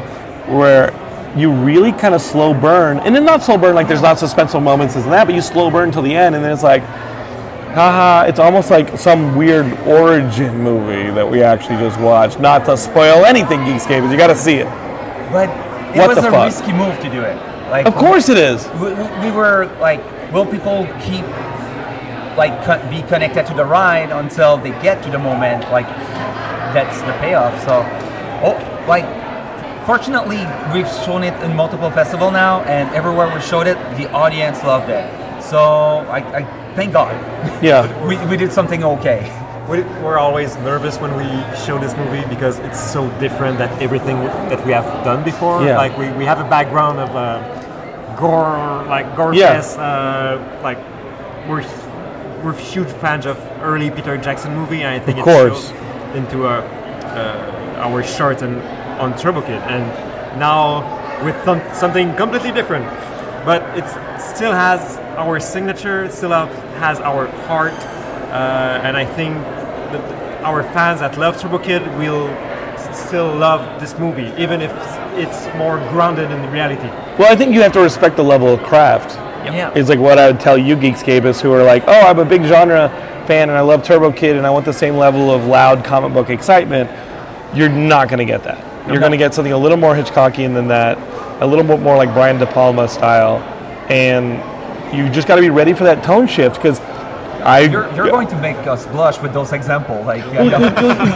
where 0.47 0.93
you 1.35 1.51
really 1.51 1.91
kind 1.91 2.15
of 2.15 2.21
slow 2.21 2.53
burn. 2.53 2.99
And 2.99 3.13
then 3.13 3.25
not 3.25 3.43
slow 3.43 3.57
burn 3.57 3.75
like 3.75 3.89
there's 3.89 4.01
not 4.01 4.19
suspenseful 4.19 4.63
moments 4.63 4.95
and 4.95 5.03
that 5.11 5.25
but 5.25 5.35
you 5.35 5.41
slow 5.41 5.69
burn 5.69 5.91
till 5.91 6.01
the 6.01 6.15
end 6.15 6.33
and 6.33 6.41
then 6.45 6.53
it's 6.53 6.63
like 6.63 6.83
haha 7.73 8.25
it's 8.27 8.39
almost 8.39 8.69
like 8.69 8.97
some 8.97 9.35
weird 9.35 9.65
origin 9.87 10.57
movie 10.61 11.09
that 11.11 11.29
we 11.29 11.41
actually 11.41 11.77
just 11.77 11.99
watched 11.99 12.39
not 12.39 12.65
to 12.65 12.75
spoil 12.77 13.25
anything 13.25 13.59
geekscape 13.61 14.09
you 14.11 14.17
got 14.17 14.27
to 14.27 14.35
see 14.35 14.55
it 14.55 14.65
But 15.31 15.49
it 15.95 15.99
What 15.99 16.09
was 16.09 16.17
a 16.19 16.21
fuck? 16.31 16.45
risky 16.45 16.73
move 16.73 16.97
to 16.99 17.09
do 17.09 17.21
it. 17.21 17.35
Like 17.69 17.85
of 17.85 17.95
course 17.95 18.27
it 18.29 18.37
is 18.37 18.67
we, 18.81 18.93
we- 18.93 19.19
we 19.25 19.31
were 19.31 19.65
like, 19.79 20.01
will 20.33 20.45
people 20.45 20.85
keep 21.01 21.25
like 22.37 22.55
be 22.89 23.01
connected 23.07 23.45
to 23.47 23.53
the 23.53 23.63
ride 23.65 24.11
until 24.11 24.57
they 24.57 24.71
get 24.81 25.01
to 25.03 25.09
the 25.11 25.19
moment? 25.19 25.69
Like 25.71 25.87
that's 26.75 26.99
the 27.01 27.11
payoff. 27.23 27.53
So, 27.63 27.83
oh, 28.43 28.55
like 28.87 29.05
fortunately, 29.85 30.43
we've 30.73 30.87
shown 31.05 31.23
it 31.23 31.33
in 31.43 31.55
multiple 31.55 31.91
festivals 31.91 32.31
now, 32.33 32.61
and 32.63 32.89
everywhere 32.95 33.33
we 33.33 33.41
showed 33.41 33.67
it, 33.67 33.75
the 33.97 34.09
audience 34.11 34.63
loved 34.63 34.89
it. 34.89 35.03
So 35.43 35.59
I, 36.07 36.19
I 36.39 36.41
thank 36.75 36.93
God 36.93 37.13
yeah 37.63 37.83
we, 38.07 38.17
we 38.27 38.37
did 38.37 38.51
something 38.51 38.83
okay. 38.83 39.21
We- 39.69 39.83
We're 40.03 40.17
always 40.17 40.55
nervous 40.57 40.97
when 40.99 41.15
we 41.15 41.23
show 41.65 41.77
this 41.79 41.95
movie 41.95 42.25
because 42.27 42.59
it's 42.59 42.79
so 42.79 43.07
different 43.19 43.57
than 43.57 43.69
everything 43.81 44.17
that 44.49 44.65
we 44.65 44.71
have 44.73 44.85
done 45.05 45.23
before. 45.23 45.63
Yeah. 45.63 45.77
Like 45.77 45.95
we, 45.97 46.09
we 46.19 46.25
have 46.25 46.39
a 46.45 46.49
background 46.49 46.99
of 46.99 47.09
uh, 47.15 47.39
gore, 48.19 48.83
like 48.89 49.15
gore 49.15 49.33
Yeah. 49.33 49.53
fest, 49.53 49.77
uh, 49.79 50.39
like 50.63 50.77
we're 51.47 51.63
we're 52.43 52.57
huge 52.57 52.89
fans 52.99 53.25
of 53.25 53.37
early 53.61 53.91
Peter 53.91 54.17
Jackson 54.17 54.53
movie, 54.55 54.81
and 54.83 54.89
I 54.89 54.99
think 54.99 55.19
Of 55.19 55.27
it 55.27 55.31
course. 55.31 55.69
shows 55.69 56.15
into 56.15 56.47
uh, 56.47 56.51
uh, 56.51 57.85
our 57.87 58.03
short 58.03 58.41
and 58.41 58.59
on 58.99 59.15
Turbo 59.17 59.41
Kid, 59.41 59.61
and 59.69 59.85
now 60.39 60.81
with 61.23 61.37
some, 61.45 61.61
something 61.73 62.15
completely 62.15 62.51
different, 62.51 62.85
but 63.45 63.61
it 63.77 63.85
still 64.19 64.51
has 64.53 64.97
our 65.17 65.39
signature, 65.39 66.03
it 66.05 66.13
still 66.13 66.31
have, 66.31 66.49
has 66.79 66.99
our 66.99 67.27
heart, 67.47 67.73
uh, 67.73 68.81
and 68.83 68.95
I 68.97 69.05
think 69.05 69.35
that 69.35 70.43
our 70.43 70.63
fans 70.63 71.01
that 71.01 71.17
love 71.17 71.39
Turbo 71.39 71.59
Kid 71.59 71.81
will 71.97 72.27
still 72.93 73.33
love 73.33 73.79
this 73.79 73.97
movie, 73.99 74.33
even 74.41 74.61
if 74.61 74.71
it's 75.15 75.45
more 75.57 75.77
grounded 75.89 76.31
in 76.31 76.49
reality. 76.51 76.87
well 77.19 77.31
i 77.31 77.35
think 77.35 77.53
you 77.53 77.61
have 77.61 77.73
to 77.73 77.81
respect 77.81 78.15
the 78.15 78.23
level 78.23 78.47
of 78.53 78.61
craft 78.63 79.15
Yeah. 79.45 79.73
is 79.75 79.89
like 79.89 79.99
what 79.99 80.17
I 80.17 80.27
would 80.31 80.39
tell 80.39 80.57
you 80.57 80.75
geekscapists 80.77 81.41
who 81.41 81.51
are 81.51 81.63
like, 81.63 81.83
oh, 81.87 82.01
I'm 82.09 82.19
a 82.19 82.25
big 82.25 82.43
genre 82.43 82.89
fan 83.27 83.49
and 83.49 83.57
I 83.57 83.61
love 83.61 83.83
Turbo 83.83 84.11
Kid 84.11 84.37
and 84.37 84.45
I 84.47 84.49
want 84.51 84.65
the 84.65 84.73
same 84.73 84.95
level 84.97 85.29
of 85.31 85.45
loud 85.47 85.83
comic 85.83 86.13
book 86.13 86.29
excitement. 86.29 86.89
You're 87.55 87.69
not 87.69 88.07
going 88.07 88.19
to 88.19 88.25
get 88.25 88.43
that. 88.43 88.59
You're 88.87 88.99
going 88.99 89.11
to 89.11 89.17
get 89.17 89.33
something 89.33 89.51
a 89.53 89.57
little 89.57 89.77
more 89.77 89.93
Hitchcockian 89.95 90.53
than 90.53 90.67
that, 90.69 90.97
a 91.41 91.45
little 91.47 91.65
bit 91.65 91.79
more 91.81 91.97
like 91.97 92.13
Brian 92.13 92.37
De 92.39 92.45
Palma 92.45 92.87
style, 92.87 93.37
and 93.89 94.39
you 94.93 95.09
just 95.09 95.27
got 95.27 95.35
to 95.35 95.41
be 95.41 95.49
ready 95.49 95.73
for 95.73 95.83
that 95.85 96.03
tone 96.03 96.27
shift 96.27 96.55
because 96.55 96.79
I. 97.41 97.61
You're, 97.61 97.91
you're 97.95 98.09
going 98.09 98.27
to 98.27 98.39
make 98.39 98.55
us 98.67 98.85
blush 98.87 99.19
with 99.19 99.33
those 99.33 99.51
examples. 99.51 100.05
Like, 100.05 100.23
well, 100.31 100.45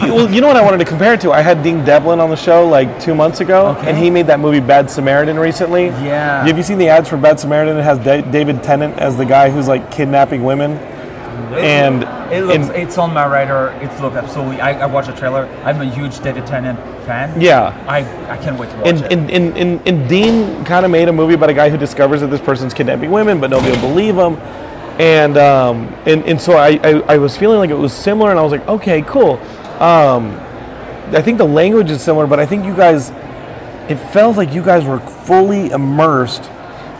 you- 0.07 0.13
well, 0.13 0.31
you 0.33 0.41
know 0.41 0.47
what 0.47 0.55
I 0.57 0.61
wanted 0.63 0.77
to 0.79 0.85
compare 0.85 1.13
it 1.13 1.21
to? 1.21 1.31
I 1.31 1.41
had 1.41 1.61
Dean 1.61 1.85
Devlin 1.85 2.19
on 2.19 2.29
the 2.29 2.35
show 2.35 2.67
like 2.67 2.99
two 2.99 3.13
months 3.13 3.41
ago, 3.41 3.67
Okay. 3.77 3.89
and 3.89 3.97
he 3.97 4.09
made 4.09 4.27
that 4.27 4.39
movie 4.39 4.59
Bad 4.59 4.89
Samaritan 4.89 5.37
recently. 5.37 5.85
Yeah. 5.87 6.45
Have 6.45 6.57
you 6.57 6.63
seen 6.63 6.77
the 6.79 6.89
ads 6.89 7.07
for 7.09 7.17
Bad 7.17 7.39
Samaritan? 7.39 7.77
It 7.77 7.83
has 7.83 7.99
David 7.99 8.63
Tennant 8.63 8.97
as 8.97 9.17
the 9.17 9.25
guy 9.25 9.49
who's 9.51 9.67
like 9.67 9.91
kidnapping 9.91 10.43
women. 10.43 10.77
And 11.55 12.03
It 12.33 12.43
looks, 12.43 12.69
it's 12.75 12.97
on 12.97 13.13
my 13.13 13.25
radar. 13.25 13.69
It 13.81 13.89
looks 14.01 14.15
absolutely. 14.15 14.59
I, 14.61 14.83
I 14.83 14.85
watched 14.85 15.07
the 15.09 15.15
trailer. 15.15 15.45
I'm 15.63 15.81
a 15.81 15.85
huge 15.85 16.19
David 16.19 16.45
Tennant 16.45 16.79
fan. 17.05 17.39
Yeah. 17.39 17.75
I, 17.87 17.99
I 18.29 18.37
can't 18.37 18.57
wait 18.59 18.69
to 18.71 18.77
watch 18.77 18.87
And, 18.87 18.97
it. 19.05 19.11
and, 19.11 19.31
and, 19.31 19.57
and, 19.57 19.87
and 19.87 20.09
Dean 20.09 20.63
kind 20.65 20.85
of 20.85 20.91
made 20.91 21.07
a 21.07 21.13
movie 21.13 21.33
about 21.35 21.49
a 21.49 21.53
guy 21.53 21.69
who 21.69 21.77
discovers 21.77 22.21
that 22.21 22.27
this 22.27 22.41
person's 22.41 22.73
kidnapping 22.73 23.11
women, 23.11 23.39
but 23.39 23.49
nobody 23.49 23.71
will 23.71 23.87
believe 23.89 24.15
him. 24.15 24.35
And, 24.99 25.37
um, 25.37 25.87
and, 26.05 26.23
and 26.25 26.39
so 26.41 26.53
I, 26.53 26.79
I, 26.83 27.15
I 27.15 27.17
was 27.17 27.35
feeling 27.37 27.59
like 27.59 27.69
it 27.69 27.73
was 27.77 27.91
similar, 27.93 28.29
and 28.31 28.39
I 28.39 28.43
was 28.43 28.51
like, 28.51 28.65
okay, 28.67 29.01
cool. 29.01 29.33
Um, 29.81 30.31
I 31.11 31.21
think 31.21 31.37
the 31.37 31.45
language 31.45 31.91
is 31.91 32.01
similar, 32.01 32.27
but 32.27 32.39
I 32.39 32.45
think 32.45 32.65
you 32.65 32.73
guys, 32.75 33.09
it 33.89 33.97
felt 34.13 34.37
like 34.37 34.53
you 34.53 34.63
guys 34.63 34.85
were 34.85 34.99
fully 34.99 35.69
immersed 35.71 36.43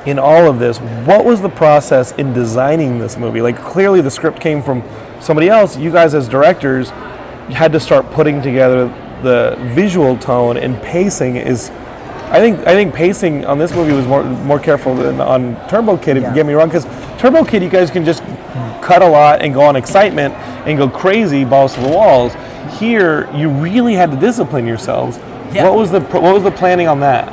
in 0.06 0.20
all 0.20 0.48
of 0.50 0.60
this. 0.60 0.78
What 0.80 1.26
was 1.26 1.42
the 1.42 1.50
process 1.50 2.12
in 2.14 2.34
designing 2.34 3.00
this 3.00 3.18
movie? 3.18 3.42
Like, 3.42 3.58
clearly 3.58 4.02
the 4.02 4.12
script 4.12 4.40
came 4.40 4.62
from 4.62 4.84
somebody 5.20 5.50
else. 5.50 5.78
You 5.78 5.92
guys, 5.92 6.14
as 6.14 6.28
directors, 6.30 6.90
had 7.50 7.72
to 7.74 7.80
start 7.80 8.10
putting 8.12 8.42
together 8.42 8.88
the 9.24 9.56
visual 9.74 10.18
tone 10.18 10.58
and 10.58 10.82
pacing 10.82 11.38
is. 11.38 11.70
I 12.28 12.40
think 12.40 12.60
I 12.62 12.74
think 12.74 12.94
pacing 12.94 13.46
on 13.46 13.60
this 13.60 13.72
movie 13.74 13.94
was 13.94 14.06
more 14.08 14.24
more 14.24 14.60
careful 14.60 14.96
than 14.96 15.22
on 15.22 15.56
Turbo 15.70 15.96
Kid. 15.98 16.18
If 16.18 16.24
Yeah. 16.24 16.30
you 16.30 16.36
get 16.36 16.46
me 16.46 16.54
wrong, 16.54 16.68
because 16.68 16.86
Turbo 17.20 17.44
Kid, 17.46 17.62
you 17.64 17.70
guys 17.70 17.92
can 17.92 18.04
just 18.04 18.24
cut 18.82 19.02
a 19.04 19.08
lot 19.08 19.42
and 19.42 19.54
go 19.54 19.62
on 19.62 19.76
excitement 19.76 20.34
and 20.66 20.78
go 20.78 20.90
crazy, 20.90 21.46
balls 21.46 21.76
to 21.76 21.82
the 21.82 21.88
walls. 21.90 22.34
Here, 22.80 23.30
you 23.34 23.50
really 23.50 23.94
had 23.94 24.10
to 24.12 24.18
discipline 24.18 24.66
yourselves. 24.68 25.20
Yeah. 25.54 25.64
What 25.66 25.76
was 25.76 25.92
the 25.92 26.02
what 26.02 26.34
was 26.34 26.44
the 26.44 26.52
planning 26.52 26.88
on 26.88 27.00
that? 27.02 27.32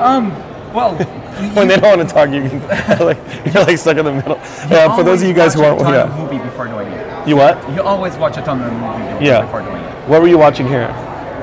um, 0.00 0.30
well, 0.72 0.96
When 1.54 1.68
they 1.68 1.76
don't 1.76 1.98
want 1.98 2.08
to 2.08 2.14
talk, 2.14 2.30
you 2.30 2.48
can 2.48 2.60
like 3.06 3.18
you're 3.54 3.64
like 3.64 3.78
stuck 3.78 3.96
in 3.96 4.04
the 4.04 4.12
middle. 4.12 4.38
Uh, 4.42 4.96
for 4.96 5.02
those 5.02 5.22
of 5.22 5.28
you 5.28 5.34
guys 5.34 5.54
who 5.54 5.62
aren't, 5.62 5.80
yeah. 5.80 6.14
movie 6.16 6.38
before 6.38 6.66
doing 6.66 6.88
it. 6.88 7.28
You 7.28 7.36
what? 7.36 7.56
You 7.74 7.82
always 7.82 8.16
watch 8.16 8.36
a 8.36 8.42
ton 8.42 8.60
of 8.62 8.72
movie 8.72 9.24
Yeah. 9.26 9.42
before 9.42 9.62
doing 9.62 9.82
it. 9.82 10.08
What 10.08 10.20
were 10.22 10.28
you 10.28 10.38
watching 10.38 10.66
here? 10.66 10.88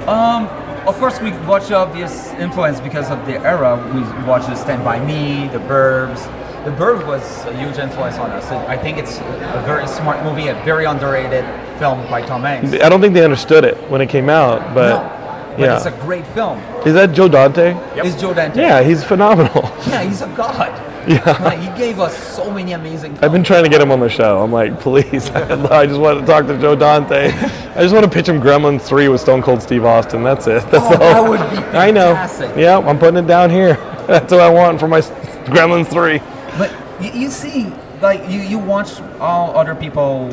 Um, 0.07 0.47
of 0.87 0.95
course, 0.97 1.19
we 1.19 1.31
watch 1.47 1.71
obvious 1.71 2.31
influence 2.33 2.79
because 2.79 3.09
of 3.09 3.25
the 3.25 3.39
era. 3.39 3.75
We 3.93 4.01
watched 4.27 4.47
the 4.47 4.55
Stand 4.55 4.83
By 4.83 4.99
Me, 5.03 5.47
The 5.47 5.59
Burbs. 5.59 6.23
The 6.65 6.71
Burbs 6.71 7.05
was 7.07 7.45
a 7.45 7.55
huge 7.57 7.77
influence 7.77 8.17
on 8.17 8.31
us. 8.31 8.45
I 8.51 8.77
think 8.77 8.97
it's 8.97 9.17
a 9.19 9.63
very 9.65 9.87
smart 9.87 10.23
movie, 10.23 10.47
a 10.47 10.55
very 10.65 10.85
underrated 10.85 11.45
film 11.79 12.07
by 12.09 12.21
Tom 12.21 12.41
Hanks. 12.41 12.73
I 12.73 12.89
don't 12.89 13.01
think 13.01 13.13
they 13.13 13.23
understood 13.23 13.63
it 13.63 13.77
when 13.89 14.01
it 14.01 14.09
came 14.09 14.29
out, 14.29 14.73
but 14.73 14.89
no, 14.89 15.24
but 15.55 15.61
yeah. 15.61 15.77
it's 15.77 15.85
a 15.85 15.91
great 16.01 16.25
film. 16.27 16.59
is 16.85 16.93
that 16.93 17.11
Joe 17.13 17.27
Dante? 17.27 17.75
It's 17.95 18.19
Joe 18.19 18.33
Dante. 18.33 18.59
Yeah, 18.61 18.81
he's 18.83 19.03
phenomenal. 19.03 19.63
Yeah, 19.87 20.03
he's 20.03 20.21
a 20.21 20.27
god. 20.35 20.71
Yeah. 21.07 21.41
Like, 21.43 21.59
he 21.59 21.67
gave 21.77 21.99
us 21.99 22.17
so 22.35 22.49
many 22.51 22.71
amazing 22.73 23.11
films. 23.11 23.23
I've 23.23 23.31
been 23.31 23.43
trying 23.43 23.63
to 23.63 23.69
get 23.69 23.79
him 23.79 23.91
on 23.91 23.99
the 23.99 24.09
show. 24.09 24.41
I'm 24.41 24.51
like, 24.51 24.79
please, 24.79 25.29
I 25.31 25.85
just 25.85 25.99
want 25.99 26.19
to 26.19 26.25
talk 26.25 26.47
to 26.47 26.57
Joe 26.59 26.75
Dante. 26.75 27.27
I 27.29 27.81
just 27.81 27.93
want 27.93 28.05
to 28.05 28.11
pitch 28.11 28.27
him 28.27 28.41
Gremlins 28.41 28.81
3 28.81 29.07
with 29.09 29.21
Stone 29.21 29.43
Cold 29.43 29.61
Steve 29.61 29.85
Austin. 29.85 30.23
That's 30.23 30.47
it. 30.47 30.63
That's 30.71 30.83
Oh, 30.85 30.93
all. 30.93 30.99
that 30.99 31.29
would 31.29 31.39
be 31.51 31.57
I 31.77 31.91
know. 31.91 32.15
fantastic. 32.15 32.57
Yeah, 32.57 32.79
I'm 32.79 32.97
putting 32.97 33.23
it 33.23 33.27
down 33.27 33.49
here. 33.51 33.75
That's 34.07 34.31
what 34.31 34.41
I 34.41 34.49
want 34.49 34.79
for 34.79 34.87
my 34.87 35.01
Gremlins 35.01 35.87
3. 35.87 36.19
But 36.57 36.73
you, 36.99 37.11
you 37.21 37.29
see, 37.29 37.71
like 38.01 38.27
you, 38.29 38.39
you 38.41 38.57
watch 38.57 38.99
all 39.19 39.55
other 39.57 39.75
people 39.75 40.29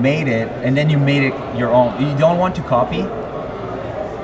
made 0.00 0.28
it 0.28 0.48
and 0.64 0.76
then 0.76 0.88
you 0.90 0.98
made 0.98 1.22
it 1.22 1.34
your 1.58 1.70
own. 1.70 2.00
You 2.02 2.16
don't 2.18 2.38
want 2.38 2.54
to 2.56 2.62
copy, 2.62 3.02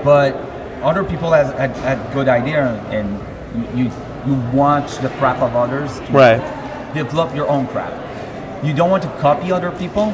but 0.07 0.34
other 0.82 1.02
people 1.04 1.32
has 1.32 1.52
had, 1.59 1.72
had 1.88 1.98
good 2.14 2.28
idea 2.28 2.62
and 2.96 3.09
you 3.78 3.90
you 4.26 4.34
watch 4.52 4.98
the 4.98 5.09
craft 5.18 5.42
of 5.42 5.54
others 5.54 5.90
to 6.07 6.12
Right. 6.12 6.40
develop 6.94 7.34
your 7.34 7.48
own 7.48 7.66
craft. 7.66 7.96
You 8.64 8.72
don't 8.72 8.90
want 8.90 9.02
to 9.02 9.11
copy 9.20 9.52
other 9.52 9.70
people, 9.82 10.12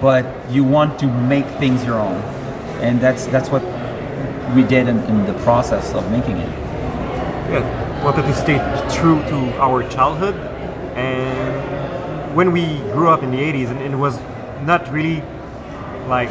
but 0.00 0.24
you 0.50 0.62
want 0.64 0.98
to 1.00 1.06
make 1.06 1.46
things 1.62 1.84
your 1.84 1.98
own, 2.08 2.18
and 2.86 3.00
that's 3.00 3.26
that's 3.26 3.50
what 3.50 3.62
we 4.54 4.62
did 4.62 4.88
in, 4.88 4.98
in 5.12 5.26
the 5.26 5.34
process 5.44 5.92
of 5.94 6.10
making 6.10 6.36
it. 6.38 6.50
yeah, 7.50 8.04
wanted 8.04 8.22
to 8.30 8.34
stay 8.34 8.58
true 8.98 9.18
to 9.30 9.36
our 9.66 9.82
childhood 9.88 10.34
and 10.96 12.34
when 12.36 12.50
we 12.52 12.64
grew 12.94 13.08
up 13.08 13.22
in 13.22 13.30
the 13.30 13.38
80s 13.38 13.70
and, 13.70 13.80
and 13.80 13.94
it 13.94 13.96
was 13.96 14.18
not 14.64 14.90
really 14.92 15.22
like 16.08 16.30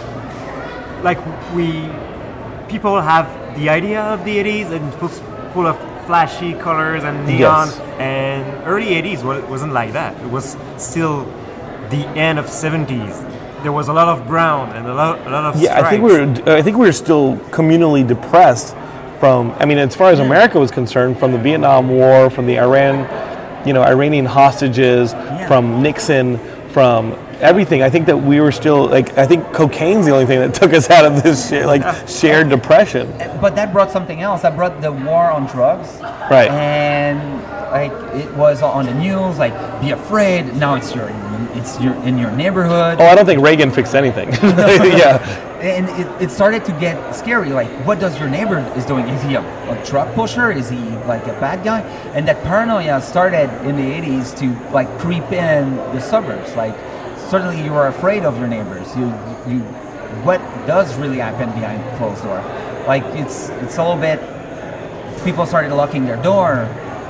like 1.03 1.19
we 1.55 1.67
people 2.67 2.99
have 3.01 3.27
the 3.57 3.69
idea 3.69 4.01
of 4.01 4.23
the 4.25 4.37
80s 4.37 4.71
and 4.71 4.93
full, 4.95 5.09
full 5.53 5.67
of 5.67 5.77
flashy 6.05 6.53
colors 6.53 7.03
and 7.03 7.25
neon 7.25 7.67
Yes. 7.67 7.79
and 7.99 8.43
early 8.67 8.89
80s 9.01 9.23
wa- 9.23 9.41
wasn't 9.49 9.73
like 9.73 9.93
that 9.93 10.13
it 10.21 10.29
was 10.29 10.55
still 10.77 11.25
the 11.89 12.05
end 12.15 12.37
of 12.37 12.45
70s 12.45 13.15
there 13.63 13.71
was 13.71 13.87
a 13.87 13.93
lot 13.93 14.07
of 14.07 14.27
brown 14.27 14.69
and 14.75 14.85
a 14.87 14.93
lot, 14.93 15.17
a 15.25 15.29
lot 15.31 15.45
of 15.45 15.59
Yeah, 15.59 15.79
I 15.79 15.89
think 15.89 16.03
we 16.03 16.11
stripes. 16.11 16.41
were. 16.41 16.53
I 16.53 16.61
think 16.61 16.77
we 16.77 16.85
were 16.85 16.91
still 16.91 17.37
communally 17.49 18.05
depressed 18.05 18.75
from. 19.19 19.55
I 19.59 19.65
mean, 19.65 19.79
as 19.79 19.95
far 19.95 20.11
as 20.11 20.19
America 20.19 20.59
was 20.59 20.69
concerned, 20.69 21.17
from 21.17 21.31
the 21.31 21.39
Vietnam 21.39 21.89
War, 21.89 22.29
from 22.29 22.45
the 22.45 22.59
Iran, 22.59 23.07
you 23.65 23.73
know, 23.73 23.81
Iranian 23.81 24.25
hostages, 24.25 25.15
from 25.47 25.81
Nixon, 25.81 26.39
from 26.75 27.13
everything. 27.39 27.81
I 27.81 27.89
think 27.89 28.05
that 28.07 28.17
we 28.17 28.41
were 28.41 28.51
still 28.51 28.87
like. 28.87 29.17
I 29.17 29.25
think 29.25 29.53
cocaine's 29.53 30.05
the 30.05 30.11
only 30.11 30.25
thing 30.25 30.41
that 30.41 30.53
took 30.53 30.73
us 30.73 30.89
out 30.89 31.05
of 31.05 31.23
this 31.23 31.47
shit, 31.47 31.65
like 31.65 31.83
shared 32.05 32.49
depression. 32.49 33.09
But 33.39 33.55
that 33.55 33.71
brought 33.71 33.91
something 33.91 34.19
else. 34.19 34.41
That 34.41 34.57
brought 34.57 34.81
the 34.81 34.91
war 34.91 35.31
on 35.31 35.45
drugs. 35.47 36.01
Right. 36.29 36.51
And 36.51 37.41
like 37.71 37.93
it 38.21 38.29
was 38.33 38.61
on 38.61 38.87
the 38.87 38.93
news, 38.93 39.37
like 39.37 39.53
be 39.79 39.91
afraid. 39.91 40.53
Now 40.57 40.75
it's 40.75 40.93
your 40.93 41.07
it's 41.53 41.79
your 41.79 41.93
in 42.03 42.17
your 42.17 42.31
neighborhood. 42.31 42.97
Oh, 42.99 43.05
I 43.05 43.15
don't 43.15 43.25
think 43.25 43.41
Reagan 43.41 43.71
fixed 43.71 43.95
anything. 43.95 44.27
yeah, 44.43 45.17
And 45.65 45.89
it, 45.89 46.21
it 46.21 46.31
started 46.31 46.63
to 46.65 46.71
get 46.79 47.15
scary. 47.15 47.49
Like, 47.49 47.69
what 47.87 47.99
does 47.99 48.19
your 48.19 48.29
neighbor 48.29 48.59
is 48.77 48.85
doing? 48.85 49.07
Is 49.07 49.23
he 49.23 49.33
a, 49.33 49.41
a 49.41 49.83
truck 49.83 50.13
pusher? 50.13 50.51
Is 50.51 50.69
he 50.69 50.77
like 51.07 51.23
a 51.23 51.33
bad 51.39 51.63
guy? 51.63 51.81
And 52.13 52.27
that 52.27 52.43
paranoia 52.43 53.01
started 53.01 53.49
in 53.67 53.75
the 53.75 53.83
80s 53.83 54.37
to 54.39 54.71
like 54.71 54.87
creep 54.99 55.31
in 55.31 55.75
the 55.75 55.99
suburbs. 55.99 56.55
Like, 56.55 56.75
suddenly 57.29 57.63
you 57.63 57.73
are 57.73 57.87
afraid 57.87 58.23
of 58.25 58.37
your 58.37 58.47
neighbors. 58.47 58.95
You 58.95 59.05
you 59.47 59.61
what 60.23 60.39
does 60.67 60.95
really 60.97 61.17
happen 61.17 61.49
behind 61.49 61.81
closed 61.97 62.23
door? 62.23 62.39
Like, 62.87 63.03
it's 63.15 63.49
it's 63.63 63.77
a 63.77 63.83
little 63.83 63.97
bit. 63.97 64.19
People 65.23 65.45
started 65.47 65.73
locking 65.73 66.05
their 66.05 66.21
door 66.21 66.69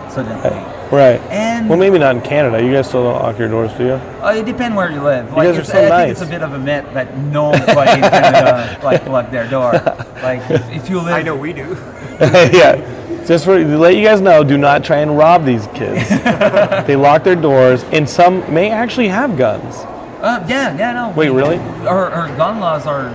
suddenly. 0.09 0.74
Right. 0.95 1.21
And 1.31 1.69
Well, 1.69 1.77
maybe 1.77 1.99
not 1.99 2.15
in 2.15 2.21
Canada. 2.21 2.63
You 2.63 2.71
guys 2.73 2.87
still 2.87 3.03
don't 3.03 3.21
lock 3.21 3.37
your 3.37 3.47
doors, 3.49 3.71
do 3.73 3.85
you? 3.85 3.91
uh, 3.93 4.33
it 4.35 4.45
depends 4.45 4.75
where 4.75 4.91
you 4.91 5.01
live. 5.01 5.31
Like, 5.33 5.47
guys 5.47 5.57
are 5.57 5.61
it's, 5.61 5.71
so 5.71 5.85
I 5.85 5.89
nice. 5.89 5.99
think 6.05 6.11
it's 6.11 6.21
a 6.21 6.25
bit 6.25 6.41
of 6.41 6.53
a 6.53 6.59
myth 6.59 6.85
that 6.93 7.17
nobody 7.17 7.91
in 7.91 8.01
Canada 8.01 8.79
like 8.83 9.05
lock 9.07 9.31
their 9.31 9.47
door. 9.49 9.73
Like 10.25 10.49
if, 10.49 10.67
if 10.71 10.89
you 10.89 10.99
live, 11.01 11.13
i 11.13 11.21
know 11.21 11.35
we 11.35 11.53
do 11.53 11.77
yeah. 12.19 13.23
Just 13.27 13.45
for, 13.45 13.57
to 13.59 13.77
let 13.77 13.95
you 13.95 14.03
guys 14.03 14.21
know, 14.21 14.43
do 14.43 14.57
not 14.57 14.83
try 14.83 14.97
and 14.97 15.15
rob 15.17 15.45
these 15.45 15.67
kids. 15.75 16.07
they 16.87 16.95
lock 16.95 17.23
their 17.23 17.35
doors, 17.35 17.83
and 17.91 18.09
some 18.09 18.41
may 18.53 18.71
actually 18.71 19.07
have 19.09 19.37
guns. 19.37 19.75
Uh, 20.21 20.43
yeah, 20.47 20.75
yeah, 20.77 20.93
no. 20.93 21.09
Wait, 21.15 21.29
really? 21.29 21.57
Our, 21.87 22.09
our 22.11 22.27
gun 22.37 22.59
laws 22.59 22.87
are 22.87 23.09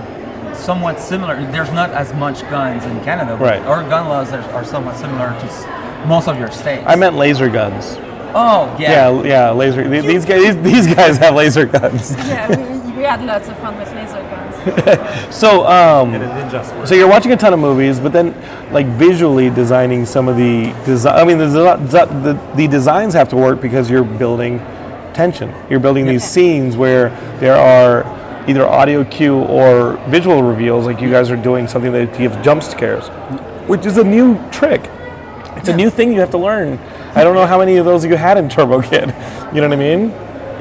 somewhat 0.55 0.99
similar. 0.99 1.35
There's 1.51 1.71
not 1.71 1.89
as 1.91 2.13
much 2.13 2.41
guns 2.49 2.85
in 2.85 3.03
Canada. 3.03 3.35
but 3.37 3.43
Right. 3.45 3.61
Our 3.63 3.83
gun 3.89 4.07
laws 4.07 4.31
are, 4.31 4.41
are 4.51 4.63
somewhat 4.63 4.95
similar 4.97 5.29
to 5.29 5.45
s- 5.45 5.63
most 6.07 6.27
of 6.27 6.37
your 6.39 6.51
states. 6.51 6.83
I 6.87 6.95
meant 6.95 7.15
laser 7.15 7.49
guns. 7.49 7.97
Oh, 8.33 8.73
yeah. 8.79 9.09
Yeah, 9.11 9.23
yeah, 9.23 9.51
laser. 9.51 9.83
th- 9.89 10.05
These 10.05 10.25
guys, 10.25 10.55
these, 10.55 10.85
these 10.85 10.95
guys 10.95 11.17
have 11.17 11.35
laser 11.35 11.65
guns. 11.65 12.11
Yeah, 12.17 12.47
we, 12.49 12.91
we 12.97 13.03
had 13.03 13.23
lots 13.23 13.49
of 13.49 13.57
fun 13.59 13.77
with 13.77 13.91
laser 13.93 14.21
guns. 14.21 15.35
So, 15.35 15.65
um, 15.65 16.13
and 16.13 16.23
a 16.23 16.27
ninja 16.27 16.63
sword. 16.65 16.87
so 16.87 16.93
you're 16.95 17.09
watching 17.09 17.31
a 17.31 17.37
ton 17.37 17.51
of 17.53 17.59
movies, 17.59 17.99
but 17.99 18.13
then, 18.13 18.33
like 18.71 18.85
visually 18.85 19.49
designing 19.49 20.05
some 20.05 20.27
of 20.29 20.37
the 20.37 20.71
design. 20.85 21.15
I 21.19 21.25
mean, 21.25 21.39
the, 21.39 21.47
the 21.47 22.39
the 22.55 22.67
designs 22.67 23.13
have 23.15 23.27
to 23.29 23.35
work 23.35 23.59
because 23.59 23.89
you're 23.89 24.03
building 24.03 24.59
tension. 25.13 25.53
You're 25.69 25.79
building 25.79 26.05
these 26.05 26.23
scenes 26.23 26.77
where 26.77 27.09
there 27.39 27.55
are 27.55 28.05
either 28.47 28.65
audio 28.67 29.03
cue 29.03 29.39
or 29.45 29.93
visual 30.09 30.43
reveals, 30.43 30.85
like 30.85 31.01
you 31.01 31.09
guys 31.09 31.31
are 31.31 31.35
doing 31.37 31.67
something 31.67 31.91
that 31.91 32.15
gives 32.17 32.35
jump 32.45 32.61
scares, 32.63 33.07
which 33.67 33.85
is 33.85 33.97
a 33.97 34.03
new 34.03 34.37
trick. 34.51 34.81
It's 35.61 35.69
a 35.69 35.75
new 35.75 35.91
thing 35.91 36.11
you 36.11 36.19
have 36.19 36.31
to 36.31 36.39
learn. 36.39 36.79
I 37.13 37.23
don't 37.23 37.35
know 37.35 37.45
how 37.45 37.59
many 37.59 37.77
of 37.77 37.85
those 37.85 38.03
you 38.03 38.15
had 38.15 38.37
in 38.37 38.49
Turbo 38.49 38.81
Kid. 38.81 39.13
You 39.53 39.61
know 39.61 39.69
what 39.69 39.77
I 39.77 39.95
mean? 39.97 40.09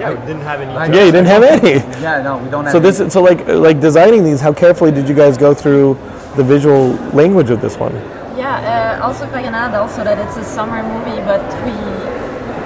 yeah, 0.01 0.11
we 0.11 0.27
didn't 0.27 0.43
have 0.43 0.61
any. 0.61 0.73
Yeah, 0.73 1.05
you 1.05 1.13
didn't 1.13 1.27
have 1.27 1.43
any. 1.43 1.75
Yeah, 2.03 2.23
no, 2.23 2.39
we 2.39 2.51
don't 2.51 2.65
have 2.65 2.73
So 2.73 2.81
this, 2.81 3.13
so 3.13 3.23
like, 3.23 3.47
like 3.47 3.81
designing 3.81 4.25
these. 4.25 4.41
How 4.41 4.53
carefully 4.53 4.93
did 4.93 5.09
you 5.09 5.15
guys 5.15 5.39
go 5.39 5.55
through 5.55 5.99
the 6.37 6.45
visual 6.45 6.93
language 7.13 7.51
of 7.51 7.61
this 7.61 7.77
one? 7.77 7.95
Yeah, 8.37 8.99
uh, 9.01 9.07
also 9.07 9.25
if 9.25 9.35
I 9.35 9.43
can 9.43 9.55
add 9.55 9.75
also 9.75 10.05
that 10.05 10.19
it's 10.19 10.37
a 10.37 10.45
summer 10.45 10.83
movie, 10.83 11.21
but 11.25 11.45
we 11.65 11.73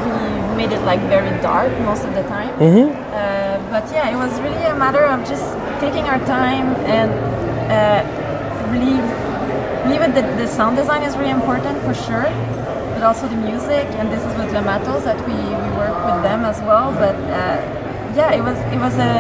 we 0.04 0.56
made 0.56 0.72
it 0.72 0.82
like 0.82 1.00
very 1.10 1.30
dark 1.40 1.72
most 1.80 2.04
of 2.04 2.14
the 2.14 2.22
time. 2.22 2.50
Mm-hmm. 2.58 2.90
Uh, 3.14 3.70
but 3.70 3.90
yeah, 3.92 4.10
it 4.10 4.16
was 4.16 4.32
really 4.40 4.64
a 4.64 4.76
matter 4.76 5.04
of 5.04 5.26
just 5.26 5.54
taking 5.80 6.04
our 6.04 6.18
time 6.26 6.74
and 6.86 7.10
uh, 7.70 8.02
really 8.70 9.23
believe 9.84 10.02
it 10.02 10.14
that 10.14 10.36
the 10.36 10.46
sound 10.48 10.76
design 10.76 11.02
is 11.02 11.16
really 11.16 11.30
important 11.30 11.76
for 11.82 11.94
sure, 11.94 12.28
but 12.94 13.02
also 13.02 13.28
the 13.28 13.36
music. 13.36 13.86
And 13.98 14.10
this 14.10 14.22
is 14.24 14.32
with 14.38 14.52
Le 14.52 14.62
Matos 14.62 15.04
that 15.04 15.18
we, 15.28 15.34
we 15.34 15.70
work 15.76 15.96
with 16.08 16.20
them 16.24 16.44
as 16.44 16.60
well. 16.62 16.92
But 16.92 17.16
uh, 17.30 17.60
yeah, 18.18 18.32
it 18.32 18.42
was 18.42 18.58
it 18.74 18.78
was 18.78 18.94
a 18.98 19.14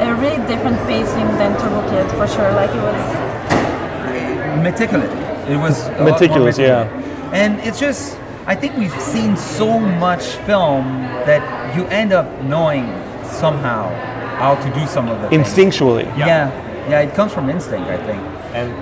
a 0.00 0.14
really 0.14 0.40
different 0.46 0.78
pacing 0.86 1.28
than 1.38 1.58
Turbo 1.60 1.82
Kid 1.90 2.06
for 2.18 2.26
sure. 2.26 2.50
Like 2.52 2.70
it 2.70 2.82
was 2.90 3.02
meticulous. 4.62 5.10
It 5.48 5.56
was 5.56 5.86
a 5.86 5.90
lot 5.90 5.98
more 5.98 6.10
Meticulous, 6.12 6.58
yeah. 6.58 7.32
And 7.32 7.58
it's 7.60 7.80
just, 7.80 8.18
I 8.46 8.54
think 8.54 8.76
we've 8.76 9.00
seen 9.00 9.36
so 9.36 9.78
much 9.78 10.24
film 10.48 10.84
that 11.26 11.42
you 11.76 11.84
end 11.86 12.12
up 12.12 12.26
knowing 12.42 12.86
somehow 13.24 13.88
how 14.36 14.54
to 14.54 14.74
do 14.78 14.86
some 14.86 15.08
of 15.08 15.20
the 15.20 15.28
things. 15.28 15.48
Instinctually. 15.48 16.04
Yeah. 16.16 16.50
yeah, 16.88 17.00
it 17.00 17.14
comes 17.14 17.32
from 17.32 17.50
instinct, 17.50 17.88
I 17.88 17.96
think. 18.06 18.22
And 18.54 18.72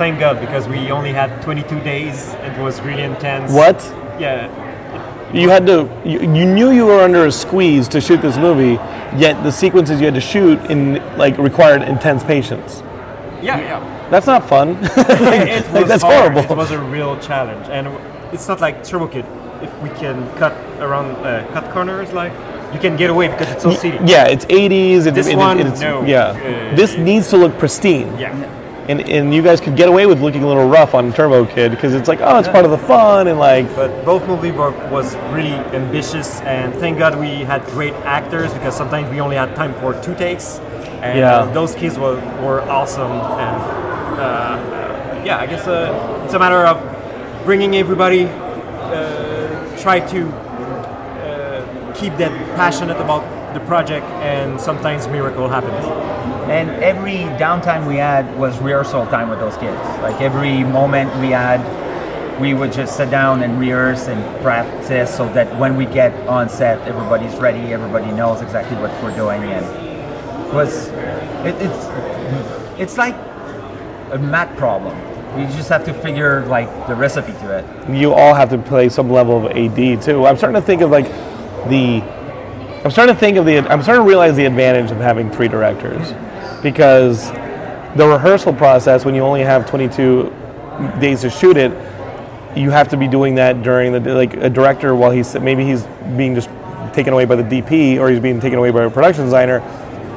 thank 0.00 0.18
God 0.18 0.40
because 0.40 0.66
we 0.66 0.90
only 0.90 1.12
had 1.12 1.30
22 1.42 1.78
days. 1.80 2.32
It 2.48 2.58
was 2.58 2.80
really 2.80 3.02
intense. 3.02 3.52
What? 3.52 3.76
Yeah. 4.18 4.48
You 5.32 5.48
had 5.50 5.66
to. 5.66 5.78
You, 6.04 6.20
you 6.20 6.44
knew 6.56 6.70
you 6.72 6.86
were 6.86 7.00
under 7.00 7.26
a 7.26 7.32
squeeze 7.32 7.86
to 7.88 8.00
shoot 8.00 8.20
this 8.22 8.36
movie, 8.36 8.74
yet 9.24 9.34
the 9.44 9.52
sequences 9.52 10.00
you 10.00 10.06
had 10.06 10.14
to 10.14 10.20
shoot 10.34 10.58
in 10.70 10.94
like 11.18 11.36
required 11.38 11.82
intense 11.82 12.24
patience. 12.24 12.80
Yeah, 13.42 13.60
yeah. 13.60 14.08
That's 14.10 14.26
not 14.26 14.48
fun. 14.48 14.68
it 14.80 14.80
was 15.66 15.72
Like, 15.74 15.86
that's 15.86 16.02
hard. 16.02 16.32
horrible. 16.32 16.50
It 16.52 16.56
was 16.56 16.70
a 16.72 16.80
real 16.96 17.18
challenge, 17.20 17.66
and 17.68 17.86
it's 18.34 18.48
not 18.48 18.60
like 18.60 18.82
Turbo 18.82 19.06
Kid. 19.06 19.24
If 19.62 19.72
we 19.82 19.90
can 19.90 20.16
cut 20.38 20.52
around, 20.80 21.10
uh, 21.24 21.46
cut 21.52 21.70
corners, 21.72 22.10
like 22.12 22.32
you 22.74 22.80
can 22.80 22.96
get 22.96 23.10
away 23.10 23.28
because 23.28 23.50
it's 23.52 23.62
so 23.62 23.72
city. 23.74 23.98
yeah, 24.06 24.24
it's 24.34 24.46
80s. 24.46 25.06
It, 25.06 25.14
This 25.14 25.28
it- 25.28 25.36
one, 25.36 25.60
it's, 25.60 25.80
no. 25.80 26.02
Yeah, 26.04 26.30
Uh, 26.32 26.74
this 26.74 26.96
needs 26.96 27.28
to 27.30 27.36
look 27.36 27.56
pristine. 27.58 28.08
Yeah. 28.18 28.32
And, 28.90 29.08
and 29.08 29.32
you 29.32 29.40
guys 29.40 29.60
could 29.60 29.76
get 29.76 29.88
away 29.88 30.06
with 30.06 30.20
looking 30.20 30.42
a 30.42 30.48
little 30.48 30.68
rough 30.68 30.94
on 30.94 31.12
Turbo 31.12 31.46
Kid 31.46 31.70
because 31.70 31.94
it's 31.94 32.08
like, 32.08 32.18
oh, 32.20 32.40
it's 32.40 32.48
part 32.48 32.64
of 32.64 32.72
the 32.72 32.78
fun 32.78 33.28
and 33.28 33.38
like, 33.38 33.72
But 33.76 34.04
both 34.04 34.26
movies 34.26 34.52
were 34.52 34.72
was 34.90 35.14
really 35.30 35.52
ambitious, 35.78 36.40
and 36.40 36.74
thank 36.74 36.98
God 36.98 37.16
we 37.16 37.44
had 37.44 37.64
great 37.66 37.94
actors 38.02 38.52
because 38.52 38.74
sometimes 38.76 39.08
we 39.08 39.20
only 39.20 39.36
had 39.36 39.54
time 39.54 39.74
for 39.74 39.94
two 40.02 40.16
takes. 40.16 40.58
And 41.02 41.20
Yeah. 41.20 41.48
those 41.52 41.72
kids 41.76 42.00
were, 42.00 42.16
were 42.42 42.62
awesome, 42.62 43.12
and 43.12 43.56
uh, 44.20 45.22
yeah, 45.24 45.38
I 45.38 45.46
guess 45.46 45.68
uh, 45.68 46.22
it's 46.24 46.34
a 46.34 46.38
matter 46.40 46.66
of 46.66 46.76
bringing 47.44 47.76
everybody, 47.76 48.24
uh, 48.24 49.78
try 49.78 50.00
to 50.00 50.28
uh, 50.28 51.94
keep 51.94 52.16
them 52.16 52.32
passionate 52.56 52.96
about 52.96 53.22
the 53.54 53.60
project, 53.60 54.06
and 54.22 54.60
sometimes 54.60 55.06
miracle 55.08 55.48
happens. 55.48 55.84
And 56.50 56.70
every 56.82 57.18
downtime 57.38 57.86
we 57.86 57.96
had 57.96 58.36
was 58.38 58.58
rehearsal 58.60 59.06
time 59.06 59.28
with 59.28 59.38
those 59.38 59.56
kids. 59.56 59.78
Like 60.02 60.20
every 60.20 60.64
moment 60.64 61.14
we 61.20 61.30
had, 61.30 61.60
we 62.40 62.54
would 62.54 62.72
just 62.72 62.96
sit 62.96 63.10
down 63.10 63.42
and 63.42 63.60
rehearse 63.60 64.08
and 64.08 64.42
practice 64.42 65.14
so 65.14 65.32
that 65.32 65.56
when 65.58 65.76
we 65.76 65.86
get 65.86 66.12
on 66.26 66.48
set, 66.48 66.80
everybody's 66.88 67.34
ready, 67.36 67.72
everybody 67.72 68.10
knows 68.12 68.40
exactly 68.40 68.76
what 68.78 68.90
we're 69.02 69.14
doing. 69.14 69.42
And 69.42 69.64
it 70.48 70.54
was, 70.54 70.88
it, 71.46 71.54
it's, 71.60 72.80
it's 72.80 72.98
like 72.98 73.14
a 74.12 74.18
math 74.18 74.56
problem. 74.56 74.96
You 75.38 75.46
just 75.54 75.68
have 75.68 75.84
to 75.84 75.94
figure 75.94 76.44
like 76.46 76.68
the 76.88 76.96
recipe 76.96 77.32
to 77.32 77.58
it. 77.58 77.94
you 77.94 78.12
all 78.12 78.34
have 78.34 78.50
to 78.50 78.58
play 78.58 78.88
some 78.88 79.08
level 79.08 79.46
of 79.46 79.52
AD 79.52 80.02
too. 80.02 80.26
I'm 80.26 80.36
starting 80.36 80.60
to 80.60 80.66
think 80.66 80.82
of 80.82 80.90
like 80.90 81.06
the 81.68 82.02
I'm 82.84 82.90
starting 82.90 83.14
to 83.14 83.18
think 83.20 83.36
of 83.36 83.44
the. 83.44 83.58
I'm 83.58 83.82
starting 83.82 84.02
to 84.04 84.08
realize 84.08 84.36
the 84.36 84.46
advantage 84.46 84.90
of 84.90 84.96
having 84.98 85.30
three 85.30 85.48
directors, 85.48 86.12
because 86.62 87.30
the 87.96 88.06
rehearsal 88.06 88.54
process 88.54 89.04
when 89.04 89.14
you 89.14 89.22
only 89.22 89.42
have 89.42 89.68
22 89.68 90.32
days 90.98 91.20
to 91.22 91.30
shoot 91.30 91.56
it, 91.58 91.72
you 92.56 92.70
have 92.70 92.88
to 92.88 92.96
be 92.96 93.06
doing 93.06 93.34
that 93.34 93.62
during 93.62 93.92
the 93.92 94.14
like 94.14 94.34
a 94.34 94.48
director 94.48 94.94
while 94.94 95.10
he's 95.10 95.34
maybe 95.38 95.64
he's 95.64 95.82
being 96.16 96.34
just 96.34 96.48
taken 96.94 97.12
away 97.12 97.24
by 97.26 97.36
the 97.36 97.42
DP 97.42 97.98
or 98.00 98.08
he's 98.10 98.20
being 98.20 98.40
taken 98.40 98.58
away 98.58 98.70
by 98.70 98.84
a 98.84 98.90
production 98.90 99.24
designer. 99.24 99.60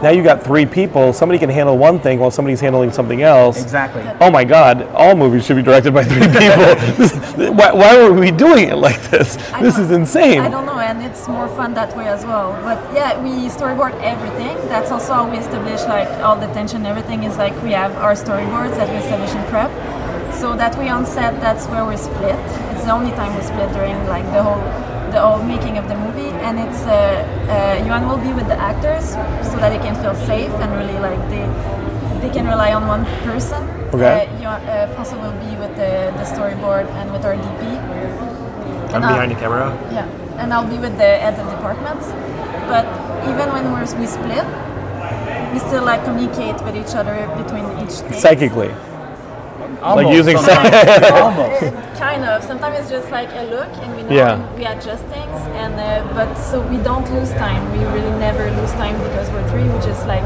Now 0.02 0.10
you 0.10 0.22
got 0.22 0.44
three 0.44 0.66
people. 0.66 1.14
Somebody 1.14 1.40
can 1.40 1.50
handle 1.50 1.78
one 1.78 1.98
thing 2.00 2.20
while 2.20 2.30
somebody's 2.32 2.60
handling 2.60 2.92
something 2.92 3.22
else. 3.22 3.62
Exactly. 3.62 4.04
Oh 4.20 4.30
my 4.30 4.44
God! 4.44 4.84
All 4.94 5.16
movies 5.16 5.46
should 5.46 5.56
be 5.56 5.62
directed 5.62 5.94
by 5.94 6.04
three 6.04 6.20
people. 6.28 6.76
This- 6.98 7.14
why, 7.52 7.72
why 7.74 7.98
are 8.02 8.12
we 8.12 8.30
doing 8.32 8.70
it 8.70 8.76
like 8.76 9.02
this? 9.10 9.38
I 9.54 9.62
This 9.62 9.76
don't- 9.76 9.86
is 9.86 9.92
insane. 9.92 10.42
I 10.94 10.98
don't 10.98 11.04
know, 11.04 11.06
and 11.06 11.12
it's 11.12 11.28
more 11.28 11.48
fun 11.48 11.74
that 11.74 11.96
way 11.96 12.08
as 12.08 12.26
well. 12.26 12.54
But 12.64 12.78
yeah, 12.94 13.22
we 13.22 13.50
storyboard 13.50 13.94
everything. 14.02 14.56
That's 14.70 14.92
also 14.92 15.14
how 15.14 15.30
we 15.30 15.38
establish 15.38 15.82
like 15.82 16.08
all 16.24 16.36
the 16.36 16.48
tension. 16.54 16.86
Everything 16.86 17.24
is 17.24 17.38
like 17.38 17.54
we 17.64 17.72
have 17.72 17.92
our 17.98 18.14
storyboards 18.14 18.76
that 18.78 18.90
we 18.90 18.98
establish 18.98 19.32
in 19.32 19.44
prep. 19.50 19.72
So 20.34 20.56
that 20.56 20.78
we 20.78 20.90
on 20.90 21.06
set, 21.06 21.40
that's 21.42 21.68
where 21.68 21.86
we 21.86 21.98
split. 21.98 22.40
It's 22.74 22.84
the 22.86 22.92
only 22.92 23.12
time 23.12 23.36
we 23.36 23.44
split 23.44 23.72
during 23.74 24.08
like 24.08 24.26
the 24.34 24.44
whole 24.44 24.62
the 25.12 25.20
whole 25.22 25.44
making 25.44 25.78
of 25.78 25.88
the 25.88 25.96
movie. 25.96 26.32
And 26.44 26.60
it's 26.60 26.82
uh, 26.86 27.26
uh, 27.50 27.86
Yoann 27.86 28.08
will 28.10 28.18
be 28.18 28.34
with 28.34 28.48
the 28.48 28.58
actors 28.58 29.10
so 29.50 29.58
that 29.58 29.70
they 29.70 29.80
can 29.80 29.96
feel 30.02 30.16
safe 30.26 30.52
and 30.62 30.72
really 30.74 31.00
like 31.00 31.22
they 31.30 31.46
they 32.22 32.34
can 32.34 32.46
rely 32.48 32.74
on 32.74 32.88
one 32.88 33.06
person. 33.24 33.64
Okay. 33.94 34.28
Uh, 34.28 34.42
Yoann, 34.42 34.62
uh, 34.68 34.96
François 34.96 35.22
will 35.22 35.38
be 35.40 35.56
with 35.58 35.76
the, 35.76 36.12
the 36.18 36.26
storyboard 36.26 36.90
and 36.98 37.12
with 37.12 37.26
our 37.26 37.36
DP. 37.36 37.64
I'm 38.94 39.02
behind 39.02 39.32
the 39.32 39.36
camera. 39.36 39.74
Yeah, 39.92 40.08
and 40.40 40.54
I'll 40.54 40.68
be 40.68 40.78
with 40.78 40.98
the 40.98 41.18
heads 41.24 41.40
of 41.40 41.50
departments. 41.50 42.08
But 42.68 42.86
even 43.30 43.52
when 43.54 43.72
we're, 43.72 43.86
we 44.00 44.08
split, 44.08 44.46
we 45.54 45.60
still 45.60 45.84
like 45.84 46.04
communicate 46.04 46.62
with 46.64 46.76
each 46.76 46.96
other 46.96 47.16
between 47.42 47.66
each 47.86 48.00
take. 48.00 48.20
Psychically. 48.22 48.72
Almost, 49.82 50.06
like 50.06 50.16
using 50.16 50.38
sometimes. 50.38 51.12
Almost. 51.12 52.00
Kind 52.00 52.24
of. 52.24 52.42
Sometimes 52.44 52.80
it's 52.80 52.90
just 52.90 53.12
like 53.12 53.30
a 53.34 53.44
look, 53.52 53.68
and 53.84 53.96
we 53.96 54.04
know 54.04 54.16
Yeah. 54.16 54.34
and 54.36 54.58
we 54.58 54.66
adjust 54.66 55.04
things, 55.06 55.38
and 55.60 55.74
uh, 55.76 56.08
but 56.14 56.34
so 56.36 56.62
we 56.68 56.78
don't 56.78 57.10
lose 57.12 57.32
time. 57.32 57.62
We 57.78 57.84
really 57.86 58.18
never 58.18 58.50
lose 58.52 58.72
time 58.74 58.96
because 59.04 59.30
we're 59.32 59.48
three. 59.50 59.64
We 59.64 59.78
just 59.84 60.08
like 60.08 60.24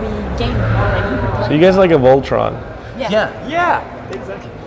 we 0.00 0.08
gain 0.38 0.52
more. 0.52 1.32
Like, 1.40 1.46
So 1.46 1.52
you 1.52 1.60
guys 1.60 1.76
are 1.76 1.80
like 1.80 1.90
a 1.90 1.94
Voltron. 1.94 2.52
yeah. 2.98 3.10
Yeah. 3.10 3.48
Yeah, 3.48 3.80
exactly. 3.80 3.97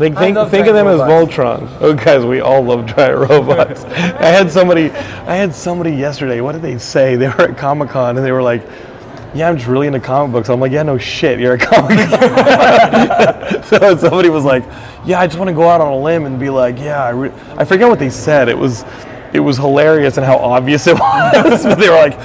Think, 0.01 0.17
think, 0.17 0.49
think 0.49 0.65
of 0.65 0.73
them 0.73 0.87
giant 0.87 1.01
as. 1.01 1.07
Voltron. 1.07 1.69
Oh, 1.81 1.93
guys, 1.93 2.25
we 2.25 2.39
all 2.39 2.63
love 2.63 2.87
giant 2.87 3.19
robots. 3.29 3.83
I 3.85 4.29
had 4.29 4.51
somebody, 4.51 4.89
I 4.89 5.35
had 5.35 5.53
somebody 5.53 5.91
yesterday. 5.91 6.41
What 6.41 6.53
did 6.53 6.63
they 6.63 6.79
say? 6.79 7.15
They 7.15 7.27
were 7.27 7.41
at 7.41 7.57
Comic 7.57 7.89
Con 7.89 8.17
and 8.17 8.25
they 8.25 8.31
were 8.31 8.41
like, 8.41 8.63
"Yeah, 9.35 9.47
I'm 9.47 9.57
just 9.57 9.69
really 9.69 9.85
into 9.85 9.99
comic 9.99 10.31
books." 10.31 10.49
I'm 10.49 10.59
like, 10.59 10.71
"Yeah, 10.71 10.81
no 10.81 10.97
shit, 10.97 11.39
you're 11.39 11.53
a 11.53 11.59
comic." 11.59 11.99
so 13.65 13.95
somebody 13.97 14.29
was 14.29 14.43
like, 14.43 14.63
"Yeah, 15.05 15.19
I 15.19 15.27
just 15.27 15.37
want 15.37 15.49
to 15.49 15.53
go 15.55 15.69
out 15.69 15.81
on 15.81 15.91
a 15.91 15.97
limb 15.97 16.25
and 16.25 16.39
be 16.39 16.49
like, 16.49 16.79
yeah, 16.79 17.03
I, 17.03 17.09
re-. 17.09 17.31
I 17.57 17.63
forget 17.63 17.87
what 17.87 17.99
they 17.99 18.09
said. 18.09 18.49
It 18.49 18.57
was, 18.57 18.83
it 19.33 19.39
was 19.39 19.57
hilarious 19.57 20.17
and 20.17 20.25
how 20.25 20.37
obvious 20.37 20.87
it 20.87 20.97
was. 20.97 21.63
but 21.63 21.75
they 21.75 21.89
were 21.89 21.95
like, 21.95 22.17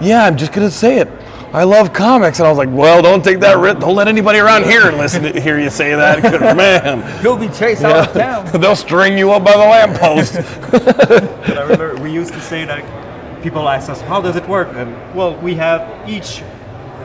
"Yeah, 0.00 0.24
I'm 0.24 0.38
just 0.38 0.52
gonna 0.52 0.70
say 0.70 0.98
it." 0.98 1.08
I 1.52 1.64
love 1.64 1.92
comics, 1.94 2.38
and 2.40 2.46
I 2.46 2.50
was 2.50 2.58
like, 2.58 2.68
"Well, 2.70 3.00
don't 3.00 3.24
take 3.24 3.40
that. 3.40 3.56
Ri- 3.56 3.74
don't 3.80 3.94
let 3.94 4.06
anybody 4.06 4.38
around 4.38 4.64
here 4.64 4.90
listen 4.92 5.22
to 5.22 5.40
hear 5.40 5.58
you 5.58 5.70
say 5.70 5.94
that, 5.94 6.20
'cause, 6.22 6.40
man." 6.56 7.02
He'll 7.22 7.38
be 7.38 7.48
chased 7.48 7.82
out 7.84 8.08
of 8.08 8.12
town. 8.14 8.46
They'll 8.60 8.76
string 8.76 9.16
you 9.16 9.32
up 9.32 9.44
by 9.44 9.52
the 9.52 9.58
lamppost. 9.58 10.36
I 11.56 11.62
remember 11.62 11.96
we 12.02 12.12
used 12.12 12.34
to 12.34 12.40
say 12.40 12.64
that 12.66 13.42
people 13.42 13.66
ask 13.68 13.88
us, 13.88 14.00
"How 14.02 14.20
does 14.20 14.36
it 14.36 14.46
work?" 14.46 14.68
And 14.74 14.94
well, 15.14 15.36
we 15.36 15.54
have 15.54 16.06
each 16.08 16.42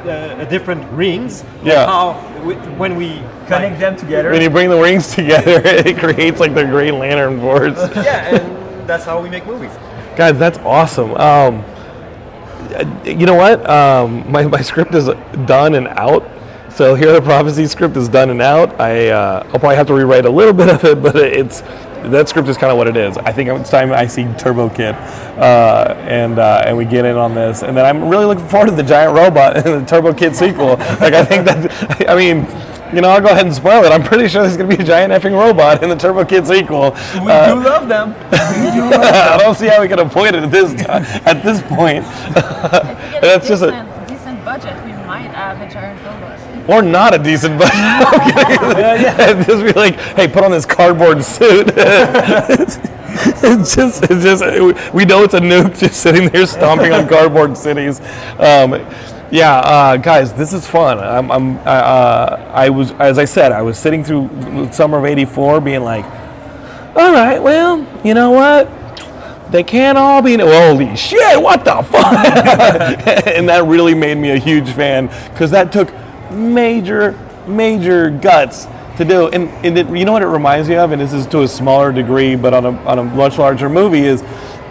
uh, 0.05 0.35
a 0.39 0.45
different 0.45 0.91
rings. 0.91 1.41
and 1.59 1.67
Yeah. 1.67 1.85
How 1.85 2.41
we, 2.43 2.55
when 2.55 2.97
we 2.97 3.21
Connect 3.47 3.79
them 3.79 3.95
together. 3.95 4.31
when 4.31 4.41
you 4.41 4.49
bring 4.49 4.69
the 4.69 4.79
rings 4.79 5.13
together, 5.15 5.61
it 5.63 5.97
creates 5.97 6.39
like 6.41 6.53
the 6.53 6.65
Green 6.65 6.99
Lantern 6.99 7.39
boards. 7.39 7.77
yeah, 7.95 8.35
and 8.35 8.89
that's 8.89 9.05
how 9.05 9.21
we 9.21 9.29
make 9.29 9.45
movies. 9.45 9.71
Guys, 10.17 10.37
that's 10.37 10.57
awesome. 10.59 11.15
Um, 11.15 11.63
you 13.05 13.25
know 13.25 13.35
what? 13.35 13.67
Um, 13.69 14.31
my, 14.31 14.45
my 14.45 14.61
script 14.61 14.93
is 14.95 15.07
done 15.45 15.75
and 15.75 15.87
out. 15.87 16.29
So 16.71 16.95
here, 16.95 17.13
the 17.13 17.21
prophecy 17.21 17.67
script 17.67 17.95
is 17.97 18.09
done 18.09 18.31
and 18.31 18.41
out. 18.41 18.79
I 18.81 19.09
uh, 19.09 19.43
I'll 19.45 19.59
probably 19.59 19.75
have 19.75 19.87
to 19.87 19.93
rewrite 19.93 20.25
a 20.25 20.29
little 20.29 20.53
bit 20.61 20.69
of 20.69 20.83
it, 20.83 21.03
but 21.03 21.15
it's 21.15 21.61
that 22.09 22.27
script 22.27 22.49
is 22.49 22.57
kind 22.57 22.71
of 22.71 22.77
what 22.77 22.87
it 22.87 22.97
is. 22.97 23.17
I 23.17 23.31
think 23.31 23.49
it's 23.49 23.69
time 23.69 23.93
I 23.93 24.07
see 24.07 24.25
Turbo 24.39 24.69
Kid, 24.69 24.95
uh, 24.95 25.95
and 25.99 26.39
uh, 26.39 26.63
and 26.65 26.75
we 26.75 26.85
get 26.85 27.05
in 27.05 27.15
on 27.15 27.35
this. 27.35 27.61
And 27.61 27.77
then 27.77 27.85
I'm 27.85 28.09
really 28.09 28.25
looking 28.25 28.47
forward 28.47 28.69
to 28.71 28.75
the 28.75 28.83
giant 28.83 29.15
robot 29.15 29.55
and 29.65 29.83
the 29.83 29.85
Turbo 29.85 30.13
Kid 30.13 30.35
sequel. 30.35 30.77
Like 30.99 31.13
I 31.13 31.23
think 31.23 31.45
that 31.45 32.09
I 32.09 32.15
mean. 32.15 32.47
You 32.93 33.01
know, 33.01 33.09
I'll 33.09 33.21
go 33.21 33.29
ahead 33.29 33.45
and 33.45 33.53
spoil 33.55 33.83
it. 33.85 33.91
I'm 33.91 34.03
pretty 34.03 34.27
sure 34.27 34.43
there's 34.43 34.55
going 34.57 34.69
to 34.69 34.77
be 34.77 34.83
a 34.83 34.85
giant 34.85 35.11
effing 35.11 35.31
robot 35.33 35.81
in 35.81 35.89
the 35.89 35.95
Turbo 35.95 36.23
Kid 36.25 36.45
sequel. 36.45 36.91
we 36.91 37.31
Uh, 37.31 37.55
do 37.55 37.63
love 37.63 37.87
them. 37.87 38.13
I 38.31 39.37
don't 39.39 39.55
see 39.55 39.67
how 39.67 39.81
we 39.81 39.87
can 39.87 39.99
avoid 39.99 40.35
it 40.35 40.43
at 40.43 40.51
this 40.51 40.73
time, 40.85 41.03
at 41.25 41.41
this 41.43 41.61
point, 41.63 42.05
If 42.05 42.35
we 42.35 42.41
get 42.41 43.21
That's 43.21 43.45
a 43.45 43.49
just 43.49 43.63
a- 43.63 43.71
decent, 43.71 44.07
decent 44.07 44.45
budget, 44.45 44.75
we 44.85 44.91
might 45.07 45.31
have 45.31 45.59
a 45.61 45.69
giant 45.73 45.99
robot. 46.03 46.69
or 46.69 46.81
not 46.83 47.13
a 47.15 47.17
decent 47.17 47.57
budget. 47.57 47.73
yeah, 47.77 49.43
just 49.43 49.63
be 49.63 49.73
like, 49.73 49.95
hey, 50.15 50.27
put 50.27 50.43
on 50.43 50.51
this 50.51 50.65
cardboard 50.65 51.23
suit. 51.23 51.71
it's, 51.75 52.77
it's 53.43 53.75
just, 53.75 54.03
it's 54.09 54.23
just, 54.23 54.93
we 54.93 55.05
know 55.05 55.23
it's 55.23 55.33
a 55.33 55.39
nuke 55.39 55.77
just 55.79 56.01
sitting 56.01 56.29
there 56.29 56.45
stomping 56.45 56.91
on 56.91 57.07
cardboard 57.07 57.57
cities. 57.57 57.99
Um, 58.39 58.73
yeah, 59.33 59.57
uh, 59.61 59.97
guys, 59.97 60.31
this 60.31 60.53
is 60.53 60.67
fun. 60.67 60.99
I'm, 60.99 61.31
I'm, 61.31 61.57
uh, 61.65 62.51
I 62.53 62.69
was, 62.69 62.91
as 62.91 63.17
I 63.17 63.25
said, 63.25 63.51
I 63.51 63.63
was 63.63 63.79
sitting 63.79 64.03
through 64.03 64.71
summer 64.71 64.99
of 64.99 65.05
'84, 65.05 65.59
being 65.59 65.81
like, 65.83 66.05
all 66.95 67.11
right, 67.11 67.39
well, 67.39 67.83
you 68.05 68.13
know 68.13 68.29
what? 68.29 68.69
They 69.51 69.63
can't 69.63 69.97
all 69.97 70.21
be. 70.21 70.37
Holy 70.37 70.95
shit! 70.95 71.41
What 71.41 71.65
the 71.65 71.81
fuck? 71.81 72.03
and 73.27 73.49
that 73.49 73.63
really 73.65 73.95
made 73.95 74.19
me 74.19 74.29
a 74.29 74.37
huge 74.37 74.69
fan 74.69 75.07
because 75.31 75.49
that 75.49 75.71
took 75.71 75.91
major, 76.29 77.17
major 77.47 78.11
guts 78.11 78.67
to 78.97 79.03
do. 79.03 79.29
And, 79.29 79.49
and 79.65 79.75
it, 79.75 79.89
you 79.89 80.05
know 80.05 80.11
what 80.11 80.21
it 80.21 80.27
reminds 80.27 80.69
me 80.69 80.75
of, 80.75 80.91
and 80.91 81.01
this 81.01 81.11
is 81.11 81.25
to 81.27 81.41
a 81.41 81.47
smaller 81.47 81.91
degree, 81.91 82.35
but 82.35 82.53
on 82.53 82.67
a 82.67 82.71
on 82.83 82.99
a 82.99 83.03
much 83.03 83.39
larger 83.39 83.67
movie 83.67 84.03
is 84.03 84.21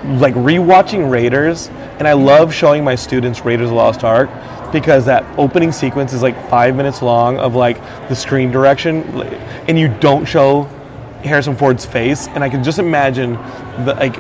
like 0.05 0.35
rewatching 0.35 1.11
Raiders. 1.11 1.69
And 1.99 2.09
I 2.09 2.13
love 2.15 2.53
showing 2.53 2.83
my 2.85 2.95
students 2.95 3.45
Raiders 3.45 3.67
of 3.67 3.71
the 3.71 3.77
Lost 3.77 4.05
Ark 4.05 4.31
because 4.73 5.05
that 5.05 5.25
opening 5.39 5.71
sequence 5.71 6.13
is 6.13 6.23
like 6.23 6.49
five 6.49 6.75
minutes 6.75 7.03
long 7.03 7.39
of 7.39 7.55
like 7.55 7.77
the 8.09 8.17
screen 8.17 8.51
direction, 8.51 9.03
and 9.69 9.79
you 9.79 9.89
don't 10.01 10.25
show 10.25 10.63
Harrison 11.23 11.55
Ford's 11.55 11.85
face, 11.85 12.27
and 12.29 12.43
I 12.43 12.49
can 12.49 12.65
just 12.65 12.79
imagine 12.79 13.35
the 13.85 13.95
like 13.95 14.17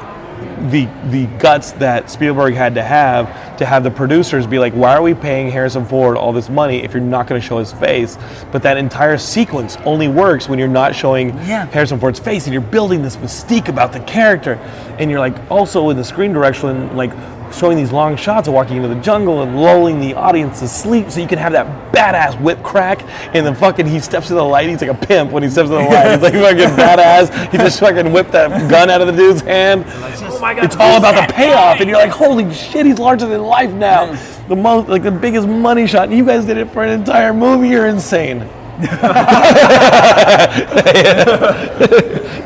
the 0.70 0.86
the 1.10 1.26
guts 1.38 1.72
that 1.72 2.10
Spielberg 2.10 2.54
had 2.54 2.74
to 2.74 2.82
have 2.82 3.56
to 3.58 3.66
have 3.66 3.82
the 3.84 3.90
producers 3.90 4.46
be 4.46 4.58
like, 4.58 4.72
why 4.72 4.94
are 4.94 5.02
we 5.02 5.14
paying 5.14 5.50
Harrison 5.50 5.84
Ford 5.84 6.16
all 6.16 6.32
this 6.32 6.48
money 6.48 6.82
if 6.82 6.92
you're 6.92 7.02
not 7.02 7.26
going 7.26 7.40
to 7.40 7.46
show 7.46 7.58
his 7.58 7.72
face? 7.72 8.18
But 8.50 8.62
that 8.62 8.76
entire 8.76 9.18
sequence 9.18 9.76
only 9.84 10.08
works 10.08 10.48
when 10.48 10.58
you're 10.58 10.68
not 10.68 10.94
showing 10.94 11.28
Yeah. 11.46 11.66
Harrison 11.66 11.98
Ford's 12.00 12.18
face, 12.18 12.46
and 12.46 12.52
you're 12.52 12.62
building 12.62 13.02
this 13.02 13.16
mystique 13.16 13.68
about 13.68 13.92
the 13.92 14.00
character, 14.00 14.54
and 14.98 15.10
you're 15.10 15.20
like 15.20 15.36
also 15.50 15.90
in 15.90 15.96
the 15.96 16.04
screen 16.04 16.32
direction, 16.32 16.96
like 16.96 17.12
showing 17.52 17.76
these 17.76 17.92
long 17.92 18.16
shots 18.16 18.48
of 18.48 18.54
walking 18.54 18.76
into 18.76 18.88
the 18.88 19.00
jungle 19.00 19.42
and 19.42 19.56
lulling 19.56 20.00
the 20.00 20.14
audience 20.14 20.60
to 20.60 20.68
sleep 20.68 21.10
so 21.10 21.20
you 21.20 21.26
can 21.26 21.38
have 21.38 21.52
that 21.52 21.92
badass 21.92 22.40
whip 22.40 22.62
crack 22.62 23.02
and 23.34 23.46
then 23.46 23.54
fucking 23.54 23.86
he 23.86 24.00
steps 24.00 24.28
to 24.28 24.34
the 24.34 24.42
light. 24.42 24.68
He's 24.68 24.80
like 24.80 24.90
a 24.90 25.06
pimp 25.06 25.30
when 25.30 25.42
he 25.42 25.48
steps 25.48 25.68
to 25.68 25.74
the 25.74 25.80
light. 25.80 26.12
He's 26.12 26.22
like 26.22 26.32
fucking 26.34 26.76
badass. 26.76 27.50
He 27.50 27.58
just 27.58 27.80
fucking 27.80 28.12
whipped 28.12 28.32
that 28.32 28.70
gun 28.70 28.90
out 28.90 29.00
of 29.00 29.06
the 29.06 29.12
dude's 29.12 29.42
hand. 29.42 29.84
Oh 29.86 30.38
my 30.40 30.54
god! 30.54 30.64
it's 30.64 30.76
all 30.76 30.98
about 30.98 31.28
the 31.28 31.32
payoff 31.32 31.80
and 31.80 31.88
you're 31.88 31.98
like 31.98 32.10
holy 32.10 32.52
shit 32.52 32.86
he's 32.86 32.98
larger 32.98 33.26
than 33.26 33.42
life 33.42 33.72
now. 33.72 34.12
The 34.48 34.56
most 34.56 34.88
like 34.88 35.02
the 35.02 35.10
biggest 35.10 35.46
money 35.46 35.86
shot 35.86 36.08
and 36.08 36.16
you 36.16 36.24
guys 36.24 36.44
did 36.44 36.56
it 36.56 36.70
for 36.70 36.82
an 36.82 36.90
entire 36.90 37.32
movie? 37.32 37.68
You're 37.68 37.86
insane 37.86 38.48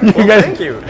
you 0.02 0.12
guys 0.26 0.42
Thank 0.44 0.60
you. 0.60 0.80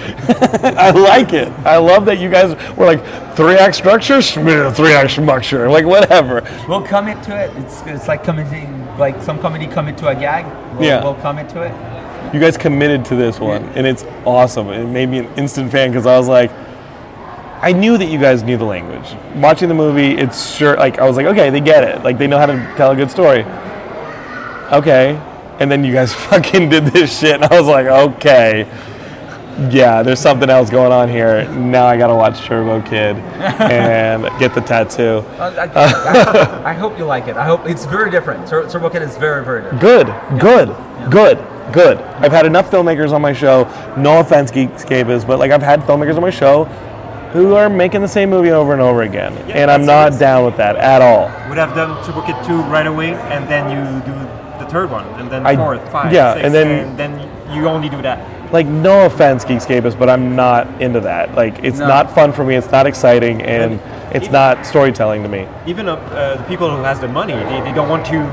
I 0.76 0.91
like 0.91 1.32
it. 1.32 1.49
I 1.64 1.76
love 1.76 2.05
that 2.07 2.18
you 2.18 2.30
guys 2.30 2.55
were 2.76 2.87
like 2.87 3.05
three 3.37 3.57
act 3.57 3.74
structure, 3.76 4.20
three 4.22 4.93
act 4.93 5.11
structure, 5.11 5.68
like 5.70 5.84
whatever. 5.84 6.43
We'll 6.68 6.82
commit 6.82 7.22
to 7.24 7.37
it. 7.37 7.51
It's, 7.57 7.82
it's 7.82 8.09
like 8.09 8.24
committing, 8.24 8.87
like 8.99 9.22
some 9.22 9.39
comedy 9.39 9.66
commit 9.66 9.99
to 9.99 10.09
a 10.09 10.14
gag. 10.14 10.47
We'll, 10.76 10.84
Yeah. 10.89 11.03
we'll 11.05 11.14
commit 11.16 11.49
to 11.51 11.62
it. 11.62 12.34
You 12.34 12.41
guys 12.41 12.57
committed 12.57 13.05
to 13.07 13.14
this 13.16 13.39
one, 13.39 13.62
and 13.76 13.87
it's 13.87 14.03
awesome. 14.24 14.68
It 14.70 14.87
made 14.87 15.09
me 15.09 15.18
an 15.18 15.26
instant 15.37 15.70
fan 15.70 15.91
because 15.91 16.07
I 16.07 16.18
was 16.18 16.28
like, 16.28 16.51
I 17.62 17.72
knew 17.72 17.97
that 17.99 18.07
you 18.07 18.18
guys 18.18 18.43
knew 18.43 18.57
the 18.57 18.64
language. 18.64 19.14
Watching 19.37 19.68
the 19.68 19.74
movie, 19.74 20.16
it's 20.18 20.55
sure 20.57 20.76
like 20.76 20.99
I 20.99 21.07
was 21.07 21.16
like, 21.16 21.26
okay, 21.26 21.51
they 21.51 21.61
get 21.61 21.84
it. 21.84 22.03
Like 22.03 22.18
they 22.18 22.26
know 22.26 22.39
how 22.39 22.47
to 22.47 22.57
tell 22.76 22.91
a 22.91 22.97
good 22.97 23.11
story. 23.11 23.45
Okay, 24.73 25.17
and 25.61 25.71
then 25.71 25.85
you 25.85 25.93
guys 25.93 26.12
fucking 26.29 26.69
did 26.69 26.87
this 26.87 27.19
shit, 27.19 27.35
and 27.37 27.45
I 27.45 27.59
was 27.59 27.67
like, 27.69 27.87
okay. 27.87 28.67
yeah, 29.71 30.03
there's 30.03 30.21
something 30.21 30.51
else 30.51 30.69
going 30.71 30.93
on 30.93 31.09
here. 31.09 31.49
Now 31.53 31.87
I 31.87 31.97
gotta 31.97 32.14
watch 32.14 32.41
Turbo 32.45 32.83
Kid 32.83 33.17
and 33.61 34.25
get 34.39 34.55
the 34.55 34.61
tattoo. 34.61 35.25
Uh, 35.39 35.69
I, 35.75 35.81
I, 36.64 36.71
I 36.71 36.73
hope 36.75 36.99
you 36.99 37.05
like 37.07 37.27
it. 37.29 37.37
I 37.37 37.45
hope 37.45 37.67
it's 37.67 37.85
very 37.87 38.11
different. 38.11 38.47
Tur- 38.49 38.69
Turbo 38.69 38.91
Kid 38.91 39.03
is 39.03 39.17
very, 39.17 39.45
very 39.45 39.62
different. 39.62 39.81
Good, 39.81 40.07
good, 40.41 40.69
good, 41.11 41.73
good. 41.73 41.99
I've 41.99 42.33
had 42.33 42.45
enough 42.45 42.71
filmmakers 42.71 43.12
on 43.12 43.23
my 43.23 43.33
show. 43.33 43.64
No 43.97 44.21
offense, 44.21 44.51
Geekscapists, 44.51 45.27
but 45.27 45.39
like 45.39 45.53
I've 45.53 45.62
had 45.62 45.81
filmmakers 45.83 46.17
on 46.17 46.23
my 46.23 46.31
show 46.31 46.64
who 47.33 47.55
are 47.55 47.69
making 47.71 48.01
the 48.03 48.09
same 48.09 48.31
movie 48.31 48.51
over 48.51 48.73
and 48.73 48.81
over 48.83 49.03
again, 49.03 49.33
and 49.51 49.71
I'm 49.71 49.87
not 49.87 50.12
that's- 50.12 50.19
down 50.19 50.45
with 50.45 50.57
that 50.59 50.77
at 50.77 51.01
all. 51.01 51.29
Would 51.49 51.57
have 51.59 51.75
done 51.75 52.05
Turbo 52.05 52.21
Kid 52.27 52.37
2 52.47 52.61
right 52.64 52.87
away, 52.87 53.14
and 53.14 53.49
then 53.49 53.71
you 53.71 54.05
do 54.05 54.12
the 54.67 54.73
third 54.73 54.91
one, 54.91 55.07
and 55.19 55.31
then 55.31 55.47
I- 55.47 55.57
fourth, 55.57 55.87
five, 55.91 56.12
yeah, 56.12 56.35
six, 56.35 56.45
and 56.45 56.55
then- 56.55 56.97
then 56.97 57.21
you 57.53 57.69
only 57.69 57.89
do 57.89 58.03
that. 58.03 58.19
Like, 58.53 58.67
no 58.67 59.07
offense, 59.07 59.45
Geekscapists, 59.45 59.99
but 59.99 60.09
I'm 60.09 60.37
not 60.37 60.69
into 60.81 61.01
that. 61.01 61.35
Like, 61.35 61.55
it's 61.64 61.79
No. 61.81 61.89
not 61.89 62.11
fun 62.14 62.33
for 62.33 62.45
me. 62.45 62.55
It's 62.55 62.71
not 62.71 62.87
exciting, 62.87 63.43
and 63.43 63.81
it's 64.12 64.31
not 64.31 64.64
storytelling 64.64 65.23
to 65.25 65.29
me. 65.29 65.47
Even 65.67 65.89
uh, 65.89 65.97
the 66.39 66.45
people 66.45 66.71
who 66.71 66.83
has 66.85 67.01
the 67.01 67.09
money, 67.09 67.33
they, 67.35 67.61
they 67.62 67.73
don't 67.73 67.89
want 67.89 68.07
to 68.07 68.25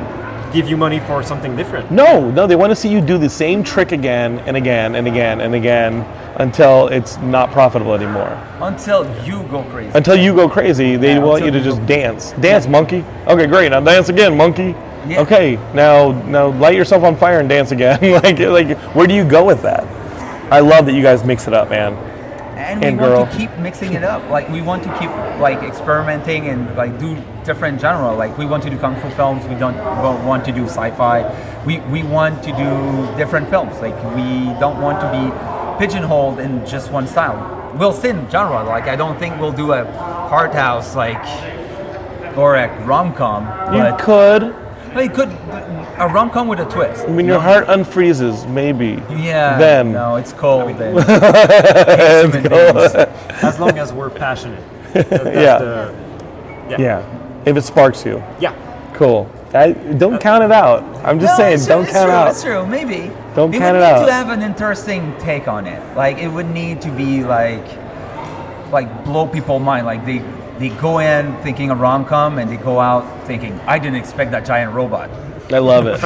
give 0.54 0.70
you 0.70 0.78
money 0.78 1.00
for 1.08 1.24
something 1.24 1.56
different. 1.56 1.90
No, 1.90 2.30
no, 2.30 2.46
they 2.46 2.56
want 2.56 2.70
to 2.70 2.76
see 2.76 2.88
you 2.90 3.02
do 3.02 3.18
the 3.18 3.30
same 3.30 3.64
trick 3.64 3.92
again 3.92 4.40
and 4.46 4.56
again 4.56 4.94
and 4.94 5.08
again 5.08 5.42
and 5.42 5.56
again 5.56 6.06
until 6.36 6.90
it's 6.90 7.18
not 7.24 7.52
profitable 7.52 7.96
anymore. 7.96 8.38
Until 8.62 9.04
you 9.26 9.42
go 9.50 9.64
crazy. 9.64 9.90
Until 9.96 10.16
you 10.16 10.36
go 10.36 10.48
crazy, 10.48 10.96
they 10.96 11.14
Yeah, 11.14 11.20
want 11.20 11.44
you 11.44 11.50
to 11.50 11.58
you 11.58 11.64
just 11.64 11.84
dance. 11.88 12.34
Dance, 12.40 12.68
monkey. 12.68 13.04
Okay, 13.28 13.48
great. 13.48 13.72
Now 13.72 13.80
dance 13.80 14.10
again, 14.10 14.38
monkey. 14.38 14.76
Yeah. 15.08 15.22
Okay, 15.22 15.56
now 15.74 16.12
now 16.28 16.48
light 16.48 16.76
yourself 16.76 17.04
on 17.04 17.16
fire 17.18 17.40
and 17.40 17.50
dance 17.50 17.72
again. 17.72 18.00
like 18.24 18.40
like 18.40 18.78
where 18.96 19.08
do 19.08 19.14
you 19.14 19.26
go 19.26 19.44
with 19.44 19.62
that? 19.64 19.84
I 20.52 20.60
love 20.60 20.86
that 20.86 20.94
you 20.94 21.02
guys 21.02 21.24
mix 21.26 21.48
it 21.48 21.54
up, 21.54 21.70
man. 21.70 21.94
and 22.56 22.80
we 22.82 22.88
and 22.88 22.98
want 23.00 23.12
girl. 23.12 23.26
to 23.26 23.38
keep 23.38 23.52
mixing 23.58 23.94
it 23.94 24.04
up. 24.04 24.22
Like 24.30 24.48
we 24.50 24.62
want 24.62 24.84
to 24.84 24.90
keep 25.00 25.10
like 25.42 25.62
experimenting 25.64 26.48
and 26.48 26.74
like 26.78 26.98
do 27.00 27.18
different 27.44 27.82
genre. 27.82 28.14
Like 28.14 28.38
we 28.38 28.46
want 28.46 28.64
to 28.64 28.70
do 28.70 28.78
kung 28.78 28.96
fu 29.02 29.10
films. 29.12 29.46
We 29.48 29.56
don't 29.56 29.76
wa- 29.78 30.24
want 30.26 30.46
to 30.46 30.52
do 30.52 30.66
sci-fi. 30.66 31.24
We 31.66 31.80
we 31.92 32.04
want 32.04 32.44
to 32.44 32.52
do 32.56 33.18
different 33.18 33.50
films. 33.50 33.82
Like 33.82 33.98
we 34.16 34.54
don't 34.60 34.80
want 34.82 35.02
to 35.02 35.10
be 35.12 35.24
pigeonholed 35.86 36.40
in 36.40 36.66
just 36.66 36.92
one 36.92 37.08
style. 37.08 37.36
We'll 37.78 37.92
stay 37.94 38.12
in 38.12 38.30
genre. 38.30 38.64
Like 38.64 38.88
I 38.88 38.96
don't 38.96 39.18
think 39.20 39.40
we'll 39.42 39.52
do 39.52 39.74
a 39.74 39.84
hard 40.30 40.54
house 40.54 40.96
like 40.96 41.24
or 42.38 42.56
a 42.56 42.68
rom 42.86 43.14
com. 43.14 43.44
You 43.76 43.96
could. 44.00 44.56
Well, 44.94 45.04
it 45.06 45.14
could 45.14 45.30
a 45.98 46.08
rom 46.12 46.30
com 46.30 46.48
with 46.48 46.60
a 46.60 46.66
twist. 46.66 47.06
I 47.06 47.12
mean, 47.12 47.26
your 47.26 47.40
heart 47.40 47.68
unfreezes, 47.68 48.48
maybe. 48.50 49.02
Yeah. 49.10 49.58
Then. 49.58 49.92
No, 49.94 50.16
it's 50.16 50.34
cold. 50.34 50.70
and 50.70 50.96
Let's 50.96 52.34
human 52.36 52.44
go. 52.50 52.78
As 53.42 53.60
long 53.60 53.78
as 53.78 53.92
we're 53.94 54.10
passionate. 54.10 54.64
That- 54.94 55.10
that's 55.10 55.36
Yeah. 55.36 55.56
Uh, 55.56 55.92
the- 56.70 56.82
Yeah. 56.82 57.44
If 57.46 57.58
it 57.58 57.62
sparks 57.64 58.06
you. 58.06 58.24
yeah. 58.40 58.54
Cool. 58.94 59.30
I, 59.54 59.74
don't 59.74 60.16
uh, 60.16 60.20
count 60.20 60.44
it 60.44 60.52
out. 60.52 60.84
I'm 61.06 61.20
just 61.20 61.34
No, 61.34 61.38
saying, 61.44 61.54
it's, 61.56 61.68
don't 61.68 61.84
it's 61.84 61.92
count 61.92 62.06
true, 62.08 62.14
out. 62.16 62.26
That's 62.26 62.42
true. 62.44 62.66
Maybe. 62.66 63.12
Don't 63.36 63.54
it 63.54 63.60
count 63.60 63.76
would 63.76 63.84
it 63.84 63.86
need 63.86 64.02
out. 64.02 64.06
to 64.06 64.12
have 64.14 64.30
an 64.30 64.42
interesting 64.42 65.16
take 65.20 65.48
on 65.48 65.68
it. 65.68 65.82
Like 65.96 66.18
it 66.18 66.28
would 66.28 66.50
need 66.50 66.82
to 66.82 66.90
be 66.92 67.24
like, 67.24 67.64
like 68.72 69.04
blow 69.04 69.28
people 69.28 69.60
mind. 69.60 69.86
Like 69.86 70.06
they 70.06 70.20
they 70.60 70.70
go 70.70 71.00
in 71.00 71.36
thinking 71.44 71.72
a 71.72 71.76
rom 71.76 72.06
com 72.06 72.38
and 72.40 72.50
they 72.52 72.58
go 72.58 72.80
out 72.80 73.26
thinking 73.28 73.60
I 73.62 73.80
didn't 73.80 73.98
expect 73.98 74.32
that 74.32 74.46
giant 74.46 74.74
robot. 74.74 75.10
I 75.52 75.60
love 75.60 75.88
it. 75.88 76.00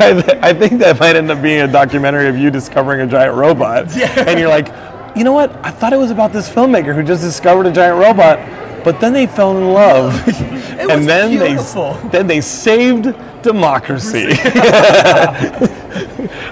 I, 0.00 0.12
th- 0.14 0.38
I 0.42 0.54
think 0.54 0.80
that 0.80 0.98
might 0.98 1.16
end 1.16 1.30
up 1.30 1.42
being 1.42 1.60
a 1.60 1.68
documentary 1.68 2.28
of 2.28 2.36
you 2.36 2.50
discovering 2.50 3.00
a 3.02 3.06
giant 3.06 3.34
robot. 3.36 3.94
And 4.18 4.38
you're 4.40 4.48
like, 4.48 4.68
you 5.16 5.22
know 5.24 5.32
what? 5.32 5.52
I 5.64 5.70
thought 5.70 5.92
it 5.92 5.98
was 5.98 6.10
about 6.10 6.32
this 6.32 6.48
filmmaker 6.48 6.94
who 6.94 7.02
just 7.02 7.22
discovered 7.22 7.66
a 7.66 7.72
giant 7.72 7.98
robot, 7.98 8.38
but 8.84 9.00
then 9.00 9.12
they 9.12 9.26
fell 9.26 9.56
in 9.56 9.72
love. 9.72 10.14
and 10.78 11.08
then 11.08 11.30
beautiful. 11.30 11.94
they 11.94 12.08
then 12.08 12.26
they 12.26 12.40
saved 12.40 13.14
democracy. 13.42 14.26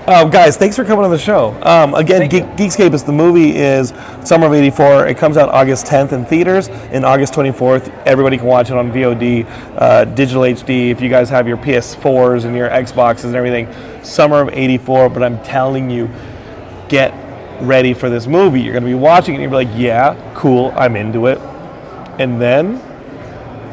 um, 0.07 0.31
guys, 0.31 0.57
thanks 0.57 0.77
for 0.77 0.85
coming 0.85 1.05
on 1.05 1.11
the 1.11 1.19
show. 1.19 1.57
Um, 1.63 1.95
again, 1.95 2.29
Geek, 2.29 2.45
Geekscape 2.57 2.93
is 2.95 3.05
the 3.05 3.13
movie 3.13 3.57
is 3.57 3.93
Summer 4.25 4.47
of 4.47 4.53
'84. 4.53 5.07
It 5.07 5.17
comes 5.17 5.37
out 5.37 5.49
August 5.49 5.87
10th 5.87 6.13
in 6.13 6.25
theaters. 6.25 6.69
And 6.69 7.05
August 7.05 7.35
24th, 7.35 7.89
everybody 8.05 8.37
can 8.37 8.47
watch 8.47 8.71
it 8.71 8.77
on 8.77 8.91
VOD, 8.91 9.47
uh, 9.77 10.05
digital 10.05 10.43
HD. 10.43 10.91
If 10.91 11.01
you 11.01 11.09
guys 11.09 11.29
have 11.31 11.47
your 11.47 11.57
PS4s 11.57 12.45
and 12.45 12.57
your 12.57 12.69
Xboxes 12.69 13.25
and 13.25 13.37
everything, 13.37 13.69
Summer 14.03 14.41
of 14.41 14.49
'84. 14.51 15.09
But 15.11 15.23
I'm 15.23 15.43
telling 15.43 15.91
you, 15.91 16.11
get 16.89 17.13
ready 17.61 17.95
for 17.95 18.11
this 18.11 18.27
movie. 18.27 18.61
You're 18.61 18.73
going 18.73 18.85
to 18.85 18.89
be 18.91 18.95
watching 18.95 19.35
it 19.35 19.43
and 19.43 19.51
you're 19.51 19.65
like, 19.65 19.75
yeah, 19.77 20.33
cool, 20.35 20.73
I'm 20.77 20.97
into 20.97 21.27
it. 21.27 21.39
And 22.19 22.41
then 22.41 22.81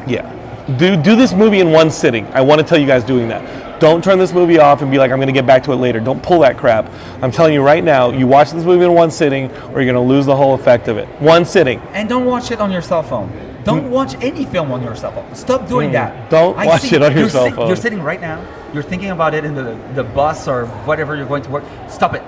yeah. 0.08 0.30
Do 0.78 0.96
do 0.96 1.16
this 1.16 1.34
movie 1.34 1.60
in 1.60 1.72
one 1.72 1.92
sitting. 1.92 2.26
I 2.28 2.42
want 2.42 2.62
to 2.62 2.68
tell 2.68 2.78
you 2.78 2.88
guys 2.88 3.04
doing 3.04 3.28
that. 3.30 3.80
Don't 3.80 4.02
turn 4.02 4.18
this 4.18 4.32
movie 4.32 4.60
off 4.60 4.82
and 4.82 4.90
be 4.90 4.98
like, 4.98 5.12
I'm 5.12 5.18
going 5.18 5.28
to 5.28 5.34
get 5.34 5.46
back 5.46 5.64
to 5.64 5.74
it 5.74 5.76
later. 5.76 6.00
Don't 6.00 6.24
pull 6.24 6.40
that 6.40 6.58
crap. 6.58 6.90
I'm 7.22 7.32
telling 7.32 7.54
you 7.54 7.62
right 7.62 7.84
now, 7.84 8.12
you 8.12 8.28
watch 8.28 8.52
this 8.52 8.64
movie 8.64 8.86
in 8.86 8.94
one 8.94 9.12
sitting, 9.12 9.52
or 9.52 9.82
you're 9.82 9.92
going 9.92 9.96
to 9.96 10.00
lose 10.00 10.26
the 10.26 10.36
whole 10.36 10.54
effect 10.54 10.88
of 10.88 10.98
it. 10.98 11.06
One 11.20 11.44
sitting. 11.44 11.80
And 11.92 12.08
don't 12.08 12.26
watch 12.26 12.50
it 12.52 12.62
on 12.62 12.72
your 12.72 12.82
cell 12.82 13.04
phone. 13.04 13.30
Don't 13.66 13.92
watch 13.92 14.16
any 14.22 14.46
film 14.46 14.72
on 14.72 14.84
your 14.84 14.96
cell 14.96 15.12
phone. 15.12 15.36
Stop 15.36 15.68
doing 15.68 15.92
that. 15.92 16.14
Mm. 16.14 16.30
Don't 16.30 16.58
I 16.58 16.66
watch 16.66 16.94
it 16.94 17.02
on 17.02 17.18
your 17.18 17.30
cell 17.30 17.46
sit- 17.46 17.56
phone. 17.56 17.68
You're 17.68 17.76
sitting 17.76 18.02
right 18.02 18.22
now. 18.22 18.46
You're 18.74 18.84
thinking 18.84 19.10
about 19.10 19.34
it 19.34 19.44
in 19.44 19.54
the, 19.54 19.78
the 19.96 20.04
bus 20.04 20.48
or 20.48 20.66
whatever 20.86 21.16
you're 21.18 21.26
going 21.26 21.44
to 21.44 21.50
work. 21.50 21.66
Stop 21.90 22.14
it. 22.14 22.24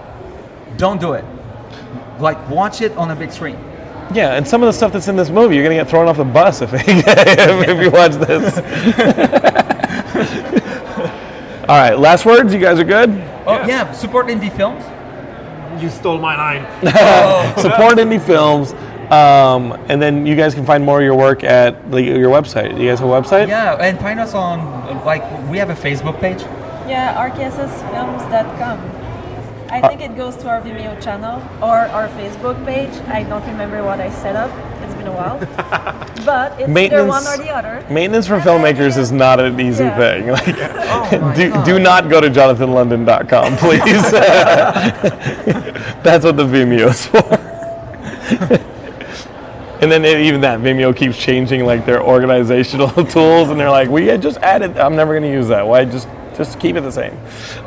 Don't 0.78 0.99
do 0.99 1.13
it. 1.13 1.24
Like 2.20 2.49
watch 2.49 2.82
it 2.82 2.91
on 2.97 3.11
a 3.11 3.16
big 3.16 3.32
screen. 3.32 3.57
Yeah, 4.14 4.36
and 4.36 4.47
some 4.47 4.62
of 4.62 4.68
the 4.68 4.74
stuff 4.74 4.93
that's 4.93 5.08
in 5.08 5.16
this 5.16 5.30
movie, 5.30 5.56
you're 5.56 5.64
going 5.64 5.78
to 5.78 5.84
get 5.84 5.89
thrown 5.89 6.08
off 6.08 6.18
the 6.18 6.24
bus 6.24 6.62
if, 6.62 6.70
if 6.74 7.82
you 7.82 7.91
watch 7.91 8.14
this. 8.14 8.58
All 11.68 11.78
right, 11.78 11.97
last 11.97 12.26
words. 12.26 12.53
You 12.53 12.60
guys 12.60 12.80
are 12.80 12.84
good. 12.84 13.10
Oh 13.47 13.66
yeah, 13.66 13.91
support 13.91 14.28
indie 14.28 14.56
films. 14.56 14.84
You 15.82 15.89
stole 15.89 16.20
my 16.20 16.38
line. 16.38 16.82
Support 17.60 17.97
indie 17.97 18.24
films. 18.24 18.74
Um, 19.12 19.74
and 19.89 20.01
then 20.01 20.26
you 20.26 20.36
guys 20.36 20.53
can 20.53 20.66
find 20.66 20.84
more 20.84 20.99
of 20.99 21.03
your 21.03 21.16
work 21.16 21.43
at 21.43 21.91
like, 21.91 22.06
your 22.06 22.30
website. 22.30 22.80
You 22.80 22.89
guys 22.89 22.99
have 22.99 23.10
a 23.10 23.12
website? 23.12 23.47
Yeah, 23.47 23.76
and 23.76 23.99
find 23.99 24.20
us 24.20 24.34
on 24.34 25.03
like 25.06 25.22
we 25.49 25.58
have 25.58 25.70
a 25.70 25.76
Facebook 25.76 26.20
page. 26.20 26.41
Yeah, 26.88 27.30
rkssfilms.com. 27.30 28.94
I 29.76 29.88
think 29.89 30.01
it 30.01 30.15
goes 30.15 30.36
to 30.38 30.47
our 30.49 30.61
Vimeo 30.61 31.01
channel 31.03 31.41
or 31.61 31.76
our 31.97 32.07
Facebook 32.09 32.63
page. 32.65 32.93
I 33.09 33.23
don't 33.23 33.45
remember 33.45 33.84
what 33.84 33.99
I 33.99 34.09
set 34.09 34.36
up. 34.36 34.49
It's 34.84 34.93
been 34.95 35.07
a 35.07 35.11
while. 35.11 35.38
but 36.26 36.57
it's 36.59 36.69
either 36.69 37.05
one 37.05 37.26
or 37.28 37.38
the 37.38 37.49
other. 37.49 37.86
Maintenance 37.89 38.26
for 38.28 38.39
filmmakers 38.39 38.97
is 38.97 39.11
not 39.11 39.39
an 39.39 39.59
easy 39.59 39.84
Yeah. 39.84 39.97
thing. 39.97 40.28
Like, 40.32 40.47
Oh 40.57 41.19
my 41.21 41.36
do, 41.36 41.49
God. 41.49 41.65
do 41.65 41.80
not 41.80 42.09
go 42.09 42.21
to 42.21 42.30
jonathanlondon.com, 42.30 43.57
please. 43.57 44.11
That's 46.03 46.23
what 46.23 46.38
the 46.38 46.45
Vimeo 46.45 46.89
is 46.89 47.05
for. 47.07 47.23
and 49.82 49.91
then 49.91 50.05
it- 50.05 50.19
even 50.21 50.41
that 50.41 50.59
Vimeo 50.59 50.95
keeps 50.95 51.17
changing 51.17 51.65
like 51.65 51.86
their 51.86 52.01
organizational 52.01 52.89
tools, 53.05 53.49
and 53.49 53.59
they're 53.59 53.69
like, 53.69 53.89
"We 53.89 54.07
had 54.07 54.21
just 54.21 54.38
added. 54.38 54.78
I'm 54.78 54.95
never 54.95 55.11
going 55.13 55.23
to 55.23 55.32
use 55.38 55.47
that. 55.49 55.67
Why 55.67 55.84
just 55.86 56.07
just 56.38 56.59
keep 56.59 56.75
it 56.75 56.81
the 56.81 56.91
same?" 56.91 57.17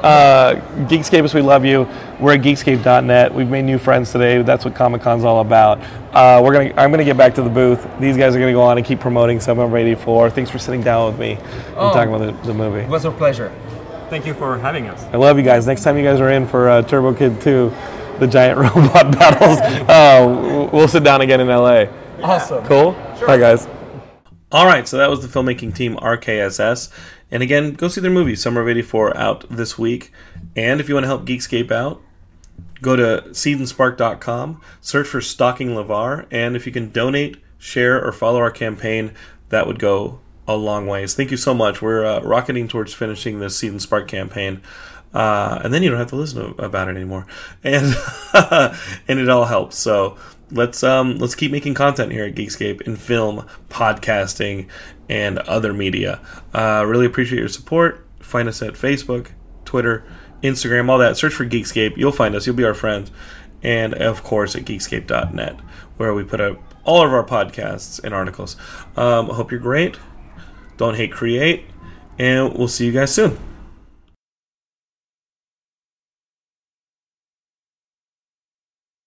Uh, 0.03 0.55
Geekscapists, 0.89 1.35
we 1.35 1.41
love 1.43 1.65
you. 1.65 1.87
We're 2.21 2.35
at 2.35 2.41
Geekscape.net. 2.43 3.35
We've 3.35 3.49
made 3.49 3.63
new 3.65 3.79
friends 3.79 4.13
today. 4.13 4.43
That's 4.43 4.65
what 4.65 4.75
Comic 4.75 5.03
Con's 5.03 5.25
all 5.25 5.41
about. 5.41 5.79
Uh, 6.13 6.41
we're 6.45 6.53
gonna. 6.53 6.73
I'm 6.81 6.91
gonna 6.91 7.05
get 7.05 7.17
back 7.17 7.35
to 7.37 7.43
the 7.43 7.51
booth. 7.51 7.87
These 8.01 8.17
guys 8.17 8.35
are 8.35 8.39
gonna 8.41 8.53
go 8.53 8.63
on 8.63 8.77
and 8.79 8.87
keep 8.87 9.01
promoting 9.01 9.41
Summer 9.41 9.65
of 9.65 9.75
'84. 9.75 10.31
Thanks 10.31 10.51
for 10.51 10.59
sitting 10.59 10.83
down 10.83 11.11
with 11.11 11.19
me 11.21 11.33
and 11.33 11.77
Oh. 11.77 11.93
talking 11.93 12.13
about 12.15 12.43
the, 12.43 12.47
the 12.49 12.55
movie. 12.55 12.81
It 12.81 12.89
was 12.89 13.05
a 13.05 13.11
pleasure. 13.11 13.53
Thank 14.11 14.25
you 14.27 14.33
for 14.35 14.59
having 14.59 14.89
us. 14.89 15.05
I 15.13 15.19
love 15.19 15.37
you 15.37 15.45
guys. 15.45 15.67
Next 15.67 15.83
time 15.85 15.99
you 15.99 16.03
guys 16.05 16.19
are 16.21 16.31
in 16.31 16.47
for 16.47 16.69
uh, 16.71 16.81
Turbo 16.83 17.13
Kid 17.13 17.41
2, 17.43 17.71
the 18.21 18.27
giant 18.27 18.59
robot 18.75 19.13
battles, 19.13 19.59
uh, 19.87 20.71
we'll 20.73 20.89
sit 20.89 21.05
down 21.05 21.21
again 21.21 21.41
in 21.41 21.49
LA. 21.49 21.85
Awesome. 22.23 22.65
Cool? 22.65 22.93
Bye, 23.27 23.37
guys. 23.37 23.69
All 24.51 24.65
right, 24.65 24.89
so 24.89 24.97
that 24.97 25.11
was 25.11 25.21
the 25.21 25.29
filmmaking 25.29 25.75
team 25.75 25.97
RKSS. 25.97 26.91
And 27.31 27.43
again, 27.43 27.75
go 27.75 27.89
see 27.89 28.01
their 28.01 28.11
movie, 28.11 28.35
Summer 28.35 28.61
of 28.61 28.69
84, 28.69 29.17
out 29.17 29.45
this 29.51 29.79
week. 29.79 30.13
And 30.57 30.81
if 30.81 30.89
you 30.89 30.95
want 30.95 31.05
to 31.05 31.09
help 31.09 31.27
Geekscape 31.27 31.71
out, 31.71 32.01
go 32.81 32.97
to 32.97 33.25
seedandspark.com, 33.29 34.61
search 34.81 35.07
for 35.07 35.21
Stalking 35.21 35.71
LeVar, 35.71 36.27
and 36.31 36.57
if 36.57 36.67
you 36.67 36.73
can 36.73 36.91
donate, 36.91 37.37
share, 37.59 38.03
or 38.03 38.13
follow 38.13 38.39
our 38.39 38.51
campaign, 38.51 39.13
that 39.51 39.67
would 39.67 39.79
go 39.79 40.21
a 40.47 40.57
long 40.57 40.87
ways. 40.87 41.15
Thank 41.15 41.31
you 41.31 41.37
so 41.37 41.53
much. 41.53 41.83
We're 41.83 42.05
uh, 42.05 42.21
rocketing 42.21 42.69
towards 42.69 42.95
finishing 42.95 43.41
this 43.41 43.57
Seed 43.57 43.73
and 43.73 43.83
Spark 43.83 44.09
campaign. 44.09 44.63
Uh, 45.13 45.61
and 45.65 45.73
then 45.73 45.83
you 45.83 45.91
don't 45.91 45.99
have 45.99 46.09
to 46.09 46.17
listen 46.17 46.55
about 46.59 46.89
it 46.89 46.97
anymore, 46.97 47.27
and 47.65 47.97
and 48.35 49.19
it 49.19 49.29
all 49.31 49.47
helps. 49.47 49.79
So 49.79 50.19
let's 50.51 50.83
um, 50.83 51.17
let's 51.17 51.35
keep 51.35 51.51
making 51.51 51.75
content 51.75 52.13
here 52.13 52.27
at 52.27 52.35
Geekscape 52.35 52.83
in 52.83 52.97
film, 52.97 53.47
podcasting, 53.71 54.69
and 55.09 55.39
other 55.41 55.73
media. 55.73 56.21
Uh, 56.53 56.85
really 56.87 57.07
appreciate 57.07 57.39
your 57.39 57.49
support. 57.49 58.07
Find 58.21 58.49
us 58.49 58.63
at 58.63 58.75
Facebook, 58.75 59.29
Twitter, 59.65 60.05
Instagram, 60.43 60.89
all 60.89 60.99
that. 60.99 61.17
Search 61.17 61.35
for 61.35 61.47
Geekscape. 61.47 61.97
You'll 61.97 62.13
find 62.13 62.35
us. 62.35 62.47
You'll 62.47 62.57
be 62.57 62.65
our 62.65 62.75
friends. 62.75 63.11
And 63.63 63.95
of 63.95 64.23
course 64.23 64.55
at 64.55 64.65
geekscape.net, 64.65 65.61
where 65.97 66.15
we 66.15 66.23
put 66.23 66.41
up 66.41 66.63
all 66.85 67.05
of 67.05 67.13
our 67.13 67.25
podcasts 67.25 68.03
and 68.03 68.15
articles. 68.15 68.57
Um, 68.97 69.27
hope 69.27 69.51
you're 69.51 69.61
great. 69.61 69.99
Don't 70.77 70.95
hate, 70.95 71.13
create. 71.13 71.67
And 72.19 72.55
we'll 72.55 72.69
see 72.69 72.87
you 72.87 72.93
guys 72.93 73.13
soon. 73.15 73.39